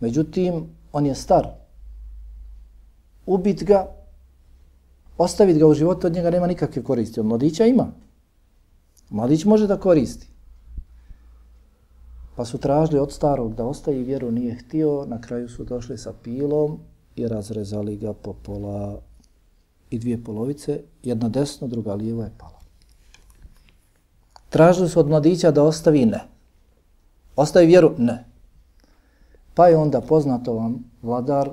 Međutim, 0.00 0.66
on 0.92 1.06
je 1.06 1.14
star. 1.14 1.48
Ubit 3.26 3.64
ga, 3.64 3.86
ostaviti 5.18 5.58
ga 5.58 5.66
u 5.66 5.74
životu, 5.74 6.06
od 6.06 6.12
njega 6.12 6.30
nema 6.30 6.46
nikakve 6.46 6.82
koristi. 6.82 7.20
Od 7.20 7.26
mladića 7.26 7.66
ima. 7.66 7.92
Mladić 9.10 9.44
može 9.44 9.66
da 9.66 9.80
koristi. 9.80 10.31
Pa 12.42 12.46
su 12.46 12.58
tražili 12.58 13.00
od 13.00 13.12
starog 13.12 13.54
da 13.54 13.64
ostaje 13.64 14.02
vjeru, 14.02 14.30
nije 14.30 14.54
htio. 14.54 15.04
Na 15.06 15.20
kraju 15.20 15.48
su 15.48 15.64
došli 15.64 15.98
sa 15.98 16.12
pilom 16.22 16.78
i 17.16 17.28
razrezali 17.28 17.96
ga 17.96 18.12
po 18.12 18.32
pola 18.32 19.00
i 19.90 19.98
dvije 19.98 20.24
polovice. 20.24 20.80
Jedna 21.02 21.28
desno, 21.28 21.68
druga 21.68 21.94
lijevo 21.94 22.22
je 22.22 22.32
pala. 22.38 22.58
Tražili 24.48 24.88
su 24.88 25.00
od 25.00 25.08
mladića 25.08 25.50
da 25.50 25.62
ostavi 25.62 26.06
ne. 26.06 26.20
Ostavi 27.36 27.66
vjeru? 27.66 27.92
Ne. 27.98 28.24
Pa 29.54 29.68
je 29.68 29.76
onda 29.76 30.00
poznato 30.00 30.54
vam 30.54 30.84
vladar 31.02 31.50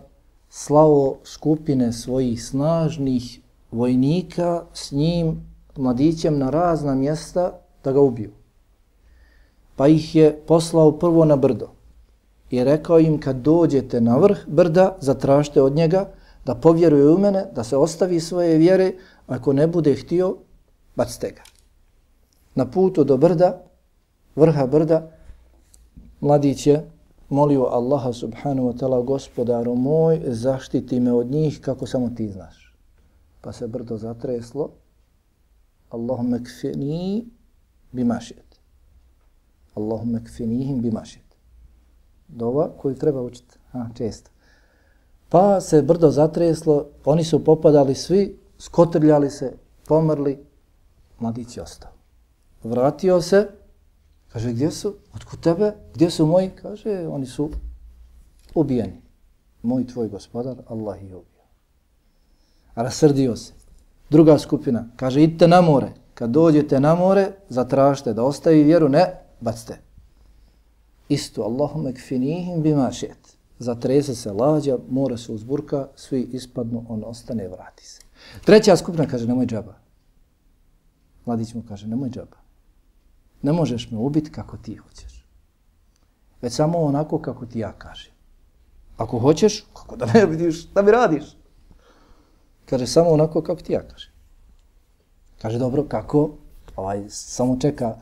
slao 0.49 1.17
skupine 1.23 1.93
svojih 1.93 2.45
snažnih 2.45 3.39
vojnika 3.71 4.63
s 4.73 4.91
njim, 4.91 5.41
mladićem, 5.77 6.39
na 6.39 6.49
razna 6.49 6.95
mjesta 6.95 7.59
da 7.83 7.91
ga 7.91 8.01
ubiju. 8.01 8.38
Pa 9.79 9.87
ih 9.87 10.15
je 10.15 10.31
poslao 10.47 10.91
prvo 10.91 11.25
na 11.25 11.35
brdo 11.35 11.69
i 12.49 12.63
rekao 12.63 12.99
im 12.99 13.19
kad 13.19 13.35
dođete 13.35 14.01
na 14.01 14.17
vrh 14.17 14.37
brda, 14.47 14.95
zatražite 14.99 15.61
od 15.61 15.75
njega 15.75 16.09
da 16.45 16.55
povjeruje 16.55 17.09
u 17.09 17.17
mene, 17.17 17.45
da 17.55 17.63
se 17.63 17.77
ostavi 17.77 18.19
svoje 18.19 18.57
vjere, 18.57 18.93
ako 19.27 19.53
ne 19.53 19.67
bude 19.67 19.95
htio, 19.95 20.35
bacite 20.95 21.31
ga. 21.31 21.41
Na 22.55 22.65
putu 22.65 23.03
do 23.03 23.17
brda, 23.17 23.61
vrha 24.35 24.67
brda, 24.67 25.11
mladić 26.21 26.67
je 26.67 26.89
molio 27.29 27.63
Allaha 27.71 28.13
subhanahu 28.13 28.71
wa 28.71 28.77
ta'ala, 28.79 29.05
gospodaru 29.05 29.75
moj, 29.75 30.21
zaštiti 30.27 30.99
me 30.99 31.13
od 31.13 31.31
njih 31.31 31.61
kako 31.61 31.87
samo 31.87 32.09
ti 32.09 32.29
znaš. 32.29 32.75
Pa 33.41 33.51
se 33.51 33.67
brdo 33.67 33.97
zatreslo. 33.97 34.69
Allahumma 35.89 36.39
kfini 36.43 37.25
bimašit. 37.91 38.48
Allahumme 39.79 40.23
kfinihim 40.23 40.81
bimašet. 40.81 41.23
Dova 42.27 42.69
koju 42.77 42.95
treba 42.95 43.21
učiti. 43.21 43.57
Ha, 43.71 43.89
često. 43.93 44.31
Pa 45.29 45.61
se 45.61 45.81
brdo 45.81 46.11
zatreslo, 46.11 46.85
oni 47.05 47.23
su 47.23 47.43
popadali 47.43 47.95
svi, 47.95 48.39
skotrljali 48.57 49.29
se, 49.29 49.53
pomrli, 49.87 50.39
mladić 51.19 51.57
je 51.57 51.63
ostao. 51.63 51.91
Vratio 52.63 53.21
se, 53.21 53.47
Kaže, 54.29 54.51
gdje 54.51 54.71
su? 54.71 54.95
Otkud 55.15 55.39
tebe? 55.39 55.73
Gdje 55.93 56.09
su 56.09 56.25
moji? 56.25 56.49
Kaže, 56.49 57.07
oni 57.07 57.25
su 57.25 57.49
ubijeni. 58.55 59.01
Moj 59.61 59.87
tvoj 59.87 60.07
gospodar, 60.07 60.57
Allah 60.67 61.01
je 61.01 61.15
ubio. 61.15 61.43
A 62.73 62.83
rasrdio 62.83 63.35
se. 63.35 63.53
Druga 64.09 64.37
skupina, 64.39 64.87
kaže, 64.95 65.23
idite 65.23 65.47
na 65.47 65.61
more. 65.61 65.91
Kad 66.13 66.29
dođete 66.29 66.79
na 66.79 66.95
more, 66.95 67.31
zatražite 67.49 68.13
da 68.13 68.23
ostavi 68.23 68.63
vjeru, 68.63 68.89
ne, 68.89 69.05
bacite. 69.41 69.79
Isto, 71.09 71.43
Allahume 71.43 71.93
kfinihim 71.93 72.61
bima 72.61 72.91
šet. 72.91 73.37
Zatrese 73.59 74.15
se 74.15 74.31
lađa, 74.31 74.77
mora 74.89 75.17
se 75.17 75.31
uzburka, 75.31 75.87
svi 75.95 76.21
ispadnu, 76.21 76.85
on 76.89 77.03
ostane, 77.05 77.47
vrati 77.47 77.85
se. 77.85 78.01
Treća 78.45 78.77
skupina 78.77 79.07
kaže, 79.07 79.27
nemoj 79.27 79.45
džaba. 79.45 79.73
Mladić 81.25 81.53
mu 81.53 81.63
kaže, 81.67 81.87
nemoj 81.87 82.09
džaba. 82.09 82.37
Ne 83.41 83.51
možeš 83.51 83.91
me 83.91 83.97
ubiti 83.97 84.31
kako 84.31 84.57
ti 84.57 84.75
hoćeš. 84.75 85.25
Već 86.41 86.53
samo 86.53 86.79
onako 86.79 87.19
kako 87.19 87.45
ti 87.45 87.59
ja 87.59 87.71
kažem. 87.71 88.11
Ako 88.97 89.19
hoćeš, 89.19 89.65
kako 89.73 89.95
da 89.95 90.05
ne 90.05 90.25
vidiš, 90.25 90.67
da 90.67 90.81
mi 90.81 90.91
radiš. 90.91 91.23
Kaže, 92.65 92.87
samo 92.87 93.09
onako 93.09 93.41
kako 93.41 93.61
ti 93.61 93.73
ja 93.73 93.87
kažem. 93.87 94.11
Kaže, 95.41 95.59
dobro, 95.59 95.83
kako? 95.83 96.29
Ovaj, 96.75 97.05
samo 97.09 97.57
čeka, 97.59 97.95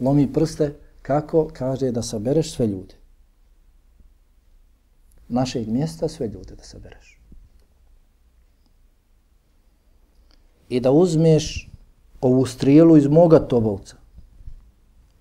lomi 0.00 0.32
prste, 0.32 0.74
kako? 1.02 1.48
Kaže, 1.52 1.90
da 1.90 2.02
sabereš 2.02 2.54
sve 2.54 2.66
ljude. 2.66 2.94
Našeg 5.28 5.68
mjesta 5.68 6.08
sve 6.08 6.28
ljude 6.28 6.54
da 6.54 6.64
sabereš. 6.64 7.20
I 10.68 10.80
da 10.80 10.90
uzmeš 10.90 11.70
ovu 12.20 12.46
strijelu 12.46 12.96
iz 12.96 13.06
moga 13.06 13.38
tobolca 13.38 13.96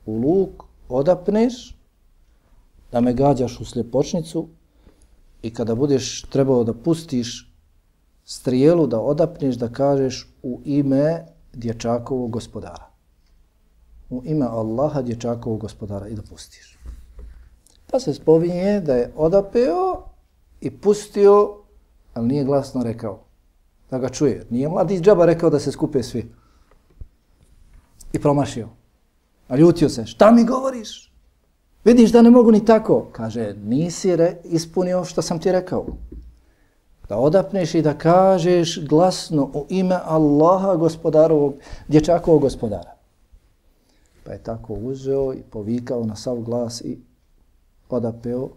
u 0.06 0.16
luk, 0.16 0.64
odapneš, 0.90 1.76
da 2.92 3.02
me 3.02 3.14
gađaš 3.14 3.60
u 3.60 3.66
sljepočnicu 3.66 4.48
i 5.42 5.54
kada 5.54 5.76
budeš 5.76 6.22
trebao 6.22 6.64
da 6.64 6.74
pustiš 6.74 7.54
strijelu, 8.26 8.88
da 8.88 9.00
odapneš, 9.00 9.56
da 9.56 9.70
kažeš 9.70 10.30
u 10.44 10.62
ime 10.66 11.26
dječakovog 11.54 12.32
gospodara. 12.32 12.93
U 14.14 14.22
ime 14.26 14.46
Allaha 14.46 15.02
dječakovog 15.02 15.60
gospodara 15.60 16.08
i 16.08 16.16
da 16.16 16.22
pustiš. 16.22 16.78
Pa 17.92 18.00
se 18.00 18.14
spominje 18.14 18.82
da 18.82 18.96
je 18.96 19.12
odapeo 19.16 20.04
i 20.62 20.72
pustio, 20.72 21.58
ali 22.14 22.28
nije 22.28 22.44
glasno 22.44 22.84
rekao 22.84 23.20
da 23.92 23.98
ga 24.00 24.10
čuje. 24.10 24.46
Nije 24.50 24.70
mladi 24.70 25.00
džaba 25.02 25.26
rekao 25.26 25.50
da 25.50 25.60
se 25.60 25.72
skupe 25.72 26.04
svi. 26.04 26.32
I 28.14 28.20
promašio. 28.20 28.68
A 29.48 29.56
ljutio 29.56 29.90
se, 29.90 30.06
šta 30.06 30.32
mi 30.32 30.46
govoriš? 30.46 31.12
Vidiš 31.86 32.12
da 32.12 32.22
ne 32.22 32.30
mogu 32.30 32.52
ni 32.52 32.66
tako. 32.66 33.08
Kaže, 33.12 33.56
nisi 33.64 34.16
re, 34.16 34.38
ispunio 34.44 35.06
što 35.06 35.22
sam 35.22 35.40
ti 35.40 35.52
rekao. 35.52 35.86
Da 37.10 37.18
odapneš 37.18 37.76
i 37.76 37.82
da 37.82 37.94
kažeš 37.94 38.80
glasno 38.88 39.44
u 39.54 39.66
ime 39.70 40.00
Allaha 40.06 40.76
gospodarovog, 40.76 41.54
dječakovog 41.88 42.42
gospodara. 42.42 43.03
Pa 44.24 44.32
je 44.32 44.44
tako 44.44 44.74
uzeo 44.74 45.34
i 45.34 45.44
povikao 45.52 46.06
na 46.06 46.16
sav 46.16 46.42
glas 46.42 46.82
i 46.82 47.00
odapeo 47.90 48.50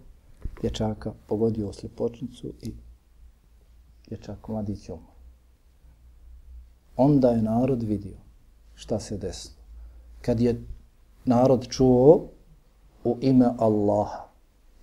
dječaka, 0.61 1.13
pogodio 1.27 1.73
slipočnicu 1.73 2.53
i 2.63 2.73
dječak 4.09 4.49
mladić 4.49 4.89
umro. 4.89 5.17
Onda 6.97 7.31
je 7.31 7.43
narod 7.43 7.83
vidio 7.83 8.17
šta 8.75 9.01
se 9.01 9.17
desilo. 9.17 9.57
Kad 10.23 10.41
je 10.41 10.65
narod 11.25 11.69
čuo 11.69 12.29
u 13.05 13.19
ime 13.21 13.47
Allaha, 13.59 14.25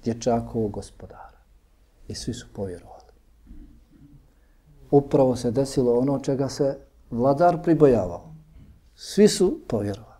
dječakovog 0.04 0.72
gospodara. 0.72 1.40
I 2.08 2.16
svi 2.16 2.34
su 2.34 2.48
povjerovali. 2.54 2.94
Upravo 4.92 5.36
se 5.36 5.52
desilo 5.52 6.00
ono 6.00 6.20
čega 6.20 6.50
se 6.50 6.78
vladar 7.12 7.64
pribojavao. 7.64 8.34
Svi 8.96 9.28
su 9.28 9.60
povjerovali. 9.68 10.13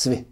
Svi. 0.00 0.24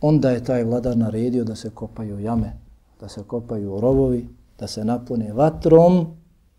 onda 0.00 0.30
je 0.30 0.44
taj 0.44 0.64
vladar 0.64 0.96
naredio 0.96 1.44
da 1.44 1.56
se 1.56 1.70
kopaju 1.70 2.20
jame, 2.20 2.52
da 3.00 3.08
se 3.08 3.22
kopaju 3.26 3.80
rovovi, 3.80 4.28
da 4.58 4.66
se 4.66 4.84
napune 4.84 5.32
vatrom 5.32 6.06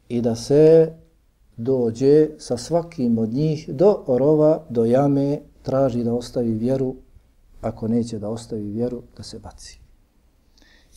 i 0.09 0.21
da 0.21 0.35
se 0.35 0.93
dođe 1.57 2.29
sa 2.39 2.57
svakim 2.57 3.17
od 3.17 3.29
njih 3.29 3.69
do 3.69 4.03
rova, 4.07 4.65
do 4.69 4.85
jame, 4.85 5.39
traži 5.63 6.03
da 6.03 6.13
ostavi 6.13 6.53
vjeru, 6.53 6.95
ako 7.61 7.87
neće 7.87 8.19
da 8.19 8.29
ostavi 8.29 8.71
vjeru, 8.71 9.01
da 9.17 9.23
se 9.23 9.39
baci. 9.39 9.79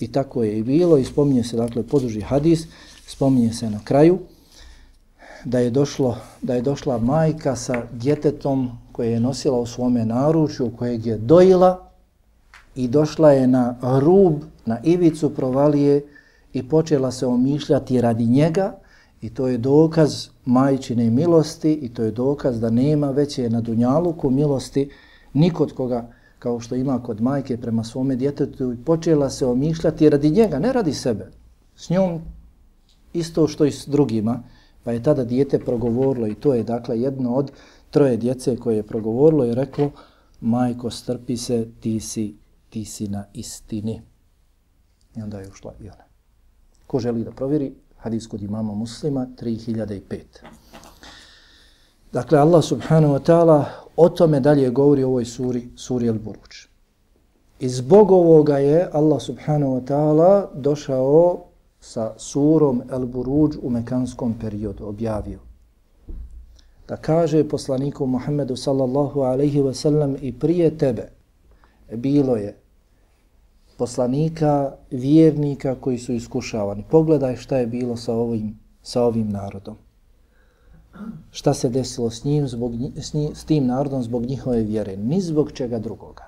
I 0.01 0.12
tako 0.12 0.42
je 0.42 0.59
i 0.59 0.62
bilo 0.62 0.99
i 0.99 1.05
spominje 1.05 1.44
se, 1.44 1.57
dakle, 1.57 1.83
poduži 1.83 2.20
hadis, 2.20 2.66
spominje 3.07 3.53
se 3.53 3.70
na 3.70 3.81
kraju, 3.85 4.18
da 5.44 5.59
je 5.59 5.70
došlo 5.70 6.16
da 6.42 6.55
je 6.55 6.62
došla 6.62 6.98
majka 6.98 7.57
sa 7.57 7.83
djetetom 7.92 8.70
koje 8.92 9.12
je 9.12 9.20
nosila 9.20 9.59
u 9.59 9.66
svome 9.66 10.05
naručju, 10.05 10.70
kojeg 10.79 11.07
je 11.07 11.18
dojila 11.18 11.90
i 12.74 12.88
došla 12.88 13.33
je 13.33 13.46
na 13.46 13.76
rub, 14.00 14.35
na 14.66 14.79
ivicu 14.85 15.35
provalije 15.35 16.05
i 16.53 16.68
počela 16.68 17.11
se 17.11 17.26
omišljati 17.26 18.00
radi 18.00 18.26
njega 18.26 18.76
i 19.20 19.31
to 19.31 19.48
je 19.48 19.59
dokaz 19.59 20.29
majčine 20.44 21.11
milosti 21.11 21.72
i 21.72 21.94
to 21.94 22.03
je 22.03 22.11
dokaz 22.11 22.61
da 22.61 22.70
nema 22.70 23.11
veće 23.11 23.50
na 23.50 23.61
dunjaluku 23.61 24.31
milosti 24.31 24.90
nikod 25.33 25.72
koga 25.72 26.11
kao 26.38 26.61
što 26.61 26.74
ima 26.74 27.03
kod 27.03 27.20
majke 27.20 27.57
prema 27.57 27.85
svome 27.85 28.16
djetetu 28.16 28.72
i 28.72 28.85
počela 28.85 29.31
se 29.31 29.46
omišljati 29.46 30.11
radi 30.11 30.31
njega, 30.31 30.59
ne 30.59 30.72
radi 30.72 30.92
sebe. 30.92 31.31
S 31.76 31.90
njom 31.90 32.20
isto 33.12 33.48
što 33.48 33.64
i 33.64 33.72
s 33.72 33.88
drugima, 33.88 34.42
pa 34.85 34.93
je 34.93 35.03
tada 35.03 35.25
dijete 35.25 35.59
progovorilo 35.59 36.27
i 36.27 36.35
to 36.35 36.55
je 36.55 36.62
dakle 36.62 37.01
jedno 37.01 37.35
od 37.35 37.53
troje 37.90 38.16
djece 38.16 38.57
koje 38.57 38.77
je 38.77 38.83
progovorilo 38.83 39.45
i 39.45 39.55
reklo 39.55 39.90
majko 40.40 40.90
strpi 40.90 41.37
se, 41.37 41.66
ti 41.81 42.01
si, 42.01 42.37
ti 42.71 42.85
si 42.85 43.09
na 43.09 43.25
istini. 43.33 44.03
I 45.16 45.23
onda 45.23 45.38
je 45.40 45.49
ušla 45.49 45.73
i 45.81 45.88
ona. 45.88 46.05
Ko 46.87 46.99
želi 46.99 47.25
da 47.25 47.31
provjeri, 47.31 47.75
hadis 47.97 48.27
kod 48.27 48.43
imama 48.43 48.75
muslima, 48.75 49.27
3005. 49.43 50.01
Dakle, 52.12 52.38
Allah 52.38 52.64
subhanahu 52.64 53.14
wa 53.14 53.23
ta'ala 53.23 53.64
o 53.97 54.09
tome 54.09 54.40
dalje 54.40 54.71
govori 54.71 55.05
u 55.05 55.09
ovoj 55.09 55.25
suri, 55.25 55.69
suri 55.77 56.09
El-Buruč. 56.09 56.66
I 57.61 57.69
zbog 57.69 58.11
ovoga 58.11 58.59
je 58.59 58.88
Allah 58.93 59.23
subhanahu 59.23 59.73
wa 59.73 59.85
ta'ala 59.85 60.49
došao 60.55 61.50
sa 61.81 62.14
surom 62.16 62.83
El-Buruđ 62.90 63.57
u 63.62 63.71
mekanskom 63.71 64.35
periodu, 64.40 64.87
objavio. 64.87 65.38
Da 66.88 66.97
kaže 66.97 67.49
poslaniku 67.49 68.07
Muhammedu 68.07 68.57
sallallahu 68.57 69.21
alaihi 69.21 69.61
wa 69.61 69.75
sallam 69.75 70.16
i 70.21 70.33
prije 70.38 70.79
tebe 70.79 71.09
bilo 71.97 72.37
je 72.37 72.57
poslanika, 73.79 74.73
vjernika 74.90 75.75
koji 75.75 75.99
su 75.99 76.12
iskušavani. 76.12 76.85
Pogledaj 76.90 77.37
šta 77.37 77.59
je 77.59 77.66
bilo 77.66 77.97
sa 77.97 78.14
ovim, 78.14 78.59
sa 78.83 79.03
ovim 79.03 79.31
narodom. 79.31 79.77
Šta 81.31 81.55
se 81.55 81.69
desilo 81.69 82.11
s 82.11 82.25
njim, 82.25 82.49
zbog, 82.49 82.73
s, 82.97 83.14
njim, 83.14 83.35
s 83.35 83.45
tim 83.45 83.66
narodom 83.66 84.03
zbog 84.03 84.27
njihove 84.27 84.62
vjere. 84.62 84.97
Ni 84.97 85.21
zbog 85.21 85.53
čega 85.53 85.79
drugoga. 85.79 86.25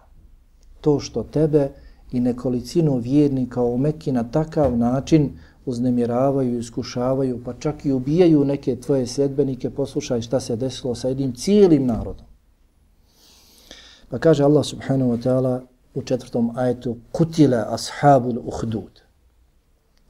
To 0.81 1.01
što 1.01 1.23
tebe 1.23 1.71
i 2.13 2.21
nekolicinu 2.21 2.97
vjernika 2.97 3.63
u 3.63 3.79
Mekki 3.79 4.13
na 4.13 4.31
takav 4.31 4.77
način 4.77 5.31
uznemiravaju, 5.67 6.59
iskušavaju, 6.59 7.41
pa 7.45 7.55
čak 7.55 7.85
i 7.85 7.93
ubijaju 7.93 8.45
neke 8.45 8.77
tvoje 8.77 9.07
sledbenike, 9.07 9.71
poslušaj 9.71 10.21
šta 10.21 10.41
se 10.41 10.57
desilo 10.57 10.95
sa 10.95 11.09
jednim 11.09 11.35
cijelim 11.35 11.87
narodom. 11.87 12.27
Pa 14.09 14.19
kaže 14.19 14.45
Allah 14.45 14.65
subhanahu 14.65 15.13
wa 15.13 15.23
ta'ala 15.23 15.61
u 15.95 16.03
četvrtom 16.03 16.51
ajetu 16.57 16.97
kutile 17.13 17.65
ashabul 17.69 18.39
uhdud. 18.45 19.01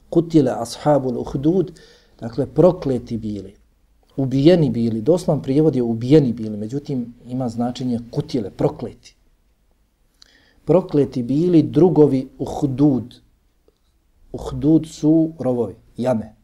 Kutile 0.09 0.51
ashabul 0.51 1.17
uhdud, 1.17 1.71
dakle 2.19 2.45
prokleti 2.45 3.17
bili, 3.17 3.55
ubijeni 4.17 4.69
bili, 4.69 5.01
doslan 5.01 5.41
prijevod 5.41 5.75
je 5.75 5.83
ubijeni 5.83 6.33
bili, 6.33 6.57
međutim 6.57 7.13
ima 7.27 7.49
značenje 7.49 7.99
kutile, 8.11 8.49
prokleti 8.49 9.15
prokleti 10.65 11.23
bili 11.23 11.63
drugovi 11.63 12.27
uhdud. 12.37 13.15
Uhdud 14.31 14.87
su 14.87 15.31
rovovi, 15.39 15.75
jame. 15.97 16.35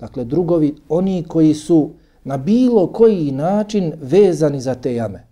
Dakle, 0.00 0.24
drugovi, 0.24 0.74
oni 0.88 1.24
koji 1.28 1.54
su 1.54 1.90
na 2.24 2.36
bilo 2.36 2.86
koji 2.86 3.32
način 3.32 3.92
vezani 4.00 4.60
za 4.60 4.74
te 4.74 4.94
jame. 4.94 5.26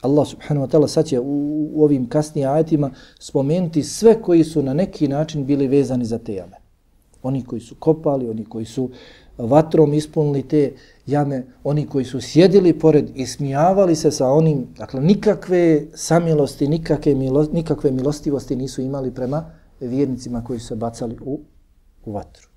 Allah 0.00 0.26
subhanahu 0.28 0.66
wa 0.66 0.70
ta'ala 0.70 0.88
sad 0.88 1.06
će 1.06 1.20
u, 1.20 1.24
u 1.74 1.84
ovim 1.84 2.08
kasnijim 2.08 2.50
ajetima 2.50 2.90
spomenuti 3.18 3.82
sve 3.82 4.22
koji 4.22 4.44
su 4.44 4.62
na 4.62 4.74
neki 4.74 5.08
način 5.08 5.46
bili 5.46 5.68
vezani 5.68 6.04
za 6.04 6.18
te 6.18 6.34
jame. 6.34 6.56
Oni 7.22 7.44
koji 7.44 7.60
su 7.60 7.74
kopali, 7.74 8.28
oni 8.28 8.44
koji 8.44 8.64
su 8.64 8.90
vatrom 9.38 9.94
ispunili 9.94 10.42
te 10.42 10.72
jame, 11.06 11.46
oni 11.64 11.86
koji 11.86 12.04
su 12.04 12.20
sjedili 12.20 12.78
pored 12.78 13.10
i 13.14 13.26
smijavali 13.26 13.96
se 13.96 14.10
sa 14.10 14.28
onim, 14.28 14.66
dakle 14.76 15.00
nikakve 15.00 15.86
samilosti, 15.94 16.68
nikakve, 16.68 17.14
milo, 17.14 17.46
nikakve 17.52 17.90
milostivosti 17.90 18.56
nisu 18.56 18.82
imali 18.82 19.14
prema 19.14 19.50
vjernicima 19.80 20.44
koji 20.44 20.58
su 20.60 20.66
se 20.66 20.76
bacali 20.76 21.18
u, 21.20 21.40
u 22.04 22.12
vatru. 22.12 22.48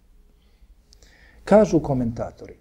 Kažu 1.43 1.79
komentatori, 1.79 2.57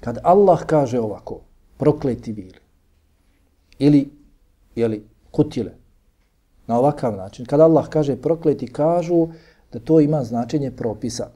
kad 0.00 0.18
Allah 0.22 0.66
kaže 0.66 1.00
ovako, 1.00 1.40
prokleti 1.76 2.32
bili, 2.32 2.60
ili, 3.78 4.10
jeli, 4.76 5.06
kutile, 5.30 5.72
na 6.66 6.78
ovakav 6.78 7.16
način, 7.16 7.46
kad 7.46 7.60
Allah 7.60 7.88
kaže 7.88 8.16
prokleti, 8.16 8.72
kažu 8.72 9.28
da 9.72 9.78
to 9.78 10.00
ima 10.00 10.24
značenje 10.24 10.70
propisa, 10.70 11.30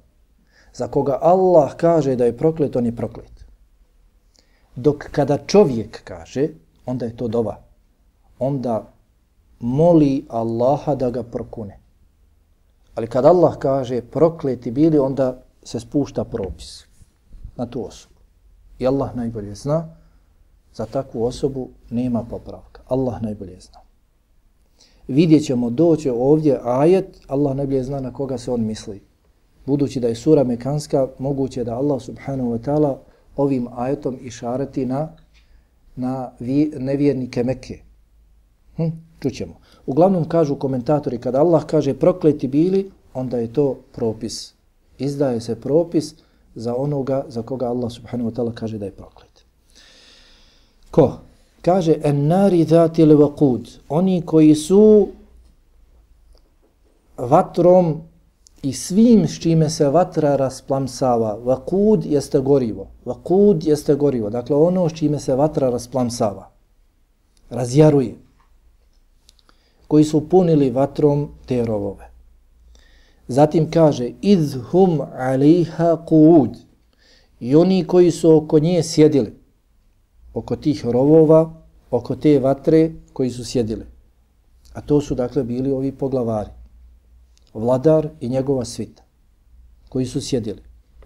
za 0.75 0.89
koga 0.89 1.19
Allah 1.23 1.75
kaže 1.77 2.17
da 2.17 2.25
je 2.25 2.37
proklet, 2.37 2.77
on 2.77 2.87
je 2.87 2.97
proklet. 2.97 3.45
Dok 4.77 5.09
kada 5.13 5.39
čovjek 5.47 6.05
kaže, 6.05 6.49
onda 6.87 7.07
je 7.07 7.17
to 7.17 7.29
dova. 7.29 7.57
Onda 8.39 8.93
moli 9.61 10.25
Allaha 10.29 10.95
da 10.95 11.11
ga 11.11 11.23
prokune. 11.23 11.79
Ali 12.95 13.07
kad 13.07 13.25
Allah 13.25 13.57
kaže 13.59 14.03
prokleti 14.03 14.71
bili, 14.71 14.99
onda 14.99 15.43
se 15.63 15.81
spušta 15.81 16.25
propis 16.25 16.85
na 17.57 17.67
tu 17.67 17.87
osobu. 17.87 18.15
I 18.79 18.87
Allah 18.87 19.17
najbolje 19.17 19.55
zna, 19.55 19.89
za 20.75 20.87
takvu 20.87 21.25
osobu 21.25 21.69
nema 21.91 22.25
popravka. 22.31 22.83
Allah 22.89 23.23
najbolje 23.23 23.61
zna. 23.61 23.79
Vidjet 25.09 25.45
ćemo 25.45 25.71
doće 25.71 26.13
ovdje 26.13 26.61
ajet, 26.65 27.21
Allah 27.29 27.57
najbolje 27.57 27.83
zna 27.83 28.01
na 28.01 28.13
koga 28.13 28.39
se 28.39 28.51
on 28.51 28.65
misli 28.65 29.10
budući 29.67 30.01
da 30.01 30.09
je 30.09 30.15
sura 30.15 30.45
mekanska, 30.45 31.09
moguće 31.19 31.65
da 31.65 31.77
Allah 31.77 32.03
subhanahu 32.03 32.51
wa 32.51 32.59
ta'ala 32.59 32.97
ovim 33.37 33.69
ajetom 33.77 34.19
išarati 34.23 34.87
na, 34.87 35.09
na 35.97 36.31
vi, 36.41 36.73
nevjernike 36.77 37.45
Mekke. 37.45 37.79
Hm, 38.77 38.89
čućemo. 39.21 39.55
Uglavnom 39.87 40.29
kažu 40.29 40.57
komentatori, 40.57 41.19
kada 41.19 41.41
Allah 41.41 41.65
kaže 41.65 41.95
prokleti 41.95 42.49
bili, 42.49 42.91
onda 43.15 43.39
je 43.39 43.53
to 43.53 43.79
propis. 43.93 44.55
Izdaje 44.99 45.41
se 45.41 45.61
propis 45.61 46.15
za 46.55 46.77
onoga 46.77 47.25
za 47.29 47.43
koga 47.43 47.67
Allah 47.67 47.93
subhanahu 47.93 48.31
wa 48.31 48.35
ta'ala 48.35 48.55
kaže 48.55 48.79
da 48.79 48.85
je 48.85 48.93
proklet. 48.93 49.45
Ko? 50.91 51.19
Kaže, 51.63 51.97
en 52.05 52.27
nari 52.27 52.65
dhati 52.65 53.05
levaqud. 53.05 53.79
Oni 53.89 54.23
koji 54.27 54.55
su 54.55 55.09
vatrom 57.17 58.01
i 58.63 58.73
svim 58.73 59.29
s 59.29 59.39
čime 59.39 59.71
se 59.71 59.89
vatra 59.89 60.37
rasplamsava. 60.37 61.39
Vakud 61.45 62.05
jeste 62.05 62.41
gorivo. 62.41 62.87
Vakud 63.05 63.65
jeste 63.65 63.95
gorivo. 63.95 64.31
Dakle, 64.31 64.57
ono 64.57 64.89
s 64.89 64.93
čime 64.93 65.19
se 65.19 65.35
vatra 65.35 65.71
rasplamsava. 65.71 66.51
Razjaruje. 67.51 68.15
Koji 69.89 70.05
su 70.05 70.29
punili 70.29 70.71
vatrom 70.71 71.29
te 71.47 71.65
rovove. 71.65 72.11
Zatim 73.29 73.71
kaže, 73.71 74.11
idhum 74.21 75.01
aliha 75.19 76.05
kuud. 76.07 76.57
I 77.41 77.57
oni 77.57 77.85
koji 77.85 78.11
su 78.11 78.37
oko 78.37 78.59
nje 78.59 78.83
sjedili, 78.83 79.33
oko 80.35 80.57
tih 80.57 80.87
rovova, 80.87 81.53
oko 81.91 82.17
te 82.17 82.39
vatre 82.39 82.93
koji 83.13 83.31
su 83.31 83.45
sjedili. 83.45 83.87
A 84.75 84.81
to 84.81 85.01
su 85.01 85.15
dakle 85.15 85.45
bili 85.45 85.73
ovi 85.73 85.93
poglavari 85.93 86.51
vladar 87.55 88.09
i 88.21 88.29
njegova 88.29 88.65
svita, 88.65 89.03
koji 89.89 90.07
su 90.07 90.21
sjedili. 90.21 90.63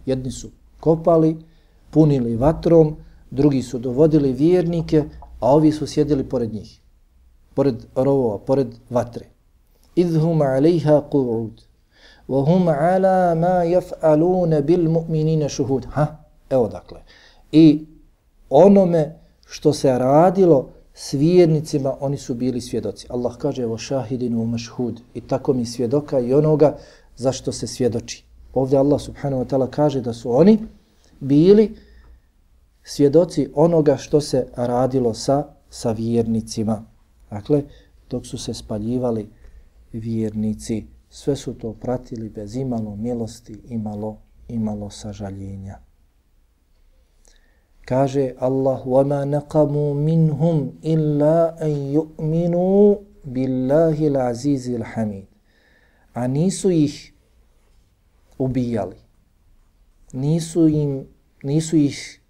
Jedni 0.07 0.31
su 0.31 0.51
kopali, 0.81 1.37
punili 1.91 2.37
vatrom, 2.37 2.97
drugi 3.31 3.63
su 3.63 3.79
dovodili 3.79 4.33
vjernike, 4.33 5.05
a 5.41 5.55
ovi 5.55 5.73
su 5.73 5.87
sjedili 5.87 6.29
pored 6.29 6.55
njih, 6.55 6.81
pored 7.55 7.87
rovova, 7.95 8.39
pored 8.39 8.75
vatre. 8.91 9.27
Idhum 9.97 10.43
alejha 10.43 11.03
qu'ud, 11.11 11.51
wa 12.29 12.45
hum 12.47 12.69
ala 12.69 13.35
ma 13.35 13.65
yaf'alun 13.65 14.63
bil 14.63 14.91
mu'minina 14.91 15.49
shuhud. 15.49 15.87
Ha, 15.93 16.07
evo 16.51 16.69
dakle. 16.69 17.01
I 17.53 17.87
onome 18.51 19.19
što 19.47 19.73
se 19.73 19.99
radilo 19.99 20.69
s 20.95 21.13
vjernicima 21.13 21.97
oni 22.01 22.17
su 22.17 22.35
bili 22.35 22.61
svjedoci. 22.61 23.07
Allah 23.11 23.37
kaže 23.37 23.63
evo 23.63 23.79
šahidinu 23.79 24.45
mašhud 24.45 25.01
i 25.15 25.21
tako 25.21 25.53
mi 25.53 25.67
svjedoka 25.67 26.21
i 26.21 26.35
onoga 26.35 26.77
zašto 27.17 27.53
se 27.53 27.67
svjedoči. 27.67 28.25
Ovdje 28.53 28.79
Allah 28.79 29.01
subhanahu 29.01 29.45
wa 29.45 29.49
ta'ala 29.49 29.71
kaže 29.71 30.01
da 30.01 30.13
su 30.13 30.37
oni 30.37 30.59
bili 31.21 31.77
svjedoci 32.83 33.49
onoga 33.55 33.97
što 33.97 34.21
se 34.21 34.47
radilo 34.57 35.15
sa, 35.15 35.45
sa 35.71 35.93
vjernicima. 35.93 36.85
Dakle, 37.31 37.63
dok 38.11 38.27
su 38.27 38.39
se 38.39 38.55
spaljivali 38.55 39.29
vjernici, 39.93 40.87
sve 41.11 41.37
su 41.37 41.55
to 41.55 41.73
pratili 41.73 42.29
bez 42.29 42.57
imalo 42.57 42.97
milosti, 42.97 43.61
imalo, 43.69 44.17
imalo 44.49 44.91
sažaljenja. 44.91 45.79
Kaže 47.86 48.36
Allah, 48.40 48.80
وَمَا 48.86 49.26
نَقَمُوا 49.26 49.94
مِنْهُمْ 49.94 50.58
إِلَّا 50.86 51.58
أَنْ 51.66 51.74
يُؤْمِنُوا 51.98 52.96
بِاللَّهِ 53.26 53.98
الْعَزِيزِ 54.08 54.66
الْحَمِيدِ 54.78 55.26
A 56.14 56.28
nisu 56.28 56.72
ih 56.72 57.14
ubijali. 58.38 58.96
Nisu, 60.14 60.68
im, 60.68 61.08
nisu 61.44 61.78
ih 61.78 62.22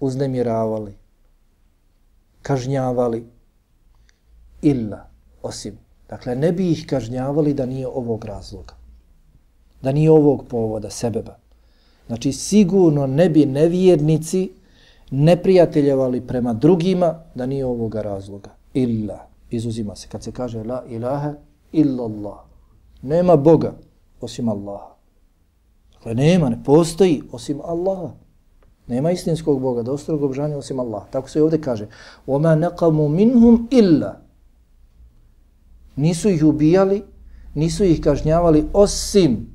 uznemiravali, 0.00 0.94
kažnjavali, 2.42 3.26
illa, 4.62 5.10
osim. 5.42 5.78
Dakle, 6.08 6.36
ne 6.36 6.52
bi 6.52 6.70
ih 6.70 6.86
kažnjavali 6.86 7.54
da 7.54 7.66
nije 7.66 7.86
ovog 7.86 8.24
razloga. 8.24 8.74
Da 9.82 9.92
nije 9.92 10.10
ovog 10.10 10.44
povoda, 10.48 10.90
sebeba. 10.90 11.38
Znači, 12.06 12.32
sigurno 12.32 13.06
ne 13.06 13.28
bi 13.28 13.46
nevjernici 13.46 14.50
neprijateljevali 15.10 16.20
prema 16.20 16.52
drugima 16.52 17.14
da 17.34 17.46
nije 17.46 17.66
ovoga 17.66 18.02
razloga. 18.02 18.50
Illa, 18.74 19.28
izuzima 19.50 19.96
se. 19.96 20.08
Kad 20.08 20.22
se 20.22 20.32
kaže 20.32 20.64
la 20.64 20.84
ilaha 20.88 21.34
illa 21.72 22.04
Allah. 22.04 22.38
Nema 23.02 23.36
Boga 23.36 23.72
osim 24.20 24.48
Allaha. 24.48 24.94
Dakle, 25.94 26.14
nema, 26.14 26.48
ne 26.48 26.64
postoji 26.64 27.22
osim 27.32 27.60
Allaha. 27.64 28.10
Nema 28.86 29.10
istinskog 29.10 29.60
Boga, 29.60 29.82
dostrog 29.82 30.22
obžanja 30.22 30.56
osim 30.56 30.80
Allah. 30.80 31.02
Tako 31.10 31.28
se 31.28 31.42
ovdje 31.42 31.60
kaže. 31.60 31.88
وَمَا 32.26 32.54
نَقَمُ 32.54 32.96
مِنْهُمْ 33.16 33.66
إِلَّا 33.70 34.12
Nisu 35.96 36.28
ih 36.28 36.44
ubijali, 36.44 37.02
nisu 37.54 37.84
ih 37.84 38.00
kažnjavali 38.00 38.64
osim, 38.72 39.46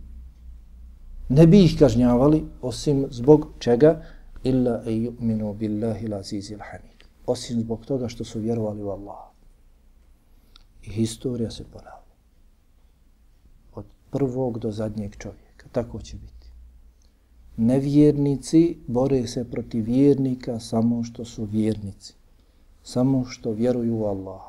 ne 1.30 1.48
bi 1.48 1.64
ih 1.64 1.80
kažnjavali 1.80 2.46
osim 2.62 3.06
zbog 3.10 3.48
čega? 3.60 4.02
Illa 4.51 4.83
e 4.87 4.93
yu'minu 5.07 5.55
billahi 5.55 6.09
l'azizi 6.09 6.57
l'hamid. 6.57 6.99
Osim 7.27 7.61
zbog 7.61 7.87
toga 7.87 8.09
što 8.09 8.25
su 8.25 8.41
vjerovali 8.41 8.83
u 8.83 8.91
Allah. 8.91 9.23
I 10.83 10.91
historija 10.91 11.51
se 11.51 11.65
ponavlja. 11.65 12.15
Od 13.75 13.85
prvog 14.11 14.59
do 14.59 14.71
zadnjeg 14.71 15.17
čovjeka. 15.17 15.69
Tako 15.73 16.01
će 16.01 16.17
biti. 16.17 16.47
Nevjernici 17.57 18.79
bore 18.87 19.27
se 19.27 19.51
protiv 19.51 19.85
vjernika 19.85 20.61
samo 20.61 21.05
što 21.05 21.25
su 21.25 21.45
vjernici. 21.45 22.15
Samo 22.83 23.25
što 23.25 23.53
vjeruju 23.53 23.97
u 23.97 24.05
Allah. 24.05 24.43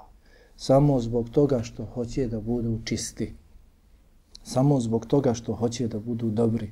Samo 0.58 1.00
zbog 1.00 1.30
toga 1.30 1.64
što 1.64 1.86
hoće 1.86 2.28
da 2.28 2.40
budu 2.42 2.80
čisti. 2.86 3.34
Samo 4.44 4.80
zbog 4.80 5.06
toga 5.06 5.34
što 5.34 5.54
hoće 5.54 5.88
da 5.88 6.00
budu 6.00 6.30
dobri. 6.30 6.72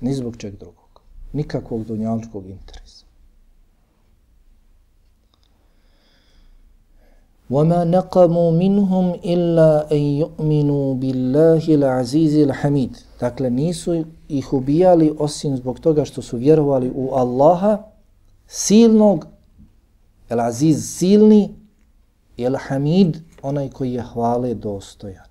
Ni 0.00 0.14
zbog 0.14 0.36
čeg 0.36 0.56
drugog 0.56 0.83
nikakvog 1.33 1.83
dunjaličkog 1.85 2.45
interesa. 2.45 3.05
وَمَا 7.49 7.83
نَقَمُوا 7.83 8.51
مِنْهُمْ 8.51 9.05
إِلَّا 9.25 9.91
أَنْ 9.91 10.03
يُؤْمِنُوا 10.21 10.87
بِاللَّهِ 11.01 11.63
الْعَزِيزِ 11.77 12.35
الْحَمِيدِ 12.47 12.93
Dakle, 13.19 13.49
nisu 13.49 14.05
ih 14.29 14.53
ubijali 14.53 15.13
osim 15.19 15.57
zbog 15.57 15.79
toga 15.79 16.05
što 16.05 16.21
su 16.21 16.37
vjerovali 16.37 16.91
u 16.95 17.09
Allaha, 17.13 17.77
silnog, 18.47 19.25
el-Aziz 20.29 20.97
silni, 20.97 21.55
i 22.37 22.43
el-Hamid, 22.45 23.17
onaj 23.41 23.69
koji 23.69 23.93
je 23.93 24.01
hvale 24.01 24.53
dostojan. 24.53 25.25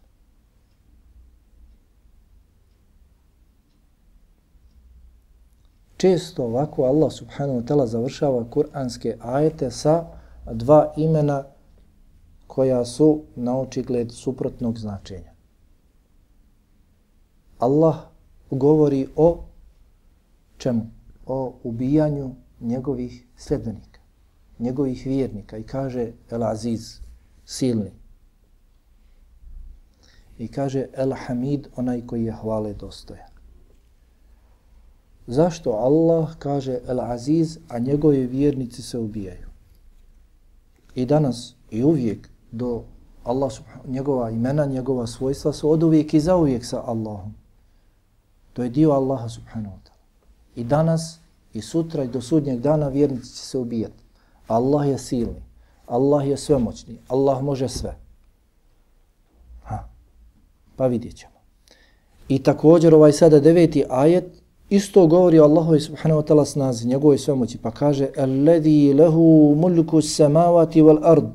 Često 6.04 6.43
ovako 6.43 6.84
Allah 6.84 7.12
subhanahu 7.12 7.60
wa 7.60 7.66
ta'ala 7.66 7.88
završava 7.88 8.43
kuranske 8.49 9.18
ajete 9.22 9.72
sa 9.72 10.06
dva 10.51 10.93
imena 10.97 11.43
koja 12.47 12.86
su 12.86 13.22
na 13.36 13.60
očigled 13.60 14.12
suprotnog 14.12 14.80
značenja. 14.80 15.32
Allah 17.60 17.95
govori 18.51 19.08
o 19.16 19.43
čemu? 20.58 20.86
O 21.26 21.54
ubijanju 21.64 22.36
njegovih 22.60 23.28
sljedbenika, 23.38 23.99
njegovih 24.60 25.06
vjernika 25.06 25.58
i 25.58 25.64
kaže 25.64 26.12
El 26.30 26.43
Aziz, 26.43 26.99
silni. 27.45 27.91
I 30.38 30.47
kaže 30.47 30.88
El 30.93 31.14
Hamid, 31.14 31.68
onaj 31.76 32.08
koji 32.08 32.26
je 32.26 32.32
hvale 32.32 32.74
dostojan. 32.74 33.33
Zašto 35.28 35.71
Allah 35.71 36.36
kaže 36.39 36.80
El 36.88 37.01
Aziz, 37.01 37.57
a 37.69 37.80
njegovi 37.80 38.26
vjernici 38.26 38.82
se 38.82 38.97
ubijaju? 38.97 39.47
I 40.95 41.05
danas 41.05 41.55
i 41.71 41.84
uvijek 41.84 42.30
do 42.51 42.84
Allah 43.24 43.51
njegova 43.88 44.30
imena, 44.30 44.65
njegova 44.65 45.07
svojstva 45.07 45.53
su 45.53 45.71
od 45.71 45.84
uvijek 45.84 46.13
i 46.13 46.19
za 46.19 46.36
uvijek 46.36 46.65
sa 46.65 46.82
Allahom. 46.86 47.34
To 48.53 48.63
je 48.63 48.69
dio 48.69 48.91
Allaha 48.91 49.30
subhanahu 49.30 49.76
wa 49.76 49.80
ta'ala. 49.80 50.03
I 50.55 50.63
danas 50.63 51.19
i 51.53 51.61
sutra 51.61 52.03
i 52.03 52.07
do 52.07 52.21
sudnjeg 52.21 52.59
dana 52.59 52.88
vjernici 52.88 53.36
će 53.36 53.45
se 53.45 53.57
ubijati. 53.57 54.03
Allah 54.47 54.88
je 54.88 54.97
silni. 54.97 55.43
Allah 55.88 56.28
je 56.28 56.38
svemoćni. 56.38 56.97
Allah 57.07 57.43
može 57.43 57.69
sve. 57.69 57.97
Ha. 59.63 59.89
Pa 60.76 60.88
vidjet 60.88 61.15
ćemo. 61.15 61.34
I 62.28 62.43
također 62.43 62.93
ovaj 62.93 63.11
sada 63.11 63.39
deveti 63.39 63.84
ajet 63.89 64.43
Isto 64.74 65.07
govori 65.07 65.39
Allahu 65.39 65.80
subhanahu 65.80 66.21
wa 66.21 66.26
ta'ala 66.26 66.45
snazi, 66.45 66.88
njegove 66.88 67.17
svemoći, 67.17 67.57
pa 67.57 67.71
kaže 67.71 68.07
Alladhi 68.17 68.93
lehu 68.93 69.55
mulku 69.57 70.01
samavati 70.01 70.82
wal 70.82 70.99
ard. 71.03 71.30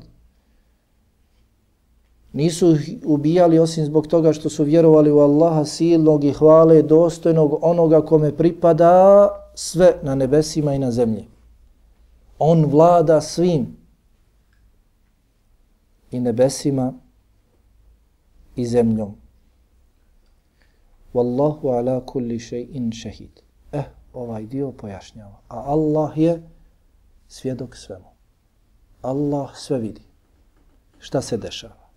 Nisu 2.33 2.75
ubijali 3.05 3.59
osim 3.59 3.85
zbog 3.85 4.07
toga 4.07 4.33
što 4.33 4.49
su 4.49 4.63
vjerovali 4.63 5.11
u 5.11 5.19
Allaha 5.19 5.65
silnog 5.65 6.23
i 6.23 6.31
hvale 6.31 6.81
dostojnog 6.81 7.59
onoga 7.61 8.01
kome 8.01 8.37
pripada 8.37 9.29
sve 9.55 9.95
na 10.03 10.15
nebesima 10.15 10.73
i 10.73 10.79
na 10.79 10.91
zemlji. 10.91 11.25
On 12.39 12.65
vlada 12.65 13.21
svim 13.21 13.77
i 16.11 16.19
nebesima 16.19 16.93
i 18.55 18.65
zemljom. 18.65 19.18
Wallahu 21.13 21.67
ala 21.67 22.01
kulli 22.05 22.39
shay'in 22.39 22.91
shahid. 23.01 23.41
Eh, 23.71 23.83
ovaj 24.13 24.45
dio 24.45 24.71
pojašnjava. 24.71 25.41
A 25.49 25.57
Allah 25.57 26.17
je 26.17 26.41
svjedok 27.27 27.75
svemu. 27.75 28.09
Allah 29.01 29.49
sve 29.55 29.77
vidi. 29.79 30.01
Šta 30.99 31.21
se 31.21 31.37
dešava? 31.37 31.89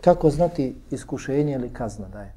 Kako 0.00 0.30
znati 0.30 0.74
iskušenje 0.90 1.52
ili 1.52 1.72
kazna 1.72 2.08
da 2.08 2.22
je? 2.22 2.34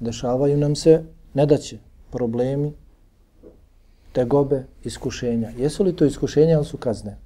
Dešavaju 0.00 0.56
nam 0.56 0.76
se 0.76 1.04
nedaće, 1.34 1.78
problemi, 2.10 2.72
tegobe, 4.12 4.64
iskušenja. 4.84 5.50
Jesu 5.56 5.84
li 5.84 5.96
to 5.96 6.04
iskušenja 6.04 6.54
ili 6.54 6.64
su 6.64 6.76
kazne? 6.76 7.18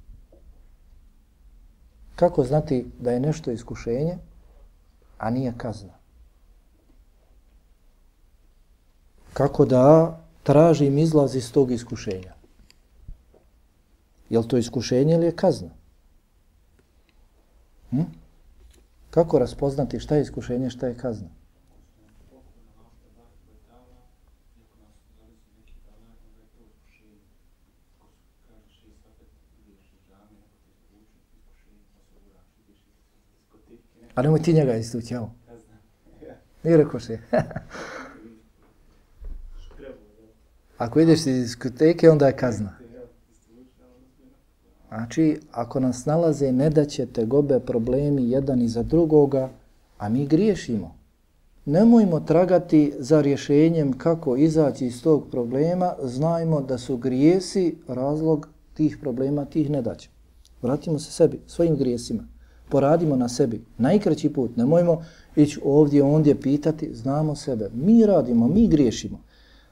Kako 2.15 2.43
znati 2.43 2.85
da 2.99 3.11
je 3.11 3.19
nešto 3.19 3.51
iskušenje, 3.51 4.17
a 5.17 5.29
nije 5.29 5.53
kazna? 5.57 5.93
Kako 9.33 9.65
da 9.65 10.17
tražim 10.43 10.97
izlaz 10.97 11.35
iz 11.35 11.51
tog 11.51 11.71
iskušenja? 11.71 12.33
Je 14.29 14.39
li 14.39 14.47
to 14.47 14.57
iskušenje 14.57 15.13
ili 15.13 15.25
je 15.25 15.35
kazna? 15.35 15.69
Hm? 17.89 18.01
Kako 19.09 19.39
raspoznati 19.39 19.99
šta 19.99 20.15
je 20.15 20.21
iskušenje, 20.21 20.69
šta 20.69 20.87
je 20.87 20.97
kazna? 20.97 21.27
A 34.15 34.21
nemoj 34.21 34.41
ti 34.41 34.53
njega 34.53 34.75
istući, 34.75 35.13
jel? 35.13 35.25
Nije 36.63 36.77
rekao 36.77 36.99
se. 36.99 37.19
Ako 40.77 40.99
ideš 40.99 41.19
iz 41.19 41.41
diskoteke, 41.41 42.09
onda 42.09 42.27
je 42.27 42.37
kazna. 42.37 42.77
Znači, 44.87 45.39
ako 45.51 45.79
nas 45.79 46.05
nalaze, 46.05 46.51
ne 46.51 46.69
da 46.69 46.85
će 46.85 47.05
te 47.05 47.25
gobe 47.25 47.59
problemi 47.59 48.29
jedan 48.29 48.61
iza 48.61 48.83
drugoga, 48.83 49.49
a 49.97 50.09
mi 50.09 50.27
griješimo. 50.27 50.95
Nemojmo 51.65 52.19
tragati 52.19 52.93
za 52.99 53.21
rješenjem 53.21 53.93
kako 53.93 54.35
izaći 54.35 54.85
iz 54.85 55.03
tog 55.03 55.27
problema, 55.31 55.93
znajmo 56.03 56.61
da 56.61 56.77
su 56.77 56.97
grijesi 56.97 57.75
razlog 57.87 58.49
tih 58.73 58.97
problema, 59.01 59.45
tih 59.45 59.69
nedaća. 59.69 60.09
Vratimo 60.61 60.99
se 60.99 61.11
sebi, 61.11 61.39
svojim 61.47 61.75
grijesima. 61.75 62.34
Poradimo 62.69 63.15
na 63.15 63.29
sebi. 63.29 63.61
Najkraći 63.77 64.33
put. 64.33 64.57
Nemojmo 64.57 65.01
ići 65.35 65.59
ovdje, 65.65 66.03
ondje 66.03 66.41
pitati. 66.41 66.95
Znamo 66.95 67.35
sebe. 67.35 67.69
Mi 67.73 68.05
radimo, 68.05 68.47
mi 68.47 68.67
griješimo. 68.67 69.19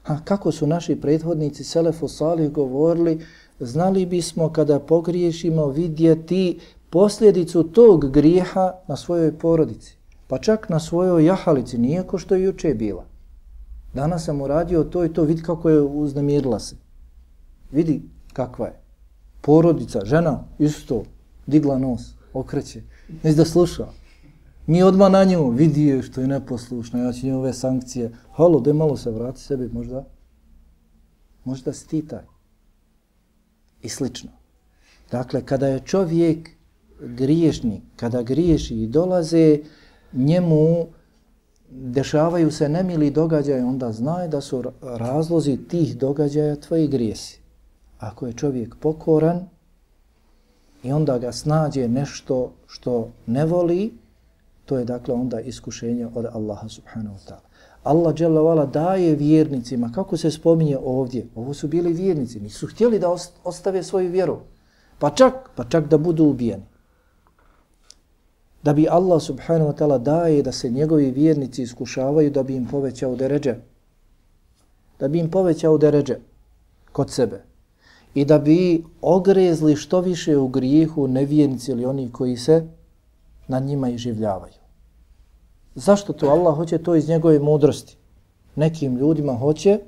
A 0.04 0.24
kako 0.24 0.52
su 0.52 0.66
naši 0.66 0.96
prethodnici 0.96 1.64
Selefu 1.64 2.08
Salih 2.08 2.50
govorili, 2.50 3.20
znali 3.60 4.06
bismo 4.06 4.52
kada 4.52 4.80
pogriješimo 4.80 5.66
vidjeti 5.66 6.58
posljedicu 6.90 7.62
tog 7.62 8.10
grijeha 8.10 8.72
na 8.88 8.96
svojoj 8.96 9.38
porodici. 9.38 9.96
Pa 10.26 10.38
čak 10.38 10.68
na 10.68 10.80
svojoj 10.80 11.24
jahalici, 11.24 11.78
nije 11.78 12.02
ko 12.02 12.18
što 12.18 12.34
je 12.34 12.42
juče 12.42 12.74
bila. 12.74 13.04
Danas 13.94 14.24
sam 14.24 14.40
uradio 14.40 14.84
to 14.84 15.04
i 15.04 15.12
to, 15.12 15.22
vidi 15.22 15.42
kako 15.42 15.70
je 15.70 15.80
uznemirila 15.80 16.58
se. 16.58 16.76
Vidi 17.72 18.02
kakva 18.32 18.66
je. 18.66 18.80
Porodica, 19.40 20.04
žena, 20.04 20.44
isto, 20.58 21.02
digla 21.46 21.78
nos, 21.78 22.14
okreće. 22.34 22.82
Nisi 23.22 23.36
da 23.36 23.44
sluša. 23.44 23.86
Nije 24.66 24.84
odmah 24.84 25.12
na 25.12 25.24
nju, 25.24 25.50
vidi 25.50 25.84
je 25.84 26.02
što 26.02 26.20
je 26.20 26.26
neposlušna, 26.26 26.98
ja 26.98 27.12
ću 27.12 27.30
ove 27.34 27.52
sankcije. 27.52 28.12
Halo, 28.32 28.60
daj 28.60 28.72
malo 28.72 28.96
se 28.96 29.10
vrati 29.10 29.40
sebi, 29.40 29.68
možda, 29.68 30.04
možda 31.44 31.72
si 31.72 31.88
ti 31.88 32.06
taj. 32.06 32.24
I 33.82 33.88
slično. 33.88 34.30
Dakle, 35.10 35.46
kada 35.46 35.66
je 35.66 35.80
čovjek 35.80 36.50
griješnik, 37.00 37.82
kada 37.96 38.22
griješi 38.22 38.82
i 38.82 38.86
dolaze, 38.86 39.58
njemu 40.12 40.86
dešavaju 41.70 42.50
se 42.50 42.68
nemili 42.68 43.10
događaje, 43.10 43.64
onda 43.64 43.92
znaj 43.92 44.28
da 44.28 44.40
su 44.40 44.64
razlozi 44.82 45.56
tih 45.68 45.96
događaja 45.96 46.56
tvoji 46.56 46.88
grijesi. 46.88 47.40
Ako 47.98 48.26
je 48.26 48.32
čovjek 48.32 48.76
pokoran 48.80 49.48
i 50.84 50.92
onda 50.92 51.18
ga 51.18 51.32
snađe 51.32 51.88
nešto 51.88 52.52
što 52.66 53.08
ne 53.26 53.44
voli, 53.44 53.92
to 54.64 54.78
je 54.78 54.84
dakle 54.84 55.14
onda 55.14 55.40
iskušenje 55.40 56.08
od 56.14 56.26
Allaha 56.32 56.68
subhanahu 56.68 57.16
wa 57.16 57.28
ta'ala. 57.28 57.48
Allah 57.82 58.14
dželle 58.14 58.66
daje 58.66 59.14
vjernicima, 59.14 59.92
kako 59.94 60.16
se 60.16 60.30
spominje 60.30 60.78
ovdje, 60.84 61.26
ovo 61.34 61.54
su 61.54 61.68
bili 61.68 61.92
vjernici, 61.92 62.40
nisu 62.40 62.66
htjeli 62.66 62.98
da 62.98 63.16
ostave 63.44 63.82
svoju 63.82 64.10
vjeru, 64.10 64.38
pa 64.98 65.10
čak, 65.10 65.50
pa 65.56 65.64
čak 65.64 65.88
da 65.88 65.98
budu 65.98 66.24
ubijeni 66.24 66.64
da 68.64 68.72
bi 68.72 68.88
Allah 68.88 69.22
subhanahu 69.22 69.72
wa 69.72 69.76
ta'ala 69.76 69.98
daje 69.98 70.42
da 70.42 70.52
se 70.52 70.70
njegovi 70.70 71.10
vjernici 71.10 71.62
iskušavaju 71.62 72.30
da 72.30 72.42
bi 72.42 72.56
im 72.56 72.66
povećao 72.66 73.16
deređe. 73.16 73.54
Da 75.00 75.08
bi 75.08 75.18
im 75.18 75.30
povećao 75.30 75.78
deređe 75.78 76.16
kod 76.92 77.10
sebe. 77.10 77.42
I 78.14 78.24
da 78.24 78.38
bi 78.38 78.84
ogrezli 79.00 79.76
što 79.76 80.00
više 80.00 80.36
u 80.36 80.48
grijehu 80.48 81.08
nevjernici 81.08 81.70
ili 81.70 81.84
oni 81.84 82.12
koji 82.12 82.36
se 82.36 82.66
na 83.48 83.58
njima 83.58 83.88
i 83.88 83.98
življavaju. 83.98 84.54
Zašto 85.74 86.12
to 86.12 86.26
Allah 86.26 86.56
hoće 86.56 86.78
to 86.78 86.94
iz 86.94 87.08
njegove 87.08 87.38
mudrosti? 87.38 87.96
Nekim 88.56 88.96
ljudima 88.96 89.34
hoće, 89.34 89.80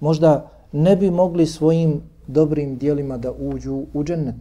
možda 0.00 0.50
ne 0.72 0.96
bi 0.96 1.10
mogli 1.10 1.46
svojim 1.46 2.02
dobrim 2.26 2.78
dijelima 2.78 3.18
da 3.18 3.32
uđu 3.32 3.84
u 3.92 4.04
džennet, 4.04 4.36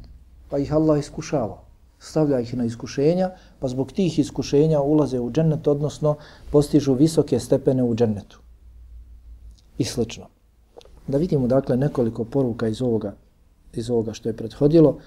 pa 0.49 0.57
ih 0.57 0.73
Allah 0.73 0.99
iskušava 0.99 1.65
stavlja 1.99 2.39
ih 2.39 2.53
na 2.57 2.65
iskušenja, 2.65 3.31
pa 3.59 3.67
zbog 3.67 3.91
tih 3.91 4.19
iskušenja 4.19 4.81
ulaze 4.81 5.19
u 5.19 5.31
džennet, 5.31 5.67
odnosno 5.67 6.15
postižu 6.51 6.93
visoke 6.93 7.39
stepene 7.39 7.83
u 7.83 7.95
džennetu. 7.95 8.39
I 9.77 9.83
slično. 9.83 10.25
Da 11.07 11.17
vidimo 11.17 11.47
dakle 11.47 11.77
nekoliko 11.77 12.23
poruka 12.23 12.67
iz 12.67 12.81
ovoga, 12.81 13.13
iz 13.73 13.89
ovoga 13.89 14.13
što 14.13 14.29
je 14.29 14.33
prethodilo. 14.33 14.97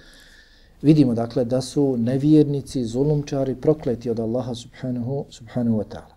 Vidimo 0.82 1.14
dakle 1.14 1.44
da 1.44 1.60
su 1.60 1.96
nevjernici, 1.96 2.84
zulumčari, 2.84 3.54
prokleti 3.54 4.10
od 4.10 4.20
Allaha 4.20 4.54
subhanahu, 4.54 5.24
subhanahu 5.30 5.78
wa 5.78 5.84
ta'ala. 5.84 6.14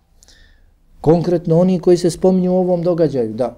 Konkretno 1.01 1.59
oni 1.59 1.79
koji 1.79 1.97
se 1.97 2.09
spominju 2.09 2.51
u 2.51 2.57
ovom 2.57 2.83
događaju, 2.83 3.33
da, 3.33 3.57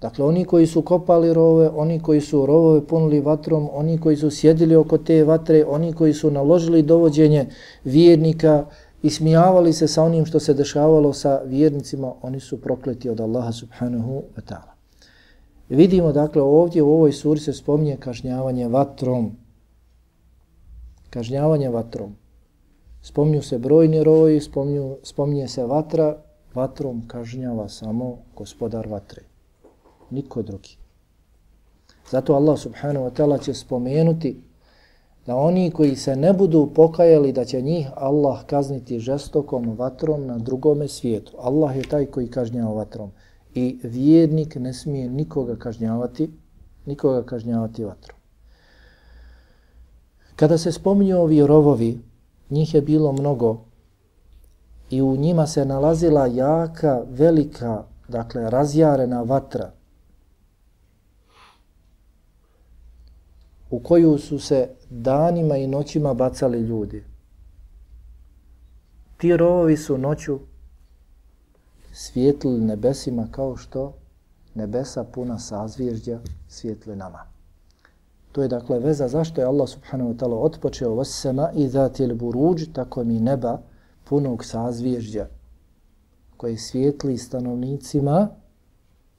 Dakle, 0.00 0.24
oni 0.24 0.44
koji 0.44 0.66
su 0.66 0.82
kopali 0.82 1.34
rove, 1.34 1.68
oni 1.68 2.00
koji 2.00 2.20
su 2.20 2.46
rovove 2.46 2.86
punili 2.86 3.20
vatrom, 3.20 3.68
oni 3.72 3.98
koji 3.98 4.16
su 4.16 4.30
sjedili 4.30 4.76
oko 4.76 4.98
te 4.98 5.24
vatre, 5.24 5.64
oni 5.68 5.92
koji 5.92 6.14
su 6.14 6.30
naložili 6.30 6.82
dovođenje 6.82 7.46
vjernika 7.84 8.66
i 9.02 9.10
smijavali 9.10 9.72
se 9.72 9.88
sa 9.88 10.02
onim 10.02 10.26
što 10.26 10.40
se 10.40 10.54
dešavalo 10.54 11.12
sa 11.12 11.40
vjernicima, 11.44 12.12
oni 12.22 12.40
su 12.40 12.60
prokleti 12.60 13.08
od 13.08 13.20
Allaha 13.20 13.52
subhanahu 13.52 14.22
wa 14.36 14.42
ta'ala. 14.42 14.75
Vidimo, 15.68 16.12
dakle, 16.12 16.42
ovdje 16.42 16.82
u 16.82 16.92
ovoj 16.92 17.12
suri 17.12 17.40
se 17.40 17.52
spominje 17.52 17.96
kažnjavanje 17.96 18.68
vatrom. 18.68 19.36
Kažnjavanje 21.10 21.68
vatrom. 21.68 22.16
Spominju 23.02 23.42
se 23.42 23.58
brojni 23.58 24.04
roji, 24.04 24.40
spominju, 24.40 24.96
spominje 25.02 25.48
se 25.48 25.64
vatra, 25.64 26.16
vatrom 26.54 27.02
kažnjava 27.08 27.68
samo 27.68 28.18
gospodar 28.36 28.86
vatre 28.88 29.22
niko 30.10 30.42
drugi. 30.42 30.76
Zato 32.10 32.34
Allah 32.34 32.58
subhanahu 32.58 33.06
wa 33.06 33.10
ta'ala 33.10 33.42
će 33.42 33.54
spomenuti 33.54 34.36
da 35.26 35.36
oni 35.36 35.70
koji 35.70 35.96
se 35.96 36.16
ne 36.16 36.32
budu 36.32 36.70
pokajali 36.74 37.32
da 37.32 37.44
će 37.44 37.60
njih 37.60 37.88
Allah 37.94 38.44
kazniti 38.46 38.98
žestokom 38.98 39.74
vatrom 39.78 40.26
na 40.26 40.38
drugome 40.38 40.88
svijetu. 40.88 41.32
Allah 41.38 41.76
je 41.76 41.88
taj 41.88 42.06
koji 42.06 42.28
kažnjava 42.28 42.72
vatrom. 42.72 43.10
I 43.56 43.78
vjernik 43.82 44.54
ne 44.54 44.72
smije 44.72 45.10
nikoga 45.10 45.56
kažnjavati, 45.56 46.30
nikoga 46.86 47.22
kažnjavati 47.22 47.84
vatrom. 47.84 48.18
Kada 50.36 50.58
se 50.58 50.72
spominju 50.72 51.18
ovi 51.18 51.46
rovovi, 51.46 52.00
njih 52.50 52.74
je 52.74 52.82
bilo 52.82 53.12
mnogo 53.12 53.64
i 54.90 55.02
u 55.02 55.16
njima 55.16 55.46
se 55.46 55.64
nalazila 55.64 56.26
jaka, 56.26 57.02
velika, 57.10 57.84
dakle 58.08 58.50
razjarena 58.50 59.22
vatra 59.22 59.72
u 63.70 63.78
koju 63.78 64.18
su 64.18 64.38
se 64.38 64.68
danima 64.90 65.56
i 65.56 65.66
noćima 65.66 66.14
bacali 66.14 66.60
ljudi. 66.60 67.04
Ti 69.16 69.36
rovovi 69.36 69.76
su 69.76 69.98
noću 69.98 70.38
svijetlili 71.98 72.60
nebesima 72.60 73.28
kao 73.30 73.56
što 73.56 73.92
nebesa 74.54 75.04
puna 75.04 75.38
sazvježdja 75.38 76.20
svijetli 76.48 76.96
nama. 76.96 77.18
To 78.32 78.42
je 78.42 78.48
dakle 78.48 78.78
veza 78.78 79.08
zašto 79.08 79.40
je 79.40 79.46
Allah 79.46 79.68
subhanahu 79.68 80.10
wa 80.10 80.16
ta'ala 80.16 80.42
otpočeo 80.42 80.94
vasema 80.94 81.50
i 81.54 81.68
zatil 81.68 82.14
buruđ, 82.14 82.64
tako 82.72 83.04
mi 83.04 83.20
neba 83.20 83.58
punog 84.04 84.44
sazvježdja 84.44 85.28
koje 86.36 86.58
svijetli 86.58 87.18
stanovnicima 87.18 88.28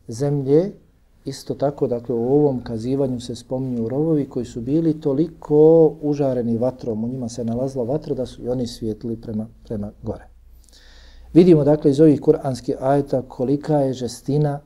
zemlje 0.08 0.72
Isto 1.28 1.56
tako, 1.56 1.88
dakle, 1.88 2.16
u 2.16 2.34
ovom 2.34 2.62
kazivanju 2.64 3.20
se 3.20 3.36
spominju 3.36 3.90
rovovi 3.90 4.30
koji 4.30 4.46
su 4.46 4.62
bili 4.62 5.02
toliko 5.02 5.88
užareni 6.02 6.58
vatrom, 6.58 7.04
u 7.04 7.08
njima 7.08 7.30
se 7.30 7.44
nalazila 7.44 7.84
vatra 7.84 8.16
da 8.16 8.26
su 8.26 8.44
i 8.44 8.50
oni 8.50 8.68
svijetli 8.68 9.16
prema, 9.22 9.48
prema 9.64 9.92
gore. 10.04 10.37
Vidimo, 11.38 11.64
dakle, 11.64 11.92
iz 11.92 12.00
ovih 12.00 12.22
kuranskih 12.22 12.76
ajeta 12.80 13.22
kolika 13.22 13.78
je 13.78 13.94
žestina 13.94 14.60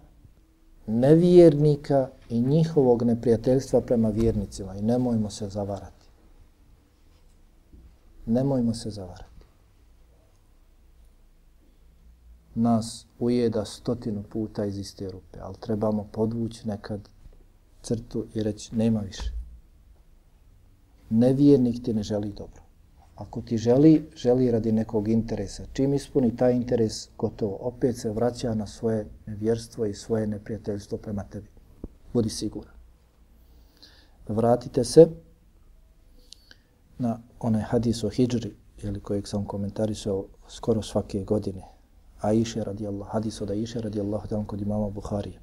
nevjernika 0.87 2.09
i 2.29 2.41
njihovog 2.41 3.03
neprijateljstva 3.03 3.81
prema 3.81 4.09
vjernicima. 4.09 4.75
I 4.75 4.81
nemojmo 4.81 5.29
se 5.29 5.49
zavarati. 5.49 6.05
Nemojmo 8.25 8.73
se 8.73 8.89
zavarati. 8.89 9.31
nas 12.55 13.05
ujeda 13.19 13.65
stotinu 13.65 14.23
puta 14.23 14.65
iz 14.65 14.77
iste 14.77 15.11
rupe, 15.11 15.39
ali 15.41 15.55
trebamo 15.59 16.07
podvući 16.11 16.67
nekad 16.67 17.09
crtu 17.81 18.25
i 18.33 18.43
reći 18.43 18.75
nema 18.75 18.99
više. 18.99 19.31
Nevjernik 21.09 21.83
ti 21.83 21.93
ne 21.93 22.03
želi 22.03 22.29
dobro. 22.29 22.61
Ako 23.15 23.41
ti 23.41 23.57
želi, 23.57 24.09
želi 24.15 24.51
radi 24.51 24.71
nekog 24.71 25.07
interesa. 25.07 25.63
Čim 25.73 25.93
ispuni 25.93 26.35
taj 26.35 26.55
interes, 26.55 27.09
gotovo, 27.17 27.57
opet 27.61 27.97
se 27.97 28.11
vraća 28.11 28.55
na 28.55 28.67
svoje 28.67 29.05
nevjerstvo 29.25 29.85
i 29.85 29.93
svoje 29.93 30.27
neprijateljstvo 30.27 30.97
prema 30.97 31.23
tebi. 31.23 31.47
Budi 32.13 32.29
siguran. 32.29 32.73
Vratite 34.27 34.83
se 34.83 35.07
na 36.97 37.19
onaj 37.39 37.61
hadis 37.61 38.03
o 38.03 38.09
hijđri, 38.09 38.55
ili 38.83 38.99
kojeg 38.99 39.27
sam 39.27 39.45
komentarisao 39.45 40.25
skoro 40.47 40.81
svake 40.81 41.23
godine, 41.23 41.63
Aisha 42.21 42.63
radijallahu 42.63 43.11
hadis 43.11 43.41
od 43.41 43.51
Aisha 43.51 43.79
radijallahu 43.79 44.27
ta'ala 44.27 44.45
kod 44.45 44.61
imama 44.61 44.89
Buharije. 44.89 45.39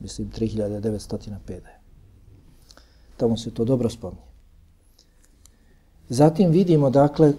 mislim 0.00 0.30
3905. 0.30 1.60
Tamo 3.16 3.36
se 3.36 3.50
to 3.50 3.64
dobro 3.64 3.90
spominje. 3.90 4.27
Zatim 6.08 6.50
vidimo, 6.50 6.90
dakle, 6.90 7.32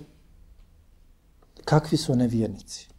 kakvi 1.65 1.97
su 1.97 2.15
nevjernici. 2.15 2.89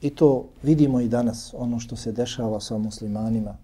I 0.00 0.10
to 0.10 0.48
vidimo 0.62 1.00
i 1.00 1.08
danas, 1.08 1.54
ono 1.56 1.80
što 1.80 1.96
se 1.96 2.12
dešava 2.12 2.60
sa 2.60 2.78
muslimanima 2.78 3.56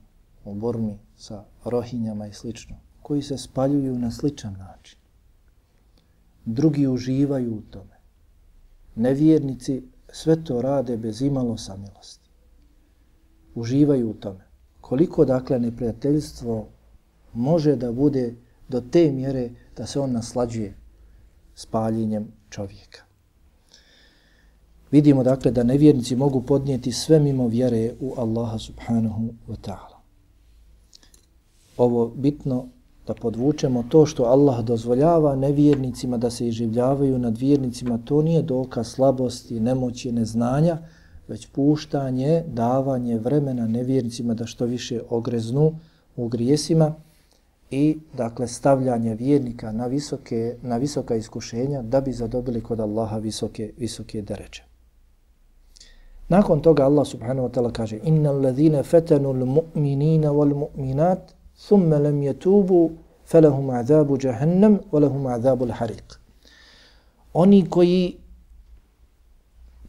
u 0.45 0.55
Burmi, 0.55 0.99
sa 1.16 1.45
rohinjama 1.64 2.26
i 2.26 2.32
slično, 2.32 2.76
koji 3.03 3.22
se 3.22 3.38
spaljuju 3.38 3.99
na 3.99 4.11
sličan 4.11 4.53
način. 4.53 4.99
Drugi 6.45 6.86
uživaju 6.86 7.55
u 7.55 7.61
tome. 7.70 7.97
Nevjernici 8.95 9.82
sve 10.12 10.45
to 10.45 10.62
rade 10.62 10.97
bez 10.97 11.22
imalo 11.22 11.57
samilosti. 11.57 12.30
Uživaju 13.55 14.11
u 14.11 14.14
tome. 14.14 14.45
Koliko, 14.80 15.24
dakle, 15.24 15.59
neprijateljstvo 15.59 16.68
može 17.32 17.76
da 17.76 17.93
bude 17.93 18.34
do 18.68 18.80
te 18.80 19.12
mjere 19.12 19.51
da 19.76 19.86
se 19.86 20.01
on 20.01 20.12
naslađuje 20.12 20.81
spaljenjem 21.55 22.32
čovjeka. 22.50 23.03
Vidimo 24.90 25.22
dakle 25.22 25.50
da 25.50 25.62
nevjernici 25.62 26.16
mogu 26.16 26.42
podnijeti 26.42 26.92
sve 26.92 27.20
mimo 27.20 27.48
vjere 27.48 27.92
u 28.00 28.14
Allaha 28.16 28.59
subhanahu 28.59 29.22
wa 29.48 29.57
ta'ala. 29.62 29.96
Ovo 31.76 32.09
bitno 32.09 32.66
da 33.07 33.14
podvučemo 33.14 33.84
to 33.88 34.07
što 34.07 34.24
Allah 34.24 34.64
dozvoljava 34.64 35.36
nevjernicima 35.36 36.16
da 36.16 36.30
se 36.30 36.48
iživljavaju 36.48 37.18
nad 37.18 37.38
vjernicima, 37.38 37.98
to 38.05 38.22
nije 38.22 38.42
dokaz 38.42 38.86
slabosti, 38.86 39.61
nemoći, 39.61 40.12
neznanja, 40.12 40.78
već 41.28 41.46
puštanje, 41.46 42.44
davanje 42.46 43.18
vremena 43.18 43.66
nevjernicima 43.66 44.34
da 44.34 44.46
što 44.46 44.64
više 44.64 45.00
ogreznu 45.11 45.78
u 46.16 46.28
grijesima 46.28 46.94
i 47.72 47.98
dakle 48.16 48.48
stavljanje 48.48 49.14
vjernika 49.14 49.72
na 49.72 49.86
visoke 49.86 50.56
na 50.62 50.76
visoka 50.76 51.14
iskušenja 51.14 51.82
da 51.82 52.00
bi 52.00 52.12
zadobili 52.12 52.60
kod 52.60 52.80
Allaha 52.80 53.18
visoke 53.18 53.72
visoke 53.78 54.22
dereče. 54.22 54.62
Nakon 56.28 56.60
toga 56.60 56.84
Allah 56.84 57.06
subhanahu 57.06 57.48
wa 57.48 57.52
ta'ala 57.52 57.72
kaže 57.72 57.98
Innal 58.04 58.42
ladhina 58.42 58.82
fatanu 58.82 59.28
al-mu'minina 59.28 60.28
wal-mu'minat 60.30 61.18
thumma 61.68 61.98
lam 61.98 62.22
yatubu 62.22 62.90
falahum 63.24 63.70
azabu 63.70 64.18
jahannam 64.22 64.78
wa 64.92 65.00
lahum 65.00 65.26
azabu 65.26 65.64
al-hariq. 65.64 66.18
Oni 67.34 67.68
koji 67.70 68.16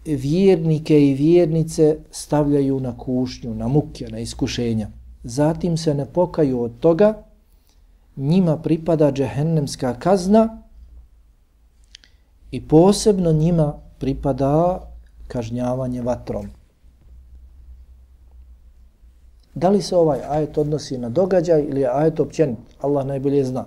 vjernike 0.05 1.07
i 1.07 1.13
vjernice 1.13 1.97
stavljaju 2.11 2.79
na 2.79 2.97
kušnju, 2.97 3.55
na 3.55 3.67
muke, 3.67 4.07
na 4.07 4.19
iskušenja. 4.19 4.87
Zatim 5.23 5.77
se 5.77 5.93
ne 5.93 6.05
pokaju 6.05 6.61
od 6.61 6.79
toga, 6.79 7.23
njima 8.17 8.57
pripada 8.57 9.11
džehennemska 9.11 9.93
kazna 9.99 10.61
i 12.51 12.67
posebno 12.67 13.31
njima 13.31 13.73
pripada 13.99 14.81
kažnjavanje 15.27 16.01
vatrom. 16.01 16.47
Da 19.55 19.69
li 19.69 19.81
se 19.81 19.95
ovaj 19.95 20.19
ajet 20.29 20.57
odnosi 20.57 20.97
na 20.97 21.09
događaj 21.09 21.61
ili 21.61 21.81
je 21.81 21.89
ajet 21.93 22.19
općenit? 22.19 22.57
Allah 22.81 23.05
najbolje 23.05 23.43
zna. 23.43 23.65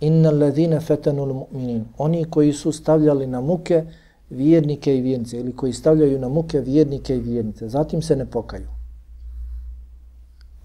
Inna 0.00 0.30
ladhina 0.30 0.80
fetanul 0.80 1.32
mu'minin. 1.34 1.84
Oni 1.98 2.24
koji 2.24 2.52
su 2.52 2.72
stavljali 2.72 3.26
na 3.26 3.40
muke 3.40 3.84
vjernike 4.30 4.96
i 4.96 5.00
vjernice 5.00 5.40
ili 5.40 5.56
koji 5.56 5.72
stavljaju 5.72 6.18
na 6.18 6.28
muke 6.28 6.60
vjernike 6.60 7.16
i 7.16 7.20
vjernice. 7.20 7.68
Zatim 7.68 8.02
se 8.02 8.16
ne 8.16 8.26
pokaju. 8.26 8.68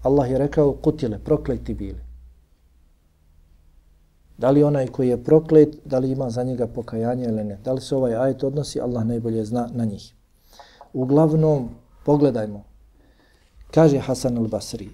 Allah 0.02 0.30
je 0.30 0.38
rekao 0.38 0.72
kutile, 0.72 1.18
prokleti 1.18 1.74
bili. 1.74 2.00
Da 4.38 4.50
li 4.50 4.62
onaj 4.62 4.86
koji 4.86 5.08
je 5.08 5.24
proklet, 5.24 5.76
da 5.84 5.98
li 5.98 6.10
ima 6.10 6.30
za 6.30 6.42
njega 6.42 6.66
pokajanje 6.66 7.24
ili 7.24 7.44
ne. 7.44 7.58
Da 7.64 7.72
li 7.72 7.80
se 7.80 7.96
ovaj 7.96 8.14
ajet 8.16 8.44
odnosi, 8.44 8.80
Allah 8.80 9.04
najbolje 9.04 9.44
zna 9.44 9.68
na 9.72 9.84
njih. 9.84 10.14
Uglavnom, 10.92 11.68
pogledajmo. 12.04 12.64
Kaže 13.70 13.98
Hasan 13.98 14.38
al-Basri. 14.38 14.88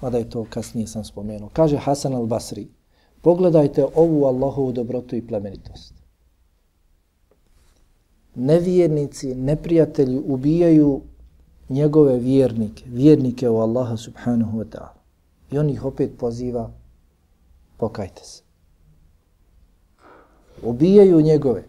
Mada 0.00 0.18
je 0.18 0.30
to 0.30 0.44
kasnije 0.50 0.86
sam 0.86 1.04
spomenuo. 1.04 1.48
Kaže 1.52 1.76
Hasan 1.76 2.12
al-Basri. 2.12 2.66
Pogledajte 3.22 3.86
ovu 3.94 4.24
Allahovu 4.26 4.72
dobrotu 4.72 5.16
i 5.16 5.26
plemenitost. 5.26 5.94
Nevjernici, 8.34 9.34
neprijatelji 9.34 10.22
ubijaju 10.26 11.00
njegove 11.68 12.18
vjernike, 12.18 12.84
vjernike 12.86 13.48
u 13.48 13.56
Allaha 13.56 13.96
subhanahu 13.96 14.58
wa 14.58 14.64
ta'ala. 14.64 14.94
I 15.50 15.58
on 15.58 15.70
ih 15.70 15.84
opet 15.84 16.10
poziva 16.18 16.70
pokajte 17.76 18.24
se. 18.24 18.42
Ubijaju 20.62 21.20
njegove 21.20 21.64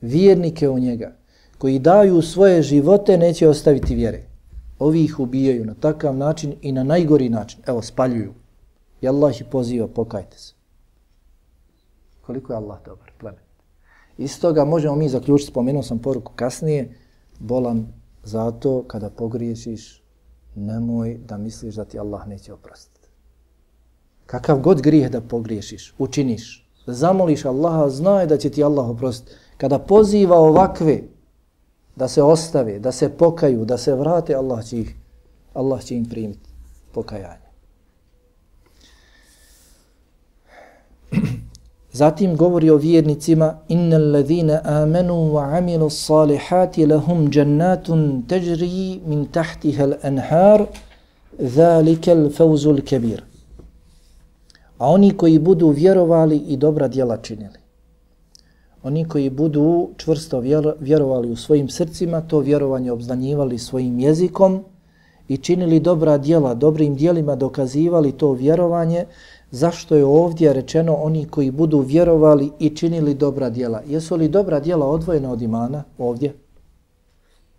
vjernike 0.00 0.68
u 0.68 0.78
njega, 0.78 1.16
koji 1.58 1.78
daju 1.78 2.22
svoje 2.22 2.62
živote, 2.62 3.18
neće 3.18 3.48
ostaviti 3.48 3.94
vjere. 3.94 4.22
Ovi 4.78 5.04
ih 5.04 5.20
ubijaju 5.20 5.64
na 5.64 5.74
takav 5.74 6.16
način 6.16 6.54
i 6.62 6.72
na 6.72 6.84
najgori 6.84 7.28
način. 7.28 7.60
Evo, 7.66 7.82
spaljuju. 7.82 8.34
I 9.00 9.08
Allah 9.08 9.40
ih 9.40 9.46
poziva, 9.50 9.88
pokajte 9.88 10.38
se. 10.38 10.54
Koliko 12.20 12.52
je 12.52 12.56
Allah 12.56 12.78
dobar, 12.84 13.10
plemen. 13.18 13.40
Iz 14.18 14.40
toga 14.40 14.64
možemo 14.64 14.96
mi 14.96 15.08
zaključiti, 15.08 15.50
spomenuo 15.50 15.82
sam 15.82 15.98
poruku 15.98 16.32
kasnije, 16.36 16.94
bolan 17.38 17.86
zato 18.26 18.84
kada 18.86 19.10
pogriješiš, 19.10 20.02
nemoj 20.54 21.18
da 21.28 21.38
misliš 21.38 21.74
da 21.74 21.84
ti 21.84 21.98
Allah 21.98 22.28
neće 22.28 22.52
oprostiti 22.52 22.96
kakav 24.26 24.58
god 24.58 24.80
grijeh 24.80 25.10
da 25.10 25.20
pogriješiš, 25.20 25.94
učiniš, 25.98 26.68
zamoliš 26.86 27.44
Allaha, 27.44 27.88
znaj 27.88 28.26
da 28.26 28.36
će 28.36 28.50
ti 28.50 28.64
Allah 28.64 28.88
oprostiti. 28.88 29.32
Kada 29.56 29.78
poziva 29.78 30.38
ovakve 30.38 31.02
da 31.96 32.08
se 32.08 32.22
ostave, 32.22 32.78
da 32.78 32.92
se 32.92 33.08
pokaju, 33.08 33.64
da 33.64 33.78
se 33.78 33.94
vrate, 33.94 34.34
Allah 34.34 34.64
će, 34.64 34.80
ih, 34.80 34.94
Allah 35.54 35.82
će 35.82 35.96
im 35.96 36.08
primiti 36.08 36.50
pokajanje. 36.92 37.46
Zatim 41.96 42.36
govori 42.36 42.70
o 42.70 42.76
vjernicima 42.76 43.54
innal 43.68 44.10
ladhina 44.12 44.60
amanu 44.64 45.14
wa 45.32 45.58
amilu 45.58 45.90
salihati 45.90 46.86
lahum 46.86 47.30
jannatun 47.32 48.22
tajri 48.28 49.00
min 49.06 49.24
tahtiha 49.26 49.84
al-anhar 49.84 50.66
zalika 51.38 52.10
al-fawz 52.12 52.66
al-kabir. 52.66 53.22
A 54.78 54.90
oni 54.90 55.10
koji 55.16 55.38
budu 55.38 55.68
vjerovali 55.68 56.36
i 56.36 56.56
dobra 56.56 56.88
djela 56.88 57.16
činili. 57.16 57.58
Oni 58.82 59.08
koji 59.08 59.30
budu 59.30 59.88
čvrsto 59.96 60.40
vjerovali 60.80 61.30
u 61.30 61.36
svojim 61.36 61.68
srcima, 61.68 62.20
to 62.20 62.40
vjerovanje 62.40 62.92
obznanjivali 62.92 63.58
svojim 63.58 63.98
jezikom 63.98 64.64
i 65.28 65.36
činili 65.36 65.80
dobra 65.80 66.18
djela, 66.18 66.54
dobrim 66.54 66.94
djelima 66.94 67.36
dokazivali 67.36 68.12
to 68.12 68.32
vjerovanje, 68.32 69.04
zašto 69.50 69.96
je 69.96 70.04
ovdje 70.04 70.52
rečeno 70.52 70.94
oni 70.94 71.24
koji 71.24 71.50
budu 71.50 71.80
vjerovali 71.80 72.50
i 72.58 72.76
činili 72.76 73.14
dobra 73.14 73.50
djela. 73.50 73.82
Jesu 73.86 74.16
li 74.16 74.28
dobra 74.28 74.60
djela 74.60 74.86
odvojena 74.86 75.32
od 75.32 75.42
imana 75.42 75.84
ovdje? 75.98 76.34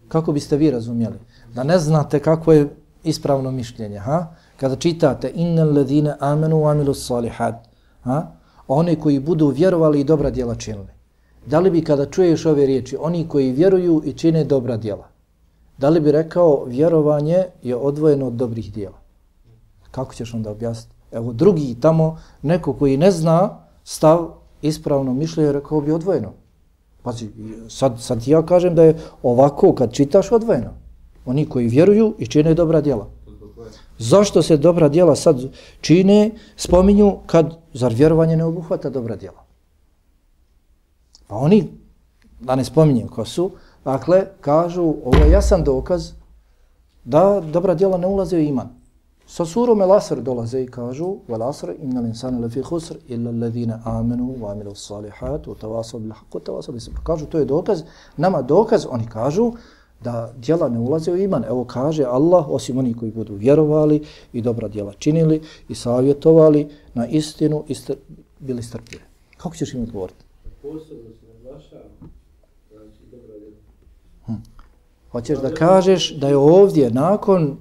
Kako 0.07 0.31
biste 0.31 0.57
vi 0.57 0.71
razumjeli? 0.71 1.19
Da 1.53 1.63
ne 1.63 1.79
znate 1.79 2.19
kako 2.19 2.53
je 2.53 2.69
ispravno 3.03 3.51
mišljenje, 3.51 3.99
ha? 3.99 4.27
kada 4.57 4.75
čitate 4.75 5.31
innal 5.35 5.73
ladina 5.75 6.17
amanu 6.19 6.57
wa 6.57 6.71
amilus 6.71 7.07
salihat, 7.07 7.67
ha? 8.03 8.27
oni 8.67 8.95
koji 8.95 9.19
budu 9.19 9.47
vjerovali 9.47 9.99
i 10.01 10.03
dobra 10.03 10.29
djela 10.29 10.55
činili. 10.55 10.87
Da 11.45 11.59
li 11.59 11.71
bi 11.71 11.83
kada 11.83 12.05
čuješ 12.05 12.45
ove 12.45 12.65
riječi, 12.65 12.97
oni 12.99 13.27
koji 13.27 13.51
vjeruju 13.51 14.01
i 14.05 14.13
čine 14.13 14.43
dobra 14.43 14.77
djela, 14.77 15.07
da 15.77 15.89
li 15.89 15.99
bi 15.99 16.11
rekao 16.11 16.65
vjerovanje 16.65 17.43
je 17.63 17.75
odvojeno 17.75 18.27
od 18.27 18.33
dobrih 18.33 18.73
djela? 18.73 18.97
Kako 19.91 20.13
ćeš 20.13 20.33
onda 20.33 20.51
objasniti? 20.51 20.96
Evo 21.17 21.33
drugi 21.33 21.75
tamo, 21.81 22.17
neko 22.41 22.73
koji 22.73 22.97
ne 22.97 23.11
zna 23.11 23.49
stav 23.83 24.27
ispravno 24.61 25.13
mišljenje, 25.13 25.51
rekao 25.51 25.81
bi 25.81 25.91
odvojeno. 25.91 26.31
Pazi, 27.01 27.29
sad, 27.69 28.01
sad 28.01 28.27
ja 28.27 28.41
kažem 28.45 28.75
da 28.75 28.83
je 28.83 28.97
ovako 29.23 29.73
kad 29.75 29.93
čitaš 29.93 30.31
odvojeno. 30.31 30.69
Oni 31.25 31.45
koji 31.49 31.67
vjeruju 31.67 32.15
i 32.19 32.27
čine 32.27 32.53
dobra 32.53 32.81
djela. 32.81 33.07
Zašto 33.97 34.41
se 34.41 34.57
dobra 34.57 34.89
djela 34.89 35.15
sad 35.15 35.41
čine, 35.81 36.31
spominju 36.55 37.17
kad 37.25 37.57
zar 37.73 37.93
vjerovanje 37.93 38.37
ne 38.37 38.45
obuhvata 38.45 38.89
dobra 38.89 39.15
djela? 39.15 39.43
Pa 41.27 41.35
oni, 41.35 41.67
da 42.39 42.55
ne 42.55 42.65
spominjem 42.65 43.07
ko 43.07 43.25
su, 43.25 43.51
dakle, 43.85 44.25
kažu, 44.41 44.81
ovo 44.81 45.25
je 45.25 45.31
jasan 45.31 45.63
dokaz 45.63 46.11
da 47.05 47.41
dobra 47.41 47.73
djela 47.73 47.97
ne 47.97 48.07
ulaze 48.07 48.37
u 48.37 48.39
iman. 48.39 48.76
Sa 49.27 49.45
surom 49.45 49.81
El 49.81 49.91
Asr 49.91 50.21
dolaze 50.23 50.61
i 50.63 50.67
kažu, 50.67 51.17
Vel 51.27 51.41
Asr, 51.43 51.73
inna 51.83 52.01
l'insana 52.01 52.39
lefi 52.39 52.61
husr, 52.63 52.95
illa 53.07 53.29
alladhina 53.29 53.81
amenu, 53.85 54.35
wa 54.39 54.51
amilu 54.51 54.75
salihat, 54.75 55.47
wa 55.47 55.55
tawasal 55.55 55.99
bil 55.99 56.13
haqq, 56.15 56.31
wa 56.31 56.39
tawasal 56.39 56.71
bil 56.71 56.81
sabr. 56.81 57.01
Kažu, 57.03 57.25
to 57.25 57.39
je 57.39 57.45
dokaz, 57.45 57.83
nama 58.17 58.41
dokaz, 58.41 58.87
oni 58.89 59.05
kažu, 59.05 59.51
da 60.03 60.33
djela 60.37 60.69
ne 60.69 60.79
ulaze 60.79 61.11
u 61.11 61.17
iman. 61.17 61.43
Evo 61.43 61.63
kaže 61.63 62.03
Allah, 62.03 62.49
osim 62.49 62.77
oni 62.77 62.93
koji 62.93 63.11
budu 63.11 63.35
vjerovali 63.35 64.03
i 64.33 64.41
dobra 64.41 64.67
djela 64.67 64.93
činili 64.93 65.41
i 65.69 65.75
savjetovali 65.75 66.69
na 66.93 67.07
istinu 67.07 67.63
i 67.67 67.75
str 67.75 67.93
bili 68.39 68.63
strpljivi. 68.63 69.03
Kako 69.37 69.55
ćeš 69.55 69.73
im 69.73 69.83
odgovoriti? 69.83 70.23
Posebno 70.61 71.09
se 71.19 71.25
naglašava, 71.33 71.83
znači 72.71 73.01
dobra 73.11 73.37
djela. 73.39 73.55
Hm. 74.25 74.33
Hoćeš 75.11 75.39
da 75.39 75.53
kažeš 75.53 76.15
da 76.15 76.27
je 76.27 76.37
ovdje 76.37 76.91
nakon 76.91 77.57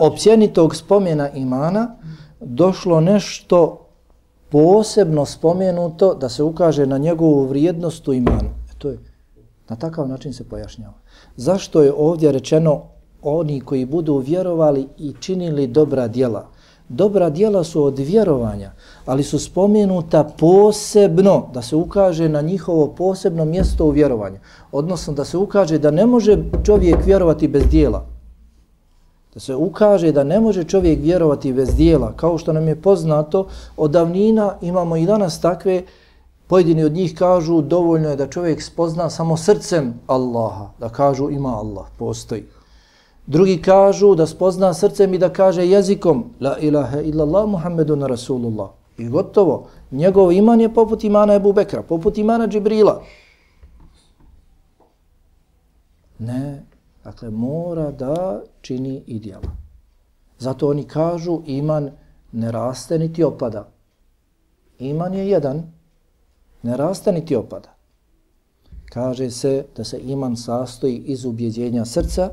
općenitog 0.00 0.76
spomena 0.76 1.30
imana 1.30 1.96
došlo 2.40 3.00
nešto 3.00 3.86
posebno 4.48 5.24
spomenuto 5.24 6.14
da 6.14 6.28
se 6.28 6.42
ukaže 6.42 6.86
na 6.86 6.98
njegovu 6.98 7.44
vrijednost 7.44 8.08
u 8.08 8.12
imanu. 8.12 8.48
E 8.70 8.78
to 8.78 8.88
je, 8.88 8.98
na 9.68 9.76
takav 9.76 10.08
način 10.08 10.32
se 10.32 10.48
pojašnjava. 10.48 10.94
Zašto 11.36 11.82
je 11.82 11.92
ovdje 11.92 12.32
rečeno 12.32 12.82
oni 13.22 13.60
koji 13.60 13.84
budu 13.84 14.16
vjerovali 14.18 14.88
i 14.98 15.14
činili 15.20 15.66
dobra 15.66 16.08
djela? 16.08 16.46
Dobra 16.88 17.30
djela 17.30 17.64
su 17.64 17.84
od 17.84 17.98
vjerovanja, 17.98 18.72
ali 19.06 19.22
su 19.22 19.38
spomenuta 19.38 20.24
posebno 20.38 21.48
da 21.54 21.62
se 21.62 21.76
ukaže 21.76 22.28
na 22.28 22.40
njihovo 22.40 22.86
posebno 22.86 23.44
mjesto 23.44 23.84
u 23.84 23.90
vjerovanju. 23.90 24.38
Odnosno 24.72 25.12
da 25.12 25.24
se 25.24 25.38
ukaže 25.38 25.78
da 25.78 25.90
ne 25.90 26.06
može 26.06 26.38
čovjek 26.64 27.04
vjerovati 27.06 27.48
bez 27.48 27.66
dijela. 27.70 28.13
Da 29.34 29.40
se 29.40 29.54
ukaže 29.54 30.12
da 30.12 30.24
ne 30.24 30.40
može 30.40 30.64
čovjek 30.64 31.00
vjerovati 31.02 31.52
bez 31.52 31.76
dijela. 31.76 32.12
Kao 32.16 32.38
što 32.38 32.52
nam 32.52 32.68
je 32.68 32.82
poznato, 32.82 33.46
od 33.76 33.90
davnina 33.90 34.54
imamo 34.62 34.96
i 34.96 35.06
danas 35.06 35.40
takve, 35.40 35.82
pojedini 36.46 36.84
od 36.84 36.92
njih 36.92 37.14
kažu 37.14 37.60
dovoljno 37.60 38.10
je 38.10 38.16
da 38.16 38.26
čovjek 38.26 38.62
spozna 38.62 39.10
samo 39.10 39.36
srcem 39.36 39.94
Allaha. 40.06 40.68
Da 40.80 40.88
kažu 40.88 41.30
ima 41.30 41.58
Allah, 41.58 41.86
postoji. 41.98 42.44
Drugi 43.26 43.62
kažu 43.62 44.14
da 44.14 44.26
spozna 44.26 44.74
srcem 44.74 45.14
i 45.14 45.18
da 45.18 45.28
kaže 45.28 45.66
jezikom 45.66 46.24
La 46.40 46.58
ilaha 46.58 47.00
illallah 47.00 47.48
Muhammedun 47.48 48.02
Rasulullah. 48.02 48.68
I 48.98 49.08
gotovo. 49.08 49.66
Njegov 49.90 50.32
iman 50.32 50.60
je 50.60 50.74
poput 50.74 51.04
imana 51.04 51.34
Ebu 51.34 51.52
Bekra, 51.52 51.82
poput 51.82 52.18
imana 52.18 52.46
Džibrila. 52.46 53.02
Ne, 56.18 56.62
dakle 57.04 57.30
mora 57.30 57.90
da 57.90 58.42
čini 58.60 59.02
i 59.06 59.18
djela. 59.18 59.56
Zato 60.38 60.68
oni 60.68 60.84
kažu 60.84 61.42
iman 61.46 61.90
ne 62.32 62.52
raste 62.52 62.98
niti 62.98 63.24
opada. 63.24 63.68
Iman 64.78 65.14
je 65.14 65.28
jedan, 65.28 65.62
ne 66.62 66.76
raste 66.76 67.12
niti 67.12 67.36
opada. 67.36 67.74
Kaže 68.84 69.30
se 69.30 69.64
da 69.76 69.84
se 69.84 69.98
iman 69.98 70.36
sastoji 70.36 70.96
iz 70.96 71.24
ubjeđenja 71.24 71.84
srca, 71.84 72.30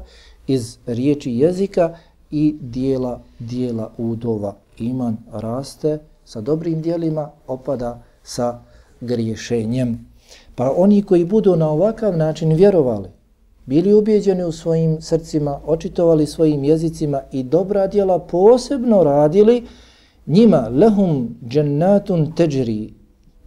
iz 0.47 0.77
riječi 0.85 1.31
jezika 1.31 1.97
i 2.31 2.55
dijela, 2.61 3.21
dijela 3.39 3.91
udova. 3.97 4.55
Iman 4.77 5.17
raste 5.31 5.99
sa 6.25 6.41
dobrim 6.41 6.81
dijelima, 6.81 7.29
opada 7.47 8.03
sa 8.23 8.59
griješenjem. 9.01 10.07
Pa 10.55 10.73
oni 10.77 11.03
koji 11.03 11.25
budu 11.25 11.55
na 11.55 11.69
ovakav 11.69 12.17
način 12.17 12.53
vjerovali, 12.53 13.09
bili 13.65 13.93
ubijeđeni 13.93 14.43
u 14.43 14.51
svojim 14.51 15.01
srcima, 15.01 15.59
očitovali 15.65 16.25
svojim 16.25 16.63
jezicima 16.63 17.21
i 17.31 17.43
dobra 17.43 17.87
djela 17.87 18.19
posebno 18.19 19.03
radili, 19.03 19.67
njima 20.27 20.69
lehum 20.71 21.35
džennatun 21.47 22.31
teđri, 22.35 22.93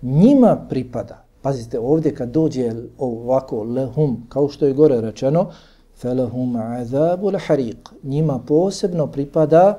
njima 0.02 0.66
pripada. 0.68 1.24
Pazite, 1.42 1.78
ovdje 1.78 2.14
kad 2.14 2.30
dođe 2.30 2.72
ovako 2.98 3.62
lehum, 3.62 4.26
kao 4.28 4.48
što 4.48 4.66
je 4.66 4.72
gore 4.72 5.00
rečeno, 5.00 5.50
felehum 5.96 6.56
azabu 6.56 7.30
lahariq, 7.30 7.76
njima 8.02 8.38
posebno 8.38 9.06
pripada 9.06 9.78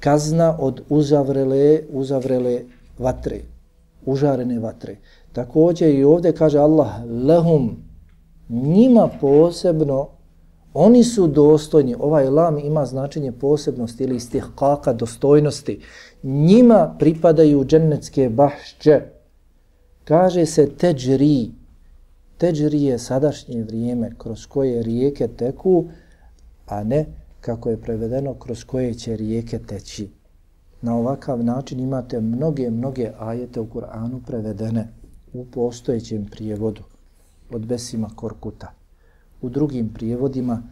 kazna 0.00 0.56
od 0.60 0.82
uzavrele, 0.88 1.80
uzavrele 1.90 2.60
vatre, 2.98 3.40
užarene 4.06 4.58
vatre. 4.58 4.96
Također 5.32 5.94
i 5.94 6.04
ovdje 6.04 6.32
kaže 6.32 6.58
Allah, 6.58 6.88
lehum, 7.26 7.76
njima 8.48 9.08
posebno, 9.20 10.08
oni 10.74 11.04
su 11.04 11.26
dostojni, 11.26 11.94
ovaj 11.98 12.28
lam 12.28 12.58
ima 12.58 12.86
značenje 12.86 13.32
posebnosti 13.32 14.04
ili 14.04 14.16
istihkaka 14.16 14.92
dostojnosti, 14.92 15.80
njima 16.22 16.96
pripadaju 16.98 17.64
džennetske 17.64 18.28
bašće. 18.28 19.00
Kaže 20.04 20.46
se 20.46 20.70
teđri, 20.70 21.50
teđri 22.38 22.82
je 22.82 22.98
sadašnje 22.98 23.62
vrijeme 23.62 24.10
kroz 24.18 24.46
koje 24.46 24.82
rijeke 24.82 25.28
teku, 25.28 25.84
a 26.66 26.84
ne 26.84 27.06
kako 27.40 27.70
je 27.70 27.80
prevedeno 27.80 28.34
kroz 28.34 28.64
koje 28.64 28.94
će 28.94 29.16
rijeke 29.16 29.58
teći. 29.58 30.10
Na 30.82 30.96
ovakav 30.96 31.44
način 31.44 31.80
imate 31.80 32.20
mnoge, 32.20 32.70
mnoge 32.70 33.10
ajete 33.18 33.60
u 33.60 33.66
Kur'anu 33.66 34.20
prevedene 34.26 34.88
u 35.32 35.44
postojećem 35.44 36.26
prijevodu 36.26 36.82
od 37.50 37.66
Besima 37.66 38.10
Korkuta. 38.16 38.72
U 39.42 39.48
drugim 39.48 39.88
prijevodima, 39.94 40.62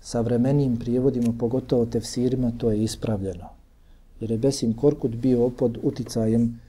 savremenim 0.00 0.76
prijevodima, 0.76 1.32
pogotovo 1.38 1.86
tefsirima, 1.86 2.52
to 2.58 2.70
je 2.70 2.82
ispravljeno. 2.82 3.48
Jer 4.20 4.30
je 4.30 4.38
Besim 4.38 4.76
Korkut 4.76 5.10
bio 5.10 5.48
pod 5.48 5.78
uticajem 5.82 6.60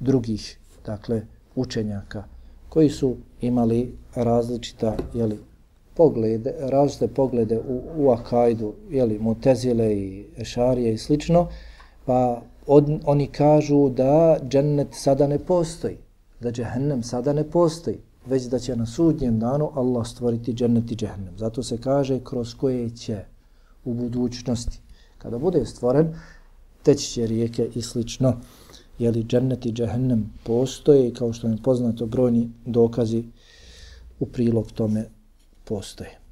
drugih, 0.00 0.58
dakle, 0.86 1.22
učenjaka, 1.54 2.24
koji 2.68 2.90
su 2.90 3.16
imali 3.40 3.94
različita, 4.14 4.96
jeli, 5.14 5.38
poglede, 5.94 6.54
različite 6.60 7.08
poglede 7.08 7.58
u, 7.58 7.82
u 7.96 8.10
Akajdu, 8.10 8.74
jeli, 8.90 9.18
Mutezile 9.18 9.94
i 9.94 10.24
Ešarije 10.36 10.94
i 10.94 10.98
slično, 10.98 11.48
pa 12.04 12.42
od, 12.66 13.00
oni 13.04 13.26
kažu 13.26 13.88
da 13.88 14.38
džennet 14.48 14.88
sada 14.90 15.26
ne 15.26 15.38
postoji, 15.38 15.96
da 16.40 16.50
džehennem 16.50 17.02
sada 17.02 17.32
ne 17.32 17.50
postoji 17.50 17.98
već 18.26 18.42
da 18.42 18.58
će 18.58 18.76
na 18.76 18.86
sudnjem 18.86 19.38
danu 19.38 19.70
Allah 19.74 20.06
stvoriti 20.06 20.52
džennet 20.52 20.90
i 20.90 20.96
džehennem. 20.96 21.38
Zato 21.38 21.62
se 21.62 21.78
kaže 21.78 22.20
kroz 22.24 22.54
koje 22.54 22.90
će 22.90 23.24
u 23.84 23.94
budućnosti, 23.94 24.80
kada 25.18 25.38
bude 25.38 25.66
stvoren, 25.66 26.14
teći 26.82 27.10
će 27.10 27.26
rijeke 27.26 27.70
i 27.74 27.82
slično. 27.82 28.36
Jeli 28.98 29.24
džennet 29.24 29.66
i 29.66 29.72
džehennem 29.72 30.32
postoje 30.44 31.08
i 31.08 31.14
kao 31.14 31.32
što 31.32 31.48
je 31.48 31.56
poznato 31.64 32.06
brojni 32.06 32.50
dokazi 32.66 33.24
u 34.20 34.26
prilog 34.26 34.72
tome 34.72 35.04
postoje. 35.64 36.25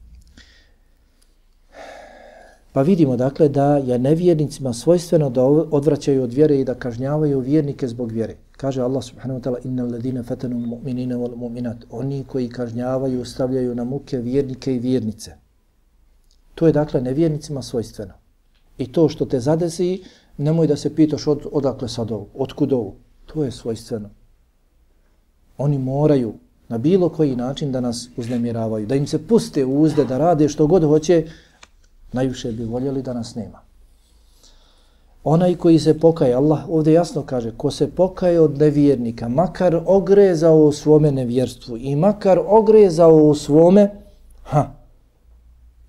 Pa 2.75 2.83
vidimo 2.83 3.17
dakle 3.17 3.49
da 3.49 3.77
je 3.77 3.99
nevjernicima 3.99 4.73
svojstveno 4.73 5.31
da 5.31 5.43
odvraćaju 5.45 6.23
od 6.23 6.33
vjere 6.33 6.61
i 6.61 6.65
da 6.65 6.75
kažnjavaju 6.75 7.41
vjernike 7.41 7.89
zbog 7.89 8.13
vjere. 8.13 8.37
Kaže 8.53 8.83
Allah 8.83 9.05
subhanahu 9.05 9.41
wa 9.41 9.45
ta'ala 9.45 9.59
innal 9.65 9.93
ladina 9.93 10.23
fatanu 10.23 10.59
mu'minina 10.59 11.17
wal 11.17 11.37
mu'minat. 11.37 11.85
Oni 11.91 12.25
koji 12.25 12.49
kažnjavaju, 12.49 13.25
stavljaju 13.25 13.75
na 13.75 13.85
muke 13.85 14.19
vjernike 14.19 14.75
i 14.75 14.79
vjernice. 14.79 15.33
To 16.55 16.67
je 16.67 16.73
dakle 16.73 17.01
nevjernicima 17.01 17.63
svojstveno. 17.63 18.15
I 18.79 18.93
to 18.93 19.09
što 19.09 19.25
te 19.25 19.41
zadesi, 19.41 20.03
nemoj 20.37 20.67
da 20.67 20.77
se 20.77 20.95
pitaš 20.95 21.27
od, 21.27 21.47
odakle 21.53 21.89
sad 21.89 22.11
ovo, 22.11 22.27
otkud 22.35 22.73
ovo. 22.73 22.95
To 23.27 23.45
je 23.45 23.51
svojstveno. 23.51 24.11
Oni 25.59 25.79
moraju 25.79 26.35
na 26.69 26.79
bilo 26.79 27.09
koji 27.09 27.37
način 27.37 27.73
da 27.73 27.81
nas 27.81 28.09
uznemiravaju, 28.17 28.87
da 28.87 28.95
im 28.95 29.07
se 29.07 29.27
puste 29.27 29.65
uzde, 29.65 30.05
da 30.05 30.19
rade 30.19 30.49
što 30.49 30.67
god 30.67 30.85
hoće, 30.85 31.27
najviše 32.15 32.53
bi 32.53 32.65
voljeli 32.65 33.03
da 33.03 33.13
nas 33.13 33.35
nema. 33.35 33.65
Onaj 35.25 35.55
koji 35.57 35.79
se 35.79 35.99
pokaje, 35.99 36.35
Allah 36.35 36.69
ovdje 36.69 36.93
jasno 36.93 37.23
kaže, 37.23 37.53
ko 37.57 37.71
se 37.71 37.91
pokaje 37.91 38.41
od 38.41 38.59
nevjernika, 38.59 39.29
makar 39.29 39.81
ogrezao 39.87 40.57
u 40.57 40.73
svome 40.73 41.13
nevjerstvu 41.13 41.77
i 41.77 41.97
makar 41.97 42.41
ogrezao 42.47 43.15
u 43.17 43.35
svome, 43.35 43.91
ha, 44.43 44.71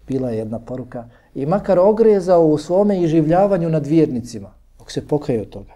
bila 0.08 0.30
je 0.30 0.38
jedna 0.38 0.60
poruka, 0.60 1.10
i 1.36 1.46
makar 1.46 1.80
ogrezao 1.80 2.48
u 2.48 2.58
svome 2.58 3.02
iživljavanju 3.04 3.70
nad 3.70 3.88
vjernicima, 3.88 4.54
ako 4.80 4.92
se 4.92 5.08
pokaje 5.08 5.42
od 5.42 5.50
toga, 5.50 5.74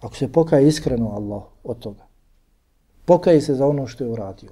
ako 0.00 0.16
se 0.16 0.32
pokaje 0.32 0.68
iskreno 0.68 1.10
Allah 1.10 1.42
od 1.64 1.78
toga, 1.78 2.04
pokaje 3.04 3.40
se 3.40 3.54
za 3.54 3.66
ono 3.66 3.86
što 3.86 4.04
je 4.04 4.10
uradio, 4.10 4.50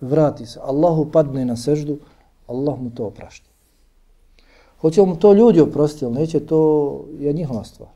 vrati 0.00 0.46
se, 0.46 0.60
Allahu 0.62 1.10
padne 1.10 1.44
na 1.44 1.56
seždu, 1.56 1.98
Allah 2.46 2.80
mu 2.80 2.90
to 2.90 3.06
oprašta. 3.06 3.51
Hoće 4.82 5.02
mu 5.02 5.16
to 5.16 5.32
ljudi 5.32 5.60
oprostiti 5.60 6.04
ili 6.04 6.14
neće, 6.14 6.40
to 6.40 7.04
je 7.18 7.32
njihova 7.32 7.64
stvar. 7.64 7.90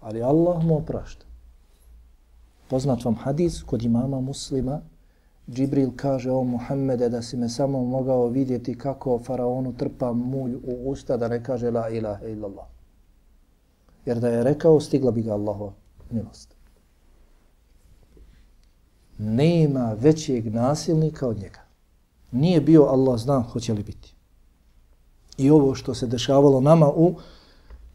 Ali 0.00 0.22
Allah 0.22 0.64
mu 0.64 0.76
oprašta. 0.76 1.26
Poznat 2.68 3.04
vam 3.04 3.14
hadis 3.14 3.62
kod 3.62 3.82
imama 3.82 4.20
muslima, 4.20 4.80
Džibril 5.50 5.90
kaže 5.96 6.30
o 6.30 6.44
Muhammede 6.44 7.08
da 7.08 7.22
si 7.22 7.36
me 7.36 7.48
samo 7.48 7.84
mogao 7.84 8.26
vidjeti 8.26 8.78
kako 8.78 9.18
faraonu 9.18 9.72
trpa 9.76 10.12
mulj 10.12 10.54
u 10.54 10.90
usta 10.90 11.16
da 11.16 11.28
ne 11.28 11.44
kaže 11.44 11.70
la 11.70 11.88
ilaha 11.88 12.26
illallah. 12.26 12.66
Jer 14.06 14.20
da 14.20 14.28
je 14.28 14.44
rekao, 14.44 14.80
stigla 14.80 15.10
bi 15.10 15.22
ga 15.22 15.32
Allahova 15.32 15.72
milost. 16.10 16.54
Nema 19.18 19.92
većeg 20.00 20.54
nasilnika 20.54 21.28
od 21.28 21.38
njega. 21.38 21.60
Nije 22.32 22.60
bio 22.60 22.82
Allah 22.84 23.20
zna 23.20 23.40
hoće 23.40 23.72
li 23.72 23.82
biti 23.82 24.13
i 25.38 25.50
ovo 25.50 25.74
što 25.74 25.94
se 25.94 26.06
dešavalo 26.06 26.60
nama 26.60 26.88
u 26.88 27.14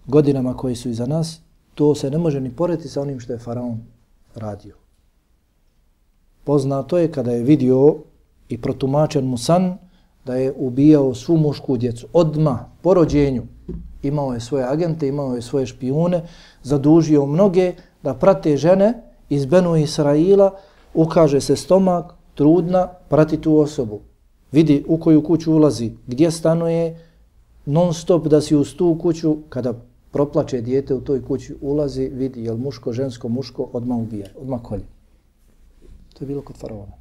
godinama 0.08 0.58
koje 0.58 0.76
su 0.76 0.90
iza 0.90 1.06
nas, 1.06 1.40
to 1.76 1.96
se 1.96 2.12
ne 2.12 2.18
može 2.18 2.42
ni 2.42 2.56
poreti 2.56 2.88
sa 2.88 3.02
onim 3.02 3.20
što 3.20 3.34
je 3.34 3.40
faraon 3.40 3.80
radio. 4.36 4.76
Poznato 6.44 6.98
je 6.98 7.12
kada 7.12 7.32
je 7.32 7.44
vidio 7.44 7.96
i 8.50 8.62
protumačen 8.62 9.26
mu 9.26 9.38
san 9.38 9.78
da 10.26 10.36
je 10.36 10.54
ubijao 10.58 11.14
svu 11.16 11.38
mušku 11.38 11.78
djecu. 11.78 12.08
Odma 12.14 12.70
po 12.82 12.94
rođenju 12.94 13.44
imao 14.04 14.34
je 14.34 14.40
svoje 14.40 14.66
agente, 14.66 15.08
imao 15.08 15.36
je 15.36 15.42
svoje 15.42 15.66
špijune, 15.66 16.24
zadužio 16.64 17.26
mnoge 17.26 17.74
da 18.04 18.14
prate 18.14 18.58
žene 18.58 18.94
iz 19.30 19.46
Benu 19.46 19.76
Israila, 19.76 20.52
ukaže 20.94 21.42
se 21.42 21.56
stomak, 21.56 22.14
trudna, 22.36 22.88
prati 22.88 23.42
tu 23.42 23.58
osobu. 23.58 24.00
Vidi 24.52 24.86
u 24.88 24.98
koju 24.98 25.24
kuću 25.24 25.54
ulazi, 25.54 25.92
gdje 26.08 26.32
stanuje, 26.32 27.09
non 27.70 27.94
stop 27.94 28.28
da 28.28 28.42
si 28.42 28.56
uz 28.56 28.76
tu 28.76 28.98
kuću, 29.02 29.38
kada 29.50 29.74
proplače 30.12 30.62
dijete 30.62 30.94
u 30.94 31.02
toj 31.02 31.26
kući, 31.26 31.56
ulazi, 31.62 32.10
vidi 32.10 32.44
je 32.44 32.52
li 32.52 32.60
muško, 32.60 32.94
žensko, 32.94 33.30
muško, 33.30 33.70
odmah 33.74 33.98
ubija, 33.98 34.28
odmah 34.42 34.62
kolje. 34.62 34.86
To 36.14 36.24
je 36.24 36.28
bilo 36.28 36.42
kod 36.42 36.58
faraona. 36.58 36.98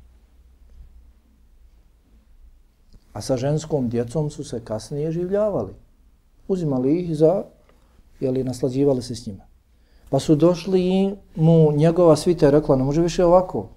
A 3.13 3.21
sa 3.21 3.37
ženskom 3.37 3.89
djecom 3.89 4.31
su 4.31 4.45
se 4.45 4.61
kasnije 4.65 5.13
življavali. 5.13 5.73
Uzimali 6.49 7.01
ih 7.01 7.17
za, 7.17 7.45
jeli, 8.21 8.45
naslađivali 8.45 9.03
se 9.03 9.15
s 9.15 9.27
njima. 9.27 9.45
Pa 10.11 10.19
su 10.19 10.37
došli 10.37 10.81
i 10.81 11.15
mu 11.37 11.73
njegova 11.73 12.17
svita 12.17 12.51
rekla, 12.51 12.77
ne 12.77 12.85
može 12.85 13.03
više 13.03 13.25
ovako. 13.25 13.69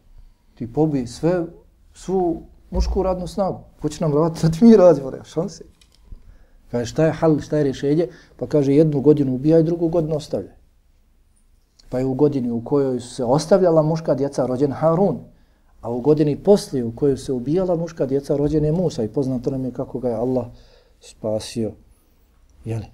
Ti 0.56 0.74
pobi 0.74 1.08
sve, 1.08 1.46
svu 1.94 2.42
mušku 2.70 3.04
radnu 3.04 3.28
snagu. 3.28 3.60
Hoće 3.82 4.04
nam 4.04 4.14
raditi, 4.14 4.42
da 4.48 4.52
ti 4.52 4.66
mi 4.66 4.76
radimo, 4.76 5.12
šanse. 5.24 5.64
Kaže, 6.72 6.86
šta 6.86 7.06
je 7.06 7.12
hal, 7.12 7.40
šta 7.40 7.58
je 7.58 7.64
rješenje? 7.64 8.08
Pa 8.38 8.48
kaže, 8.48 8.74
jednu 8.74 9.02
godinu 9.02 9.36
ubijaj, 9.36 9.64
drugu 9.64 9.88
godinu 9.88 10.16
ostavljaj. 10.16 10.56
Pa 11.90 12.00
je 12.00 12.06
u 12.06 12.14
godini 12.14 12.52
u 12.52 12.62
kojoj 12.64 13.00
se 13.00 13.24
ostavljala 13.24 13.82
muška 13.82 14.16
djeca 14.16 14.46
rođen 14.46 14.72
Harun, 14.72 15.20
a 15.82 15.92
u 15.92 16.02
godini 16.02 16.36
poslije 16.44 16.86
u 16.86 16.96
kojoj 16.96 17.18
se 17.18 17.34
ubijala 17.34 17.76
muška 17.76 18.06
djeca 18.06 18.36
rođen 18.36 18.66
je 18.66 18.72
Musa 18.72 19.04
i 19.04 19.08
poznato 19.08 19.52
nam 19.52 19.66
je 19.66 19.72
kako 19.72 20.00
ga 20.00 20.10
je 20.10 20.16
Allah 20.16 20.46
spasio. 21.00 21.72
Jeli? 22.66 22.86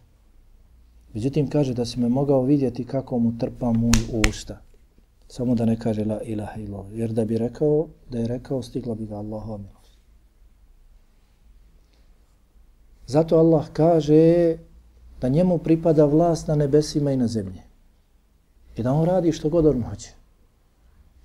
Međutim, 1.13 1.49
kaže 1.49 1.73
da 1.73 1.85
se 1.85 1.99
me 1.99 2.09
mogao 2.09 2.41
vidjeti 2.41 2.85
kako 2.85 3.19
mu 3.19 3.37
trpa 3.39 3.71
moj 3.71 4.23
usta. 4.29 4.57
Samo 5.27 5.55
da 5.55 5.65
ne 5.65 5.79
kaže 5.79 6.05
la 6.05 6.21
ilaha 6.21 6.61
ilo. 6.61 6.85
Jer 6.91 7.11
da 7.11 7.25
bi 7.25 7.37
rekao, 7.37 7.87
da 8.09 8.19
je 8.19 8.27
rekao, 8.27 8.61
stigla 8.61 8.95
bi 8.95 9.05
ga 9.05 9.15
Allahom 9.15 9.61
milost. 9.61 9.97
Zato 13.07 13.37
Allah 13.37 13.65
kaže 13.73 14.57
da 15.21 15.29
njemu 15.29 15.57
pripada 15.57 16.05
vlast 16.05 16.47
na 16.47 16.55
nebesima 16.55 17.11
i 17.11 17.17
na 17.17 17.27
zemlji. 17.27 17.61
I 18.77 18.83
da 18.83 18.93
on 18.93 19.05
radi 19.05 19.31
što 19.31 19.49
god 19.49 19.65
on 19.65 19.83
hoće. 19.83 20.13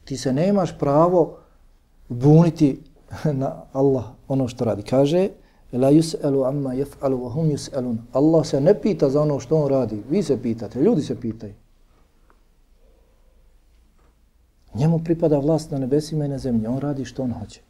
Ti 0.05 0.17
se 0.17 0.33
nemaš 0.33 0.79
pravo 0.79 1.39
buniti 2.09 2.81
na 3.43 3.63
Allah 3.73 4.05
ono 4.29 4.49
što 4.49 4.65
radi. 4.65 4.83
Kaže, 4.83 5.29
la 5.73 5.91
yus'alu 5.91 6.49
amma 6.49 6.75
yaf'alu 6.75 7.17
wa 7.23 7.33
hum 7.33 7.51
yus'alun. 7.51 7.97
Allah 8.13 8.47
se 8.47 8.61
ne 8.61 8.81
pita 8.81 9.11
za 9.11 9.21
ono 9.21 9.41
što 9.41 9.57
on 9.57 9.69
radi. 9.69 10.03
Vi 10.11 10.23
se 10.23 10.43
pitate, 10.43 10.81
ljudi 10.81 11.03
se 11.03 11.21
pitaju. 11.21 11.55
Njemu 14.75 15.05
pripada 15.05 15.39
vlast 15.39 15.71
na 15.71 15.79
nebesima 15.79 16.25
i 16.25 16.29
na 16.29 16.39
zemlji. 16.39 16.67
On 16.67 16.79
radi 16.79 17.05
što 17.05 17.23
on 17.23 17.33
hoće. 17.33 17.61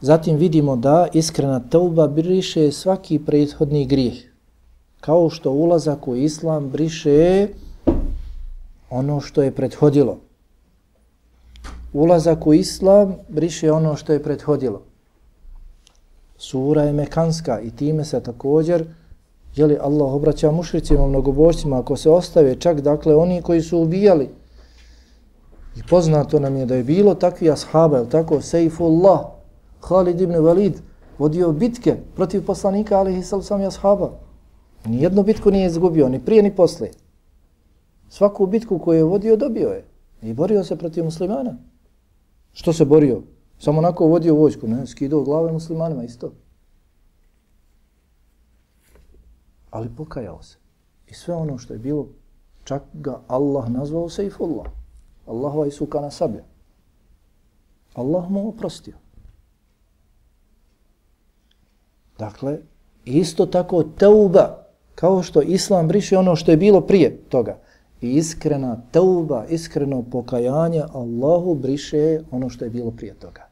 Zatim 0.00 0.36
vidimo 0.36 0.76
da 0.76 1.06
iskrena 1.12 1.60
tauba 1.70 2.06
briše 2.06 2.72
svaki 2.72 3.18
prethodni 3.18 3.86
grijeh. 3.86 4.14
Kao 5.00 5.30
što 5.30 5.50
ulazak 5.50 6.08
u 6.08 6.16
islam 6.16 6.68
briše 6.68 7.48
ono 8.90 9.20
što 9.20 9.42
je 9.42 9.54
prethodilo. 9.54 10.18
Ulazak 11.92 12.46
u 12.46 12.54
islam 12.54 13.14
briše 13.28 13.72
ono 13.72 13.96
što 13.96 14.12
je 14.12 14.22
prethodilo. 14.22 14.82
Sura 16.36 16.82
je 16.82 16.92
mekanska 16.92 17.60
i 17.60 17.70
time 17.70 18.04
se 18.04 18.22
također 18.22 18.86
je 19.56 19.66
li 19.66 19.78
Allah 19.80 20.12
obraća 20.12 20.50
mušricima, 20.50 21.06
mnogobošcima, 21.06 21.80
ako 21.80 21.96
se 21.96 22.10
ostave 22.10 22.54
čak, 22.60 22.80
dakle, 22.80 23.14
oni 23.16 23.42
koji 23.42 23.62
su 23.62 23.78
ubijali. 23.78 24.28
I 25.76 25.80
poznato 25.90 26.40
nam 26.40 26.56
je 26.56 26.66
da 26.66 26.74
je 26.74 26.84
bilo 26.84 27.14
takvi 27.14 27.50
ashaba, 27.50 27.98
je 27.98 28.08
tako, 28.08 28.40
Sejfullah, 28.40 29.37
Khalid 29.80 30.20
ibn 30.20 30.34
Walid, 30.34 30.80
vodio 31.18 31.52
bitke 31.52 31.96
protiv 32.14 32.46
poslanika, 32.46 32.98
ali 32.98 33.18
i 33.18 33.22
sam 33.22 33.62
ashaba. 33.66 34.10
Nijednu 34.84 35.22
bitku 35.22 35.50
nije 35.50 35.66
izgubio, 35.66 36.08
ni 36.08 36.24
prije, 36.24 36.42
ni 36.42 36.56
posle. 36.56 36.88
Svaku 38.08 38.46
bitku 38.46 38.78
koju 38.78 38.96
je 38.96 39.04
vodio, 39.04 39.36
dobio 39.36 39.68
je. 39.68 39.84
I 40.22 40.32
borio 40.32 40.64
se 40.64 40.76
protiv 40.76 41.04
muslimana. 41.04 41.56
Što 42.52 42.72
se 42.72 42.84
borio? 42.84 43.22
Samo 43.58 43.78
onako 43.78 44.06
vodio 44.06 44.34
vojsku, 44.34 44.68
ne? 44.68 44.86
Skidao 44.86 45.22
glave 45.22 45.52
muslimanima, 45.52 46.04
isto. 46.04 46.32
Ali 49.70 49.88
pokajao 49.96 50.42
se. 50.42 50.56
I 51.06 51.14
sve 51.14 51.34
ono 51.34 51.58
što 51.58 51.72
je 51.72 51.78
bilo, 51.78 52.08
čak 52.64 52.82
ga 52.92 53.20
Allah 53.26 53.68
nazvao 53.68 54.08
Seifullah. 54.08 54.66
Allahova 55.26 55.66
i 55.66 55.70
sukana 55.70 56.10
sablja. 56.10 56.44
Allah 57.94 58.30
mu 58.30 58.48
oprostio. 58.48 58.94
Dakle, 62.18 62.58
isto 63.04 63.46
tako 63.46 63.82
teuba, 63.82 64.64
kao 64.94 65.22
što 65.22 65.42
Islam 65.42 65.88
briše 65.88 66.18
ono 66.18 66.36
što 66.36 66.50
je 66.50 66.56
bilo 66.56 66.80
prije 66.80 67.16
toga. 67.28 67.58
I 68.00 68.10
iskrena 68.10 68.80
teuba, 68.92 69.44
iskreno 69.48 70.02
pokajanje 70.02 70.82
Allahu 70.92 71.54
briše 71.54 72.20
ono 72.30 72.48
što 72.48 72.64
je 72.64 72.70
bilo 72.70 72.90
prije 72.90 73.14
toga. 73.14 73.48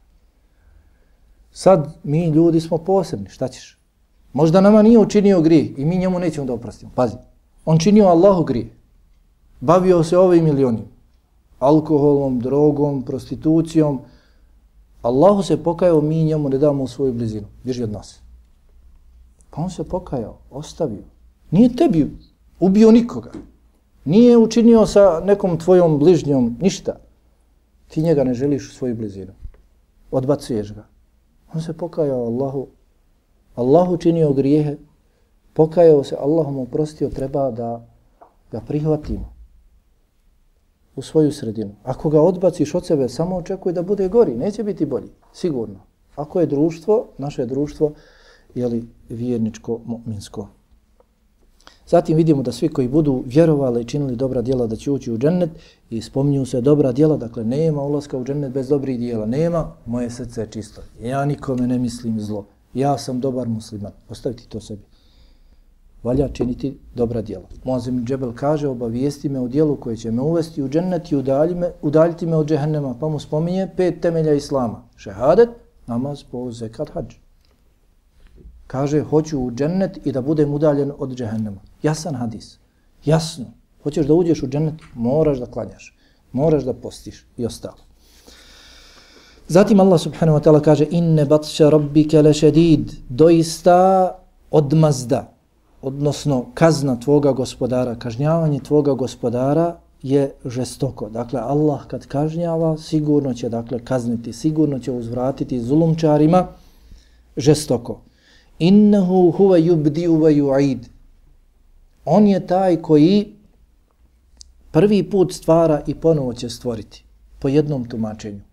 Sad 1.51 1.93
mi 2.03 2.27
ljudi 2.27 2.59
smo 2.59 2.77
posebni, 2.77 3.29
šta 3.29 3.47
ćeš? 3.47 3.77
Možda 4.33 4.61
nama 4.61 4.81
nije 4.81 4.99
učinio 4.99 5.41
grije 5.41 5.73
i 5.77 5.85
mi 5.85 5.97
njemu 5.97 6.19
nećemo 6.19 6.47
da 6.47 6.53
oprostimo. 6.53 6.91
Pazi, 6.95 7.15
on 7.65 7.79
činio 7.79 8.05
Allahu 8.05 8.43
grije. 8.43 8.69
Bavio 9.59 10.03
se 10.03 10.17
ovim 10.17 10.47
ili 10.47 10.65
onim. 10.65 10.85
Alkoholom, 11.59 12.39
drogom, 12.39 13.03
prostitucijom. 13.03 13.99
Allahu 15.01 15.43
se 15.43 15.63
pokajao, 15.63 16.01
mi 16.01 16.23
njemu 16.23 16.49
ne 16.49 16.57
damo 16.57 16.87
svoju 16.87 17.13
blizinu. 17.13 17.47
Bježi 17.63 17.83
od 17.83 17.91
nas. 17.91 18.26
Pa 19.57 19.63
on 19.63 19.69
se 19.69 19.83
pokajao, 19.83 20.37
ostavio. 20.51 21.03
Nije 21.51 21.75
tebi 21.75 22.17
ubio 22.59 22.91
nikoga. 22.91 23.31
Nije 24.05 24.37
učinio 24.37 24.85
sa 24.85 25.21
nekom 25.25 25.57
tvojom 25.59 25.99
bližnjom 25.99 26.57
ništa. 26.61 26.95
Ti 27.87 28.01
njega 28.01 28.23
ne 28.23 28.33
želiš 28.33 28.69
u 28.69 28.73
svoju 28.73 28.95
blizinu. 28.95 29.33
Odbacuješ 30.11 30.73
ga. 30.73 30.85
On 31.53 31.61
se 31.61 31.73
pokajao 31.73 32.25
Allahu. 32.25 32.67
Allahu 33.55 33.97
činio 33.97 34.33
grijehe. 34.33 34.77
Pokajao 35.53 36.03
se, 36.03 36.15
Allah 36.19 36.47
mu 36.47 36.61
oprostio, 36.61 37.09
treba 37.09 37.51
da 37.51 37.85
ga 38.51 38.61
prihvatimo 38.61 39.33
u 40.95 41.01
svoju 41.01 41.31
sredinu. 41.31 41.75
Ako 41.83 42.09
ga 42.09 42.21
odbaciš 42.21 42.75
od 42.75 42.85
sebe, 42.85 43.09
samo 43.09 43.35
očekuj 43.35 43.73
da 43.73 43.81
bude 43.81 44.07
gori. 44.07 44.35
Neće 44.35 44.63
biti 44.63 44.85
bolji, 44.85 45.09
sigurno. 45.33 45.79
Ako 46.15 46.39
je 46.39 46.45
društvo, 46.45 47.05
naše 47.17 47.45
društvo, 47.45 47.91
jeli, 48.55 48.87
vjerničko, 49.09 49.79
mu'minsko. 49.85 50.47
Zatim 51.87 52.17
vidimo 52.17 52.43
da 52.43 52.51
svi 52.51 52.69
koji 52.69 52.87
budu 52.87 53.23
vjerovali 53.25 53.81
i 53.81 53.85
činili 53.85 54.15
dobra 54.15 54.41
djela 54.41 54.67
da 54.67 54.75
će 54.75 54.91
ući 54.91 55.11
u 55.11 55.17
džennet 55.17 55.49
i 55.89 56.01
spominju 56.01 56.45
se 56.45 56.61
dobra 56.61 56.91
djela, 56.91 57.17
dakle 57.17 57.43
nema 57.43 57.81
ulaska 57.81 58.17
u 58.17 58.23
džennet 58.23 58.51
bez 58.53 58.69
dobrih 58.69 58.99
djela, 58.99 59.25
nema, 59.25 59.71
moje 59.85 60.09
srce 60.09 60.41
je 60.41 60.47
čisto, 60.51 60.81
ja 61.01 61.25
nikome 61.25 61.67
ne 61.67 61.79
mislim 61.79 62.19
zlo, 62.21 62.45
ja 62.73 62.97
sam 62.97 63.19
dobar 63.19 63.47
musliman, 63.47 63.91
ostaviti 64.09 64.49
to 64.49 64.59
sebi. 64.59 64.81
Valja 66.03 66.27
činiti 66.27 66.77
dobra 66.95 67.21
djela. 67.21 67.45
Moazim 67.63 68.05
Džebel 68.05 68.33
kaže, 68.35 68.67
obavijesti 68.67 69.29
me 69.29 69.39
o 69.39 69.47
djelu 69.47 69.75
koje 69.75 69.97
će 69.97 70.11
me 70.11 70.21
uvesti 70.21 70.63
u 70.63 70.69
džennet 70.69 71.11
i 71.11 71.15
udalji 71.15 71.55
me, 71.55 71.71
udaljiti 71.81 72.25
me 72.25 72.35
od 72.35 72.47
džehennema, 72.47 72.95
pa 72.99 73.07
mu 73.07 73.19
spominje 73.19 73.67
pet 73.77 74.01
temelja 74.01 74.33
Islama. 74.33 74.83
Šehadet, 74.95 75.49
namaz, 75.87 76.23
poz, 76.23 76.59
zekat, 76.59 76.89
hađ. 76.89 77.15
Kaže, 78.67 79.03
hoću 79.03 79.39
u 79.39 79.51
džennet 79.51 79.99
i 80.05 80.11
da 80.11 80.21
budem 80.21 80.53
udaljen 80.53 80.91
od 80.97 81.15
džehennema. 81.15 81.61
Jasan 81.83 82.15
hadis. 82.15 82.57
Jasno. 83.05 83.45
Hoćeš 83.83 84.07
da 84.07 84.13
uđeš 84.13 84.43
u 84.43 84.47
džennet, 84.47 84.81
moraš 84.93 85.37
da 85.37 85.45
klanjaš. 85.45 85.97
Moraš 86.31 86.63
da 86.63 86.73
postiš 86.73 87.25
i 87.37 87.45
ostalo. 87.45 87.87
Zatim 89.47 89.79
Allah 89.79 90.01
subhanahu 90.01 90.39
wa 90.39 90.43
ta'ala 90.43 90.61
kaže 90.61 90.85
inne 90.91 91.25
batša 91.25 91.69
rabbike 91.69 92.21
lešedid 92.21 92.91
doista 93.09 94.11
odmazda 94.51 95.37
odnosno 95.81 96.45
kazna 96.53 96.99
tvoga 96.99 97.31
gospodara 97.31 97.95
kažnjavanje 97.95 98.59
tvoga 98.59 98.93
gospodara 98.93 99.77
je 100.03 100.31
žestoko. 100.45 101.09
Dakle, 101.09 101.39
Allah 101.39 101.87
kad 101.87 102.05
kažnjava 102.05 102.77
sigurno 102.77 103.33
će 103.33 103.49
dakle 103.49 103.79
kazniti, 103.79 104.33
sigurno 104.33 104.79
će 104.79 104.91
uzvratiti 104.91 105.61
zulumčarima 105.61 106.47
žestoko. 107.37 107.99
Innehu 108.59 109.31
huve 109.31 109.61
yubdi 109.61 110.07
uve 110.07 110.33
yu'id. 110.33 110.79
On 112.05 112.27
je 112.27 112.47
taj 112.47 112.81
koji 112.81 113.33
prvi 114.71 115.03
put 115.09 115.33
stvara 115.33 115.81
i 115.87 115.95
ponovo 115.95 116.33
će 116.33 116.49
stvoriti 116.49 117.03
po 117.39 117.47
jednom 117.47 117.89
tumačenju 117.89 118.47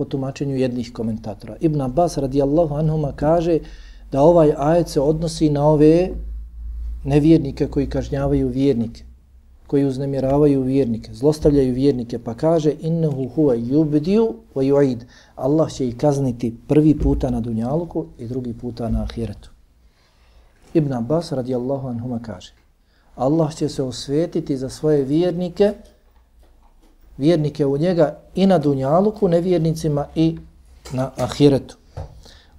po 0.00 0.04
tumačenju 0.04 0.56
jednih 0.56 0.92
komentatora. 0.92 1.56
Ibn 1.60 1.80
Abbas 1.80 2.16
radijallahu 2.18 2.74
anhuma 2.74 3.12
kaže 3.16 3.58
da 4.12 4.22
ovaj 4.22 4.52
ajet 4.56 4.88
se 4.88 5.00
odnosi 5.00 5.50
na 5.50 5.66
ove 5.66 6.10
nevjernike 7.04 7.66
koji 7.66 7.86
kažnjavaju 7.86 8.48
vjernike, 8.48 9.04
koji 9.69 9.85
uznemiravaju 9.85 10.61
vjernike, 10.61 11.13
zlostavljaju 11.13 11.73
vjernike, 11.73 12.19
pa 12.19 12.33
kaže 12.33 12.73
innehu 12.79 13.29
huwa 13.35 13.55
yubdiu 13.55 14.33
wa 14.55 14.63
yu'id. 14.63 14.99
Allah 15.35 15.71
će 15.71 15.87
ih 15.87 15.97
kazniti 15.97 16.55
prvi 16.67 16.99
puta 16.99 17.29
na 17.29 17.39
dunjaluku 17.39 18.05
i 18.19 18.27
drugi 18.27 18.53
puta 18.53 18.89
na 18.89 19.03
ahiretu. 19.03 19.49
Ibn 20.73 20.93
Abbas 20.93 21.31
radijallahu 21.31 21.87
anhuma 21.87 22.19
kaže 22.19 22.53
Allah 23.15 23.55
će 23.55 23.69
se 23.69 23.83
osvetiti 23.83 24.57
za 24.57 24.69
svoje 24.69 25.03
vjernike 25.03 25.73
vjernike 27.17 27.65
u 27.65 27.77
njega 27.77 28.17
i 28.35 28.45
na 28.45 28.57
dunjaluku, 28.57 29.27
nevjernicima 29.27 30.05
i 30.15 30.37
na 30.93 31.11
ahiretu. 31.17 31.77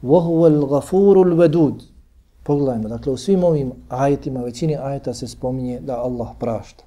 وَهُوَ 0.03 0.47
الْغَفُورُ 0.47 1.17
الْوَدُودُ 1.17 1.81
Pogledajmo, 2.43 2.89
dakle 2.89 3.13
u 3.13 3.17
svim 3.17 3.45
ovim 3.45 3.73
ajetima, 3.89 4.41
većini 4.41 4.77
ajeta 4.77 5.15
se 5.15 5.29
spominje 5.29 5.81
da 5.81 6.01
Allah 6.01 6.29
prašta. 6.39 6.85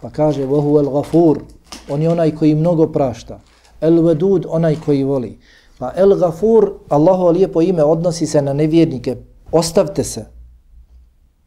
Pa 0.00 0.10
kaže 0.10 0.46
وَهُوَ 0.46 0.80
الْغَفُورُ 0.80 1.40
On 1.88 2.02
je 2.02 2.10
onaj 2.10 2.34
koji 2.34 2.54
mnogo 2.54 2.86
prašta. 2.86 3.40
El-Vedud, 3.80 4.46
onaj 4.48 4.76
koji 4.84 5.04
voli. 5.04 5.38
Pa 5.78 5.92
El-Gafur, 5.96 6.72
Allaho 6.88 7.30
lijepo 7.30 7.62
ime, 7.62 7.84
odnosi 7.84 8.26
se 8.26 8.42
na 8.42 8.52
nevjernike. 8.52 9.16
Ostavte 9.52 10.04
se 10.04 10.26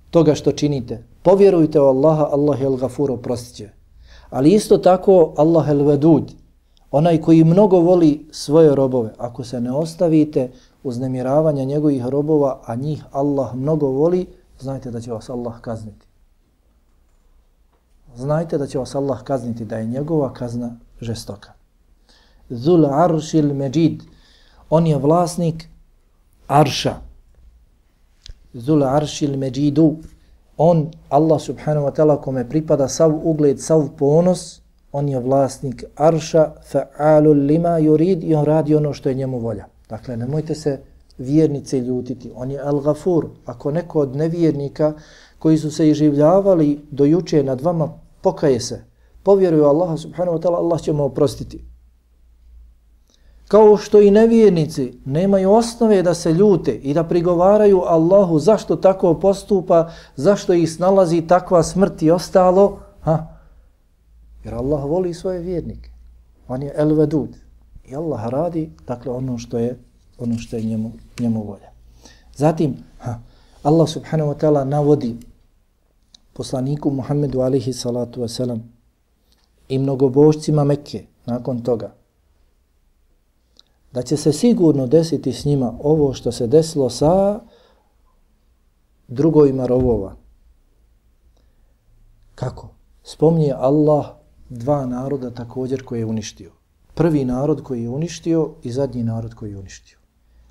toga 0.09 0.35
što 0.35 0.51
činite. 0.51 1.03
Povjerujte 1.23 1.79
u 1.79 1.83
Allaha, 1.83 2.23
Allah 2.31 2.61
je 2.61 2.67
El-Gafur, 2.67 3.11
oprostit 3.11 3.55
će. 3.55 3.69
Ali 4.29 4.53
isto 4.53 4.77
tako 4.77 5.33
Allah 5.37 5.69
el 5.69 5.83
vedud, 5.83 6.31
onaj 6.91 7.21
koji 7.21 7.43
mnogo 7.43 7.79
voli 7.79 8.27
svoje 8.31 8.75
robove, 8.75 9.13
ako 9.17 9.43
se 9.43 9.61
ne 9.61 9.71
ostavite 9.71 10.51
uznemiravanja 10.83 11.63
njegovih 11.63 12.05
robova, 12.05 12.61
a 12.65 12.75
njih 12.75 13.03
Allah 13.11 13.55
mnogo 13.55 13.87
voli, 13.87 14.27
znajte 14.59 14.91
da 14.91 15.01
će 15.01 15.11
vas 15.11 15.29
Allah 15.29 15.59
kazniti. 15.61 16.05
Znajte 18.16 18.58
da 18.58 18.66
će 18.66 18.78
vas 18.78 18.94
Allah 18.94 19.22
kazniti, 19.22 19.64
da 19.64 19.76
je 19.76 19.86
njegova 19.86 20.32
kazna 20.34 20.76
žestoka. 21.00 21.52
Zul 22.48 22.86
aršil 22.86 23.54
međid, 23.54 24.02
on 24.70 24.86
je 24.86 24.98
vlasnik 24.98 25.68
arša. 26.46 26.94
Zul 28.52 28.84
aršil 28.84 29.36
međidu, 29.36 29.96
on, 30.56 30.90
Allah 31.08 31.40
subhanahu 31.40 31.86
wa 31.86 31.94
ta'ala, 31.96 32.20
kome 32.20 32.48
pripada 32.48 32.88
sav 32.88 33.20
ugled, 33.24 33.60
sav 33.60 33.88
ponos, 33.98 34.60
on 34.92 35.08
je 35.08 35.20
vlasnik 35.20 35.84
arša, 35.96 36.52
fa'alu 36.72 37.46
lima 37.46 37.78
yurid 37.80 38.24
i 38.24 38.34
on 38.34 38.44
radi 38.44 38.74
ono 38.74 38.92
što 38.92 39.08
je 39.08 39.14
njemu 39.14 39.38
volja. 39.38 39.66
Dakle, 39.88 40.16
nemojte 40.16 40.54
se 40.54 40.80
vjernice 41.18 41.80
ljutiti. 41.80 42.32
On 42.34 42.50
je 42.50 42.60
al-gafur. 42.64 43.26
Ako 43.44 43.70
neko 43.70 44.00
od 44.00 44.16
nevjernika 44.16 44.92
koji 45.40 45.58
su 45.58 45.70
se 45.70 45.88
iživljavali 45.88 46.80
do 46.90 47.04
juče 47.04 47.42
nad 47.42 47.60
vama, 47.60 47.88
pokaje 48.20 48.60
se, 48.60 48.84
povjeruju 49.22 49.64
Allaha 49.64 49.96
subhanahu 49.96 50.38
wa 50.38 50.42
ta'ala, 50.42 50.56
Allah 50.56 50.80
će 50.80 50.92
mu 50.92 51.04
oprostiti. 51.04 51.64
Kao 53.48 53.76
što 53.76 54.00
i 54.00 54.10
nevjernici 54.10 54.92
nemaju 55.04 55.52
osnove 55.52 56.02
da 56.02 56.14
se 56.14 56.32
ljute 56.32 56.74
i 56.74 56.94
da 56.94 57.04
prigovaraju 57.04 57.80
Allahu 57.86 58.38
zašto 58.38 58.76
tako 58.76 59.14
postupa, 59.14 59.90
zašto 60.16 60.54
ih 60.54 60.72
snalazi 60.72 61.22
takva 61.22 61.62
smrt 61.62 62.02
i 62.02 62.10
ostalo, 62.10 62.78
ha? 63.00 63.26
jer 64.44 64.54
Allah 64.54 64.84
voli 64.84 65.14
svoje 65.14 65.40
vjernike. 65.40 65.90
On 66.48 66.62
je 66.62 66.74
el 66.76 66.94
vedud. 66.94 67.36
I 67.88 67.96
Allah 67.96 68.28
radi 68.28 68.70
dakle 68.86 69.12
ono 69.12 69.38
što 69.38 69.58
je 69.58 69.78
ono 70.18 70.38
što 70.38 70.56
je 70.56 70.62
njemu, 70.62 70.92
njemu 71.20 71.42
volja. 71.42 71.70
Zatim, 72.36 72.76
ha, 72.98 73.18
Allah 73.62 73.88
subhanahu 73.88 74.30
wa 74.30 74.38
ta'ala 74.40 74.64
navodi 74.64 75.16
poslaniku 76.32 76.90
Muhammedu 76.90 77.40
alihi 77.40 77.72
salatu 77.72 78.20
wasalam 78.20 78.60
i 79.68 79.78
mnogobožcima 79.78 80.64
Mekke 80.64 81.06
nakon 81.26 81.62
toga 81.62 82.00
da 83.92 84.02
će 84.02 84.16
se 84.16 84.32
sigurno 84.32 84.86
desiti 84.86 85.32
s 85.32 85.44
njima 85.44 85.74
ovo 85.82 86.12
što 86.14 86.32
se 86.32 86.46
desilo 86.46 86.90
sa 86.90 87.40
drugojima 89.08 89.66
rovova. 89.66 90.16
Kako? 92.34 92.68
Spomnije 93.04 93.54
Allah 93.58 94.06
dva 94.48 94.86
naroda 94.86 95.30
također 95.30 95.84
koje 95.84 95.98
je 95.98 96.06
uništio. 96.06 96.52
Prvi 96.94 97.24
narod 97.24 97.62
koji 97.62 97.82
je 97.82 97.88
uništio 97.88 98.50
i 98.62 98.72
zadnji 98.72 99.04
narod 99.04 99.34
koji 99.34 99.50
je 99.50 99.58
uništio. 99.58 99.98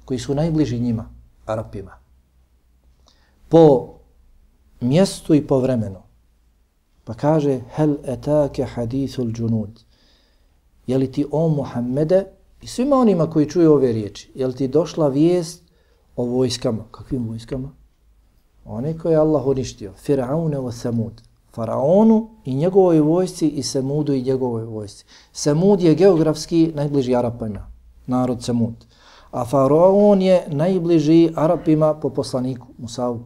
Koji 0.05 0.19
su 0.19 0.36
najbliži 0.36 0.80
njima, 0.80 1.09
Arapima. 1.45 1.91
Po 3.49 3.93
mjestu 4.82 5.34
i 5.34 5.47
po 5.47 5.59
vremenu. 5.59 6.01
Pa 7.03 7.13
kaže, 7.13 7.59
hel 7.75 7.95
etake 8.05 8.63
hadithul 8.63 9.32
džunud. 9.32 9.80
Je 10.88 10.97
li 10.97 11.11
ti 11.11 11.25
o 11.32 11.47
Muhammede 11.49 12.25
I 12.61 12.67
svima 12.67 12.95
onima 12.95 13.30
koji 13.30 13.49
čuju 13.49 13.73
ove 13.73 13.91
riječi, 13.91 14.32
je 14.36 14.47
li 14.47 14.55
ti 14.55 14.67
došla 14.67 15.07
vijest 15.07 15.63
o 16.15 16.23
vojskama? 16.23 16.84
Kakvim 16.91 17.27
vojskama? 17.27 17.71
One 18.65 18.97
koje 18.97 19.13
je 19.13 19.17
Allah 19.17 19.47
uništio. 19.47 19.93
Firaune 19.93 20.59
o 20.59 20.71
Samud. 20.71 21.21
Faraonu 21.53 22.30
i 22.45 22.55
njegovoj 22.55 22.99
vojsci 22.99 23.47
i 23.47 23.63
Samudu 23.63 24.13
i 24.13 24.21
njegovoj 24.21 24.63
vojsci. 24.63 25.05
Samud 25.32 25.82
je 25.82 25.95
geografski 25.95 26.71
najbliži 26.75 27.15
Arapima, 27.15 27.71
narod 28.07 28.43
Samud. 28.43 28.86
A 29.32 29.45
Faraon 29.45 30.21
je 30.21 30.45
najbliži 30.47 31.30
Arapima 31.36 31.93
po 31.93 32.09
poslaniku 32.09 32.67
Musavu. 32.77 33.23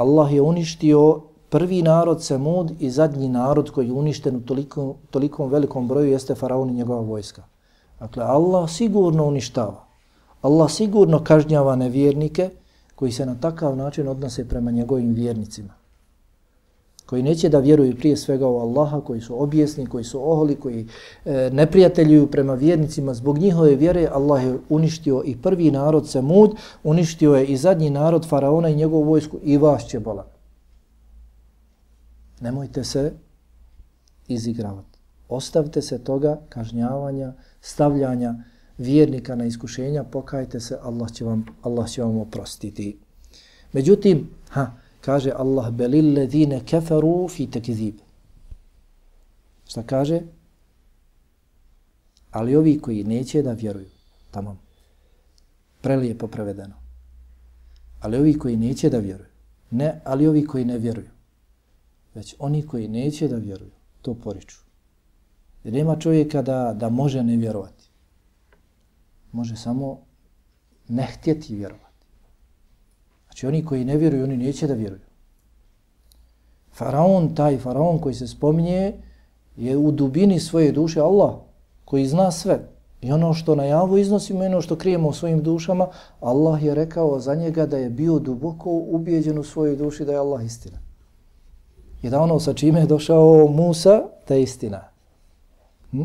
Allah 0.00 0.32
je 0.32 0.42
uništio 0.42 1.20
prvi 1.50 1.82
narod 1.82 2.22
Semud 2.22 2.72
i 2.78 2.90
zadnji 2.90 3.28
narod 3.28 3.70
koji 3.70 3.86
je 3.86 3.92
uništen 3.92 4.36
u 4.36 4.40
tolikom, 4.40 4.94
tolikom 5.10 5.50
velikom 5.50 5.88
broju 5.88 6.10
jeste 6.10 6.34
Faraon 6.34 6.70
i 6.70 6.74
njegova 6.74 7.00
vojska. 7.00 7.42
Dakle, 7.98 8.24
Allah 8.24 8.70
sigurno 8.70 9.24
uništava. 9.24 9.84
Allah 10.42 10.70
sigurno 10.70 11.24
kažnjava 11.24 11.76
nevjernike 11.76 12.50
koji 12.94 13.12
se 13.12 13.26
na 13.26 13.34
takav 13.40 13.76
način 13.76 14.08
odnose 14.08 14.48
prema 14.48 14.70
njegovim 14.70 15.14
vjernicima. 15.14 15.79
Koji 17.10 17.22
neće 17.22 17.48
da 17.48 17.58
vjeruju 17.58 17.96
prije 17.96 18.16
svega 18.16 18.46
u 18.46 18.58
Allaha, 18.58 19.00
koji 19.00 19.20
su 19.20 19.42
objesni, 19.42 19.86
koji 19.86 20.04
su 20.04 20.30
oholi, 20.30 20.56
koji 20.56 20.86
e, 21.24 21.50
neprijateljuju 21.52 22.26
prema 22.26 22.54
vjernicima. 22.54 23.14
Zbog 23.14 23.38
njihove 23.38 23.74
vjere 23.74 24.08
Allah 24.12 24.44
je 24.44 24.58
uništio 24.68 25.22
i 25.26 25.36
prvi 25.36 25.70
narod 25.70 26.08
Semud, 26.08 26.54
uništio 26.84 27.34
je 27.34 27.46
i 27.46 27.56
zadnji 27.56 27.90
narod 27.90 28.28
Faraona 28.28 28.68
i 28.68 28.76
njegovu 28.76 29.02
vojsku 29.02 29.38
i 29.42 29.58
vas 29.58 29.86
će 29.86 30.00
bolati. 30.00 30.38
Nemojte 32.40 32.84
se 32.84 33.12
izigravati. 34.28 34.98
Ostavite 35.28 35.82
se 35.82 36.04
toga 36.04 36.40
kažnjavanja, 36.48 37.32
stavljanja 37.60 38.34
vjernika 38.78 39.34
na 39.34 39.44
iskušenja, 39.44 40.04
pokajte 40.04 40.60
se, 40.60 40.78
Allah 40.82 41.12
će 41.12 41.24
vam, 41.24 41.46
Allah 41.62 41.90
će 41.90 42.02
vam 42.02 42.18
oprostiti. 42.18 42.98
Međutim, 43.72 44.30
ha, 44.48 44.70
kaže 45.00 45.32
Allah, 45.36 45.70
belil 45.70 46.14
ledine 46.14 46.60
keferu 46.64 47.28
fi 47.28 47.46
tekizib. 47.50 47.94
Šta 49.66 49.82
kaže? 49.82 50.20
Ali 52.30 52.56
ovi 52.56 52.78
koji 52.80 53.04
neće 53.04 53.42
da 53.42 53.52
vjeruju, 53.52 53.88
tamo, 54.30 54.56
prelijepo 55.80 56.26
prevedeno. 56.26 56.74
Ali 58.00 58.16
ovi 58.16 58.38
koji 58.38 58.56
neće 58.56 58.90
da 58.90 58.98
vjeruju, 58.98 59.28
ne, 59.70 60.00
ali 60.04 60.26
ovi 60.26 60.46
koji 60.46 60.64
ne 60.64 60.78
vjeruju 60.78 61.20
već 62.14 62.34
oni 62.38 62.66
koji 62.66 62.88
neće 62.88 63.28
da 63.28 63.36
vjeruju, 63.36 63.70
to 64.02 64.14
poriču. 64.14 64.58
Jer 65.64 65.74
nema 65.74 65.96
čovjeka 65.96 66.42
da, 66.42 66.74
da 66.74 66.88
može 66.88 67.22
ne 67.22 67.36
vjerovati. 67.36 67.90
Može 69.32 69.56
samo 69.56 70.00
ne 70.88 71.06
htjeti 71.06 71.54
vjerovati. 71.54 71.89
Znači 73.29 73.47
oni 73.47 73.65
koji 73.65 73.85
ne 73.85 73.97
vjeruju, 73.97 74.23
oni 74.23 74.37
neće 74.37 74.67
da 74.67 74.73
vjeruju. 74.73 75.01
Faraon, 76.73 77.35
taj 77.35 77.57
faraon 77.57 77.99
koji 77.99 78.15
se 78.15 78.27
spominje, 78.27 78.93
je 79.57 79.77
u 79.77 79.91
dubini 79.91 80.39
svoje 80.39 80.71
duše 80.71 80.99
Allah, 80.99 81.33
koji 81.85 82.07
zna 82.07 82.31
sve. 82.31 82.59
I 83.01 83.11
ono 83.11 83.33
što 83.33 83.55
na 83.55 83.63
javu 83.63 83.97
iznosimo, 83.97 84.45
ono 84.45 84.61
što 84.61 84.75
krijemo 84.75 85.09
u 85.09 85.13
svojim 85.13 85.43
dušama, 85.43 85.87
Allah 86.21 86.63
je 86.63 86.75
rekao 86.75 87.19
za 87.19 87.35
njega 87.35 87.65
da 87.65 87.77
je 87.77 87.89
bio 87.89 88.19
duboko 88.19 88.69
ubijeđen 88.69 89.39
u 89.39 89.43
svojoj 89.43 89.75
duši 89.75 90.05
da 90.05 90.11
je 90.11 90.17
Allah 90.17 90.45
istina 90.45 90.85
i 92.05 92.09
da 92.09 92.21
ono 92.21 92.39
sa 92.39 92.53
čime 92.53 92.79
je 92.79 92.85
došao 92.85 93.47
Musa, 93.47 94.01
da 94.27 94.35
je 94.35 94.43
istina. 94.43 94.81
Hm? 95.91 96.03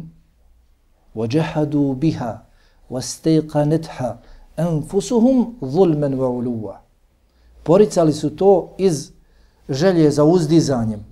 وَجَحَدُوا 1.15 1.95
بِهَا 1.95 2.39
وَاسْتَيْقَنِتْهَا 2.91 4.17
enfusuhum 4.57 5.55
zulmen 5.63 6.15
wa 6.15 6.29
uluwa. 6.29 6.77
Poricali 7.65 8.13
su 8.13 8.31
to 8.37 8.75
iz 8.79 9.11
želje 9.69 10.11
za 10.11 10.25
uzdizanjem 10.25 11.05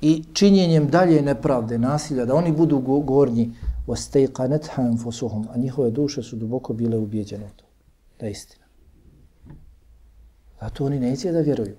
i 0.00 0.24
činjenjem 0.32 0.88
dalje 0.88 1.22
nepravde, 1.22 1.78
nasilja, 1.78 2.24
da 2.24 2.34
oni 2.34 2.52
budu 2.52 2.78
gornji, 3.04 3.50
وَسْتَيْقَنَتْهَا 3.86 4.82
أَنْفُسُهُمْ 4.90 5.46
A 5.50 5.58
njihove 5.58 5.90
duše 5.90 6.22
su 6.22 6.36
duboko 6.36 6.72
bile 6.72 6.98
ubijeđene 6.98 7.44
u 7.44 7.56
to. 7.56 7.64
Da 8.20 8.26
je 8.26 8.32
istina. 8.32 8.64
Zato 10.60 10.84
oni 10.86 11.00
neće 11.00 11.32
da 11.32 11.40
vjeruju. 11.40 11.76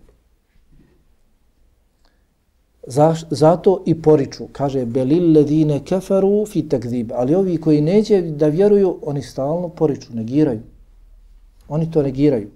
Zaš, 2.88 3.26
zato 3.30 3.84
i 3.86 4.02
poriču. 4.02 4.48
Kaže, 4.52 4.86
belil 4.86 5.32
ledine 5.32 5.80
keferu 5.86 6.46
fi 6.46 6.70
takzib. 6.70 7.12
Ali 7.16 7.36
ovi 7.36 7.58
koji 7.58 7.82
neće 7.82 8.22
da 8.22 8.48
vjeruju, 8.48 9.00
oni 9.02 9.22
stalno 9.22 9.70
poriču, 9.70 10.14
negiraju. 10.14 10.62
Oni 11.68 11.92
to 11.92 12.02
negiraju. 12.02 12.50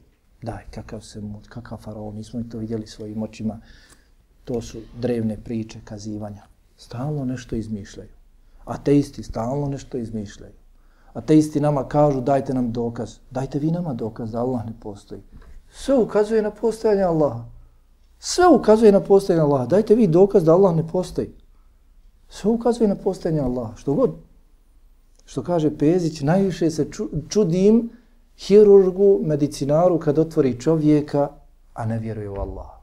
Daj, 0.44 0.64
kakav 0.70 1.00
se 1.00 1.20
mut, 1.20 1.46
kakav 1.48 1.78
faraon, 1.78 2.14
nismo 2.14 2.42
to 2.50 2.58
vidjeli 2.58 2.86
svojim 2.86 3.22
očima. 3.22 3.60
To 4.44 4.62
su 4.62 4.78
drevne 5.00 5.36
priče, 5.44 5.78
kazivanja. 5.84 6.42
Stalno 6.76 7.24
nešto 7.24 7.56
izmišljaju. 7.56 8.08
Ateisti 8.64 9.22
stalno 9.22 9.68
nešto 9.68 9.98
izmišljaju. 9.98 10.52
Ateisti 11.12 11.60
nama 11.60 11.88
kažu, 11.88 12.20
dajte 12.20 12.54
nam 12.54 12.72
dokaz. 12.72 13.16
Dajte 13.30 13.58
vi 13.58 13.70
nama 13.70 13.94
dokaz 13.94 14.30
da 14.32 14.40
Allah 14.40 14.66
ne 14.66 14.72
postoji. 14.80 15.22
Sve 15.72 15.94
ukazuje 15.94 16.42
na 16.42 16.50
postojanje 16.50 17.02
Allaha. 17.02 17.44
Sve 18.18 18.48
ukazuje 18.48 18.92
na 18.92 19.00
postojanje 19.00 19.42
Allaha. 19.42 19.66
Dajte 19.66 19.94
vi 19.94 20.06
dokaz 20.06 20.44
da 20.44 20.52
Allah 20.52 20.76
ne 20.76 20.88
postoji. 20.88 21.34
Sve 22.28 22.50
ukazuje 22.50 22.88
na 22.88 22.96
postojanje 22.96 23.40
Allaha. 23.40 23.76
Što 23.76 23.94
god. 23.94 24.14
Što 25.24 25.42
kaže 25.42 25.78
Pezić, 25.78 26.20
najviše 26.20 26.70
se 26.70 26.86
čudim 27.28 27.90
hirurgu, 28.38 29.20
medicinaru 29.24 29.98
kad 29.98 30.18
otvori 30.18 30.60
čovjeka, 30.60 31.28
a 31.74 31.86
ne 31.86 31.98
vjeruje 31.98 32.28
u 32.28 32.34
Allaha. 32.34 32.80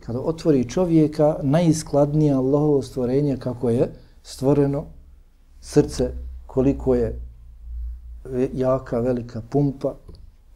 Kada 0.00 0.20
otvori 0.20 0.68
čovjeka, 0.68 1.36
najiskladnije 1.42 2.34
Allahovo 2.34 2.82
stvorenje 2.82 3.36
kako 3.36 3.70
je 3.70 3.92
stvoreno, 4.22 4.84
srce 5.60 6.12
koliko 6.46 6.94
je 6.94 7.20
jaka, 8.52 9.00
velika 9.00 9.42
pumpa, 9.50 9.94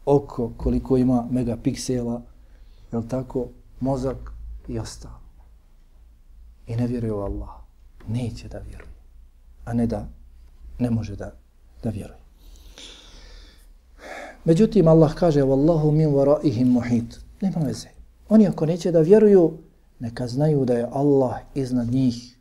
oko 0.05 0.51
koliko 0.57 0.97
ima 0.97 1.27
megapiksela, 1.31 2.21
je 2.91 3.07
tako, 3.07 3.47
mozak 3.79 4.33
i 4.67 4.79
ostalo. 4.79 5.19
I 6.67 6.75
ne 6.75 6.87
vjeruje 6.87 7.13
u 7.13 7.19
Allah. 7.19 7.49
Neće 8.07 8.47
da 8.47 8.57
vjeruje. 8.57 8.95
A 9.65 9.73
ne 9.73 9.87
da, 9.87 10.07
ne 10.79 10.89
može 10.89 11.15
da, 11.15 11.31
da 11.83 11.89
vjeruje. 11.89 12.24
Međutim, 14.45 14.87
Allah 14.87 15.13
kaže, 15.13 15.41
Wallahu 15.41 15.91
min 15.91 16.13
varaihim 16.13 16.67
muhit. 16.67 17.19
Nema 17.41 17.65
veze. 17.65 17.87
Oni 18.29 18.47
ako 18.47 18.65
neće 18.65 18.91
da 18.91 18.99
vjeruju, 18.99 19.51
neka 19.99 20.27
znaju 20.27 20.65
da 20.65 20.73
je 20.73 20.89
Allah 20.93 21.35
iznad 21.55 21.91
njih, 21.91 22.37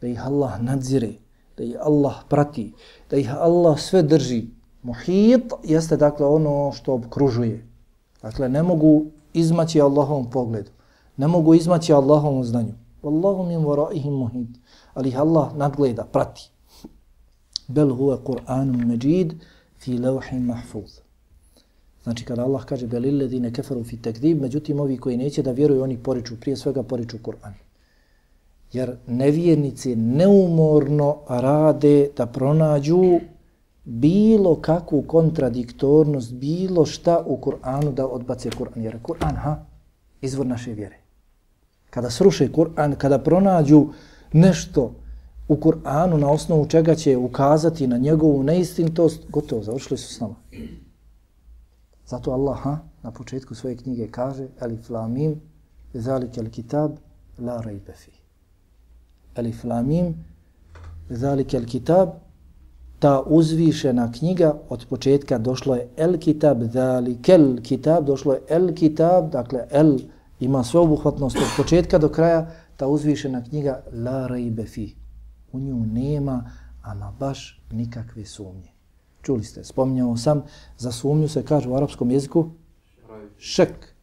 da 0.00 0.06
ih 0.06 0.26
Allah 0.26 0.60
nadzire, 0.62 1.12
da 1.56 1.64
ih 1.64 1.76
Allah 1.80 2.14
prati, 2.28 2.72
da 3.10 3.16
ih 3.16 3.34
Allah 3.34 3.80
sve 3.80 4.02
drži. 4.02 4.44
Muhit 4.82 5.52
jeste 5.64 5.96
dakle 5.96 6.26
ono 6.26 6.72
što 6.72 6.94
obkružuje. 6.94 7.66
Dakle, 8.22 8.48
ne 8.48 8.62
mogu 8.62 9.04
izmaći 9.32 9.80
Allahovom 9.80 10.30
pogledu. 10.30 10.70
Ne 11.16 11.26
mogu 11.26 11.54
izmaći 11.54 11.92
Allahovom 11.92 12.44
znanju. 12.44 12.74
Wallahu 13.02 13.48
min 13.48 13.64
varaihim 13.64 14.12
muhit. 14.12 14.48
Ali 14.94 15.08
ih 15.08 15.18
Allah 15.18 15.54
nadgleda, 15.56 16.04
prati. 16.04 16.50
Bel 17.68 17.94
huve 17.94 18.16
Kur'anum 18.16 18.84
međid 18.86 19.34
fi 19.78 19.98
levhim 19.98 20.44
mahfuz. 20.44 21.00
Znači 22.10 22.24
kada 22.24 22.42
Allah 22.42 22.64
kaže 22.64 22.86
belil 22.86 23.18
ledine 23.18 23.52
keferu 23.52 23.84
fi 23.84 23.96
tekdib, 23.96 24.40
međutim 24.40 24.80
ovi 24.80 24.96
koji 24.96 25.16
neće 25.16 25.42
da 25.42 25.52
vjeruju, 25.52 25.82
oni 25.82 25.96
poriču, 25.98 26.40
prije 26.40 26.56
svega 26.56 26.82
poriču 26.82 27.18
Kur'an. 27.18 27.52
Jer 28.72 28.96
nevjernici 29.06 29.96
neumorno 29.96 31.16
rade 31.28 32.08
da 32.16 32.26
pronađu 32.26 33.20
bilo 33.84 34.56
kakvu 34.56 35.02
kontradiktornost, 35.02 36.32
bilo 36.32 36.86
šta 36.86 37.22
u 37.26 37.36
Kur'anu 37.36 37.94
da 37.94 38.06
odbace 38.06 38.50
Kur'an. 38.50 38.82
Jer 38.82 38.98
Kur'an, 39.02 39.36
ha, 39.36 39.64
izvor 40.20 40.46
naše 40.46 40.72
vjere. 40.72 40.98
Kada 41.90 42.10
sruše 42.10 42.48
Kur'an, 42.52 42.96
kada 42.96 43.18
pronađu 43.18 43.86
nešto 44.32 44.92
u 45.48 45.56
Kur'anu 45.56 46.16
na 46.16 46.30
osnovu 46.30 46.66
čega 46.66 46.94
će 46.94 47.16
ukazati 47.16 47.86
na 47.86 47.96
njegovu 47.96 48.42
neistintost, 48.42 49.22
gotovo, 49.28 49.62
završili 49.62 49.98
su 49.98 50.14
s 50.14 50.20
nama. 50.20 50.34
Zato 52.10 52.32
Allah 52.32 52.58
ha, 52.64 52.78
na 53.02 53.10
početku 53.10 53.54
svoje 53.54 53.76
knjige 53.76 54.08
kaže 54.10 54.48
Alif 54.60 54.90
Lamim, 54.90 55.40
zalik 55.94 56.38
al 56.38 56.50
kitab, 56.50 56.98
la 57.38 57.60
rejbe 57.60 57.92
fi. 57.92 58.10
Alif 59.36 59.64
Lamim, 59.64 60.14
zalik 61.10 61.54
al 61.54 61.64
kitab, 61.64 62.08
ta 62.98 63.22
uzvišena 63.26 64.12
knjiga 64.12 64.54
od 64.68 64.86
početka 64.90 65.38
došlo 65.38 65.74
je 65.74 65.88
el 65.96 66.18
kitab, 66.18 66.64
zalik 66.72 67.28
el 67.28 67.62
kitab, 67.62 68.04
došlo 68.06 68.32
je 68.32 68.42
el 68.48 68.74
kitab, 68.74 69.30
dakle 69.30 69.66
el 69.70 69.98
ima 70.40 70.64
sveobuhvatnost 70.64 71.36
od 71.36 71.54
početka 71.56 71.98
do 71.98 72.08
kraja, 72.08 72.50
ta 72.76 72.88
uzvišena 72.88 73.44
knjiga 73.44 73.82
la 73.92 74.26
rejbe 74.26 74.66
fi. 74.66 74.94
U 75.52 75.60
nju 75.60 75.86
nema 75.86 76.50
ama 76.82 77.14
baš 77.18 77.62
nikakve 77.70 78.24
sumnje. 78.24 78.79
Čuli 79.22 79.44
ste, 79.44 79.64
spominjao 79.64 80.16
sam, 80.16 80.42
za 80.78 80.92
sumnju 80.92 81.28
se 81.28 81.42
kaže 81.42 81.68
u 81.68 81.76
arapskom 81.76 82.10
jeziku 82.10 82.50
šek. 83.38 83.94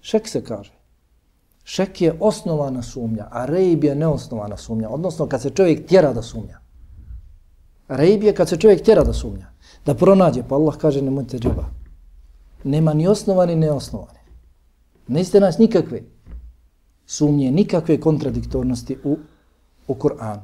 Šek 0.00 0.28
se 0.28 0.44
kaže. 0.44 0.72
Šek 1.64 2.00
je 2.00 2.14
osnovana 2.20 2.82
sumnja, 2.82 3.28
a 3.30 3.44
rejb 3.44 3.84
je 3.84 3.94
neosnovana 3.94 4.56
sumnja. 4.56 4.88
Odnosno, 4.88 5.26
kad 5.26 5.42
se 5.42 5.50
čovjek 5.50 5.86
tjera 5.86 6.12
da 6.12 6.22
sumnja. 6.22 6.60
Rejb 7.88 8.22
je 8.22 8.34
kad 8.34 8.48
se 8.48 8.56
čovjek 8.56 8.82
tjera 8.82 9.04
da 9.04 9.12
sumnja. 9.12 9.52
Da 9.86 9.94
pronađe, 9.94 10.42
pa 10.48 10.54
Allah 10.54 10.76
kaže 10.76 11.02
nemojte 11.02 11.38
džaba. 11.38 11.64
Nema 12.64 12.94
ni 12.94 13.08
osnovani, 13.08 13.54
ni 13.54 13.60
neosnovani. 13.60 14.18
Niste 15.08 15.40
nas 15.40 15.58
nikakve 15.58 16.02
sumnje, 17.06 17.50
nikakve 17.50 18.00
kontradiktornosti 18.00 18.98
u, 19.04 19.18
u 19.88 19.94
Kur'anu. 19.94 20.42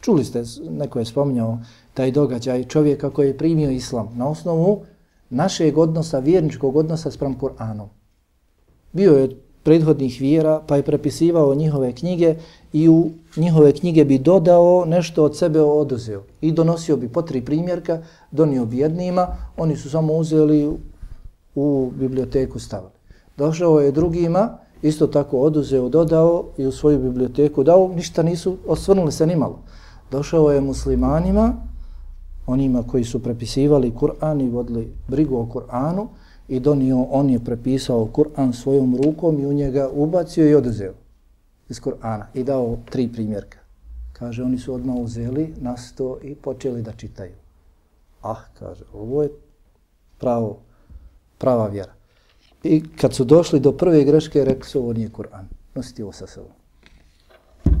Čuli 0.00 0.24
ste, 0.24 0.44
neko 0.70 0.98
je 0.98 1.04
spominjao 1.04 1.58
taj 2.00 2.10
događaj 2.10 2.64
čovjeka 2.64 3.10
koji 3.10 3.26
je 3.26 3.38
primio 3.38 3.70
islam 3.70 4.08
na 4.16 4.28
osnovu 4.28 4.82
našeg 5.30 5.78
odnosa, 5.78 6.18
vjerničkog 6.18 6.76
odnosa 6.76 7.10
sprem 7.10 7.34
Kur'anom. 7.38 7.88
Bio 8.92 9.12
je 9.12 9.36
prethodnih 9.62 10.20
vjera 10.20 10.62
pa 10.66 10.76
je 10.76 10.82
prepisivao 10.82 11.54
njihove 11.54 11.92
knjige 11.92 12.34
i 12.72 12.88
u 12.88 13.10
njihove 13.36 13.72
knjige 13.72 14.04
bi 14.04 14.18
dodao 14.18 14.84
nešto 14.86 15.24
od 15.24 15.36
sebe 15.36 15.60
oduzeo. 15.60 16.22
I 16.40 16.52
donosio 16.52 16.96
bi 16.96 17.08
po 17.08 17.22
tri 17.22 17.44
primjerka, 17.44 18.00
donio 18.30 18.64
bi 18.64 18.78
jednima, 18.78 19.36
oni 19.56 19.76
su 19.76 19.90
samo 19.90 20.12
uzeli 20.12 20.72
u 21.54 21.90
biblioteku 21.98 22.58
stavili. 22.58 22.92
Došao 23.36 23.80
je 23.80 23.92
drugima, 23.92 24.58
isto 24.82 25.06
tako 25.06 25.40
oduzeo, 25.40 25.88
dodao 25.88 26.44
i 26.58 26.66
u 26.66 26.72
svoju 26.72 26.98
biblioteku 26.98 27.64
dao, 27.64 27.88
ništa 27.88 28.22
nisu 28.22 28.56
osvrnuli 28.66 29.12
se 29.12 29.26
nimalo. 29.26 29.58
Došao 30.10 30.52
je 30.52 30.60
muslimanima, 30.60 31.69
onima 32.50 32.82
koji 32.82 33.04
su 33.04 33.22
prepisivali 33.22 33.94
Kur'an 33.94 34.40
i 34.40 34.50
vodili 34.50 34.92
brigu 35.08 35.36
o 35.36 35.46
Kur'anu 35.46 36.06
i 36.48 36.60
donio, 36.60 37.02
on 37.02 37.30
je 37.30 37.44
prepisao 37.44 38.08
Kur'an 38.12 38.52
svojom 38.52 38.96
rukom 39.04 39.40
i 39.40 39.46
u 39.46 39.52
njega 39.52 39.88
ubacio 39.92 40.50
i 40.50 40.54
oduzeo 40.54 40.92
iz 41.68 41.80
Kur'ana 41.80 42.24
i 42.34 42.44
dao 42.44 42.78
tri 42.90 43.08
primjerka. 43.12 43.58
Kaže, 44.12 44.42
oni 44.42 44.58
su 44.58 44.74
odmah 44.74 44.96
uzeli 44.96 45.54
nasto 45.60 46.18
i 46.22 46.34
počeli 46.34 46.82
da 46.82 46.92
čitaju. 46.92 47.32
Ah, 48.22 48.42
kaže, 48.58 48.84
ovo 48.92 49.22
je 49.22 49.30
pravo, 50.18 50.58
prava 51.38 51.66
vjera. 51.66 51.92
I 52.62 52.82
kad 52.96 53.14
su 53.14 53.24
došli 53.24 53.60
do 53.60 53.72
prve 53.72 54.04
greške, 54.04 54.44
rekli 54.44 54.68
su, 54.68 54.78
ovo 54.78 54.92
nije 54.92 55.08
Kur'an, 55.08 55.44
nositi 55.74 56.02
ovo 56.02 56.12
sa 56.12 56.26
sobom. 56.26 56.52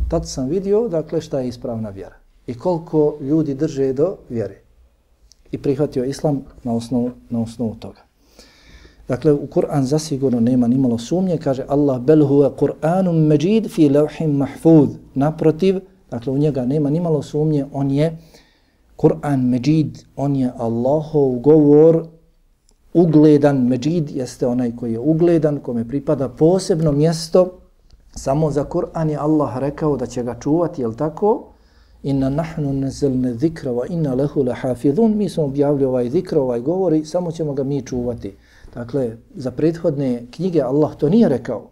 Tad 0.08 0.28
sam 0.28 0.48
vidio, 0.48 0.88
dakle, 0.88 1.20
šta 1.20 1.40
je 1.40 1.48
ispravna 1.48 1.90
vjera 1.90 2.19
i 2.50 2.54
koliko 2.54 3.16
ljudi 3.20 3.54
drže 3.54 3.92
do 3.92 4.16
vjere. 4.28 4.56
I 5.52 5.58
prihvatio 5.58 6.04
islam 6.04 6.42
na 6.64 6.74
osnovu, 6.74 7.10
na 7.30 7.42
osnovu 7.42 7.74
toga. 7.74 8.02
Dakle, 9.08 9.32
u 9.32 9.46
Kur'an 9.46 9.82
zasigurno 9.82 10.40
nema 10.40 10.68
nimalo 10.68 10.98
sumnje, 10.98 11.38
kaže 11.38 11.64
Allah, 11.68 12.00
bel 12.00 12.26
huve 12.26 12.50
Kur'anum 12.58 13.26
međid 13.26 13.70
fi 13.70 13.88
levhim 13.88 14.30
mahfud. 14.30 14.88
Naprotiv, 15.14 15.80
dakle, 16.10 16.32
u 16.32 16.38
njega 16.38 16.64
nema 16.64 16.90
nimalo 16.90 17.22
sumnje, 17.22 17.66
on 17.72 17.90
je 17.90 18.18
Kur'an 18.96 19.48
međid, 19.50 19.98
on 20.16 20.36
je 20.36 20.52
Allahov 20.58 21.38
govor, 21.38 22.04
ugledan 22.94 23.66
međid, 23.66 24.10
jeste 24.10 24.46
onaj 24.46 24.76
koji 24.76 24.92
je 24.92 24.98
ugledan, 24.98 25.60
kome 25.60 25.88
pripada 25.88 26.28
posebno 26.28 26.92
mjesto, 26.92 27.58
samo 28.16 28.50
za 28.50 28.64
Kur'an 28.64 29.10
je 29.10 29.16
Allah 29.16 29.58
rekao 29.58 29.96
da 29.96 30.06
će 30.06 30.22
ga 30.22 30.38
čuvati, 30.40 30.82
je 30.82 30.96
tako? 30.96 31.49
Inna 32.02 32.30
nahnu 32.30 32.72
nazelne 32.72 33.32
dhikra 33.32 33.72
wa 33.72 33.86
inna 33.88 34.14
lahu 34.14 34.42
lahafizun. 34.44 35.16
mi 35.16 35.28
smo 35.28 35.44
objavili 35.44 35.84
ovaj 35.84 36.10
zikr, 36.10 36.38
ovaj 36.38 36.60
govori, 36.60 37.04
samo 37.04 37.32
ćemo 37.32 37.52
ga 37.52 37.64
mi 37.64 37.82
čuvati. 37.82 38.36
Dakle, 38.74 39.16
za 39.34 39.50
prethodne 39.50 40.26
knjige 40.30 40.60
Allah 40.62 40.96
to 40.96 41.08
nije 41.08 41.28
rekao. 41.28 41.70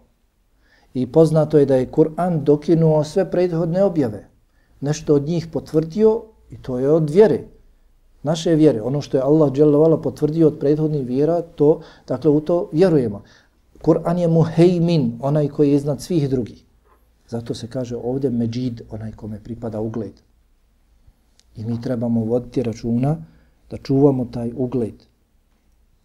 I 0.93 1.11
poznato 1.11 1.57
je 1.57 1.65
da 1.65 1.75
je 1.75 1.91
Kur'an 1.91 2.43
dokinuo 2.43 3.03
sve 3.03 3.31
prethodne 3.31 3.83
objave. 3.83 4.27
Nešto 4.81 5.15
od 5.15 5.23
njih 5.23 5.47
potvrdio 5.53 6.21
i 6.51 6.57
to 6.61 6.79
je 6.79 6.91
od 6.91 7.09
vjere. 7.09 7.39
Naše 8.23 8.55
vjere, 8.55 8.81
ono 8.81 9.01
što 9.01 9.17
je 9.17 9.23
Allah 9.23 9.51
dželovala 9.51 10.01
potvrdio 10.01 10.47
od 10.47 10.59
prethodnih 10.59 11.07
vjera, 11.07 11.41
to, 11.41 11.81
dakle, 12.07 12.31
u 12.31 12.41
to 12.41 12.69
vjerujemo. 12.71 13.21
Kur'an 13.81 14.17
je 14.17 14.27
muhejmin, 14.27 15.19
onaj 15.21 15.47
koji 15.47 15.69
je 15.69 15.75
iznad 15.75 16.01
svih 16.01 16.29
drugih. 16.29 16.65
Zato 17.29 17.53
se 17.53 17.67
kaže 17.67 17.95
ovdje 17.95 18.29
međid, 18.29 18.81
onaj 18.89 19.11
kome 19.11 19.39
pripada 19.43 19.79
ugled. 19.79 20.13
I 21.55 21.65
mi 21.65 21.81
trebamo 21.81 22.23
voditi 22.23 22.63
računa 22.63 23.17
da 23.69 23.77
čuvamo 23.77 24.25
taj 24.25 24.51
ugled 24.55 25.03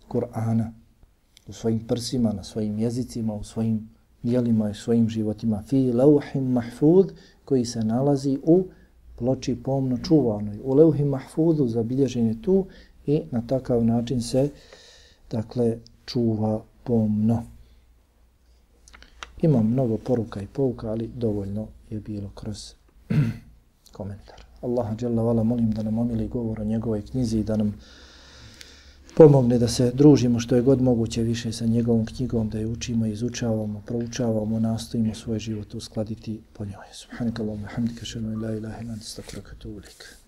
Kur'ana 0.09 0.73
u 1.47 1.53
svojim 1.53 1.87
prsima, 1.87 2.33
na 2.33 2.45
svojim 2.45 2.79
jezicima, 2.79 3.35
u 3.35 3.45
svojim 3.45 3.89
dijelima 4.23 4.71
i 4.71 4.75
svojim 4.75 5.09
životima. 5.09 5.63
Fi 5.63 5.93
lauhim 5.93 6.45
mahfud 6.45 7.13
koji 7.45 7.65
se 7.65 7.85
nalazi 7.85 8.39
u 8.43 8.65
ploči 9.17 9.57
pomno 9.65 9.99
čuvanoj. 9.99 10.61
U 10.65 10.75
leuhim 10.75 11.09
mahfudu 11.09 11.69
zabilježen 11.69 12.27
je 12.27 12.43
tu 12.43 12.67
i 13.07 13.23
na 13.31 13.43
takav 13.47 13.85
način 13.85 14.23
se 14.23 14.51
dakle 15.31 15.79
čuva 16.07 16.63
pomno. 16.85 17.54
Ima 19.45 19.63
mnogo 19.63 19.97
poruka 19.97 20.43
i 20.43 20.47
pouka, 20.47 20.91
ali 20.91 21.11
dovoljno 21.17 21.67
je 21.91 22.01
bilo 22.01 22.31
kroz 22.35 22.73
komentar. 23.97 24.45
Allaha 24.63 24.97
dželle 24.97 25.23
vala 25.23 25.43
molim 25.43 25.71
da 25.71 25.83
nam 25.83 25.99
omili 25.99 26.29
govor 26.29 26.61
o 26.61 26.65
njegovoj 26.65 27.03
knjizi 27.03 27.39
i 27.39 27.45
da 27.45 27.57
nam 27.57 27.75
pomogne 29.17 29.59
da 29.59 29.69
se 29.69 29.91
družimo 29.95 30.41
što 30.41 30.57
je 30.57 30.63
god 30.63 30.83
moguće 30.83 31.23
više 31.23 31.53
sa 31.53 31.67
njegovom 31.67 32.07
knjigom, 32.07 32.49
da 32.49 32.59
je 32.59 32.67
učimo, 32.67 33.07
izučavamo, 33.07 33.83
proučavamo, 33.87 34.61
nastojimo 34.61 35.15
svoj 35.15 35.39
život 35.39 35.75
uskladiti 35.75 36.41
po 36.53 36.65
njoj. 36.65 36.89
Subhanakallahumma 36.93 37.69
hamdika, 37.69 38.07
shalla 38.07 38.49
la 38.49 38.57
ilaha 38.57 38.83
illa 38.83 38.93
anta, 38.93 39.05
astaghfiruka 39.05 39.51
wa 39.51 39.57
atubu 39.57 39.79
ilaik. 39.79 40.24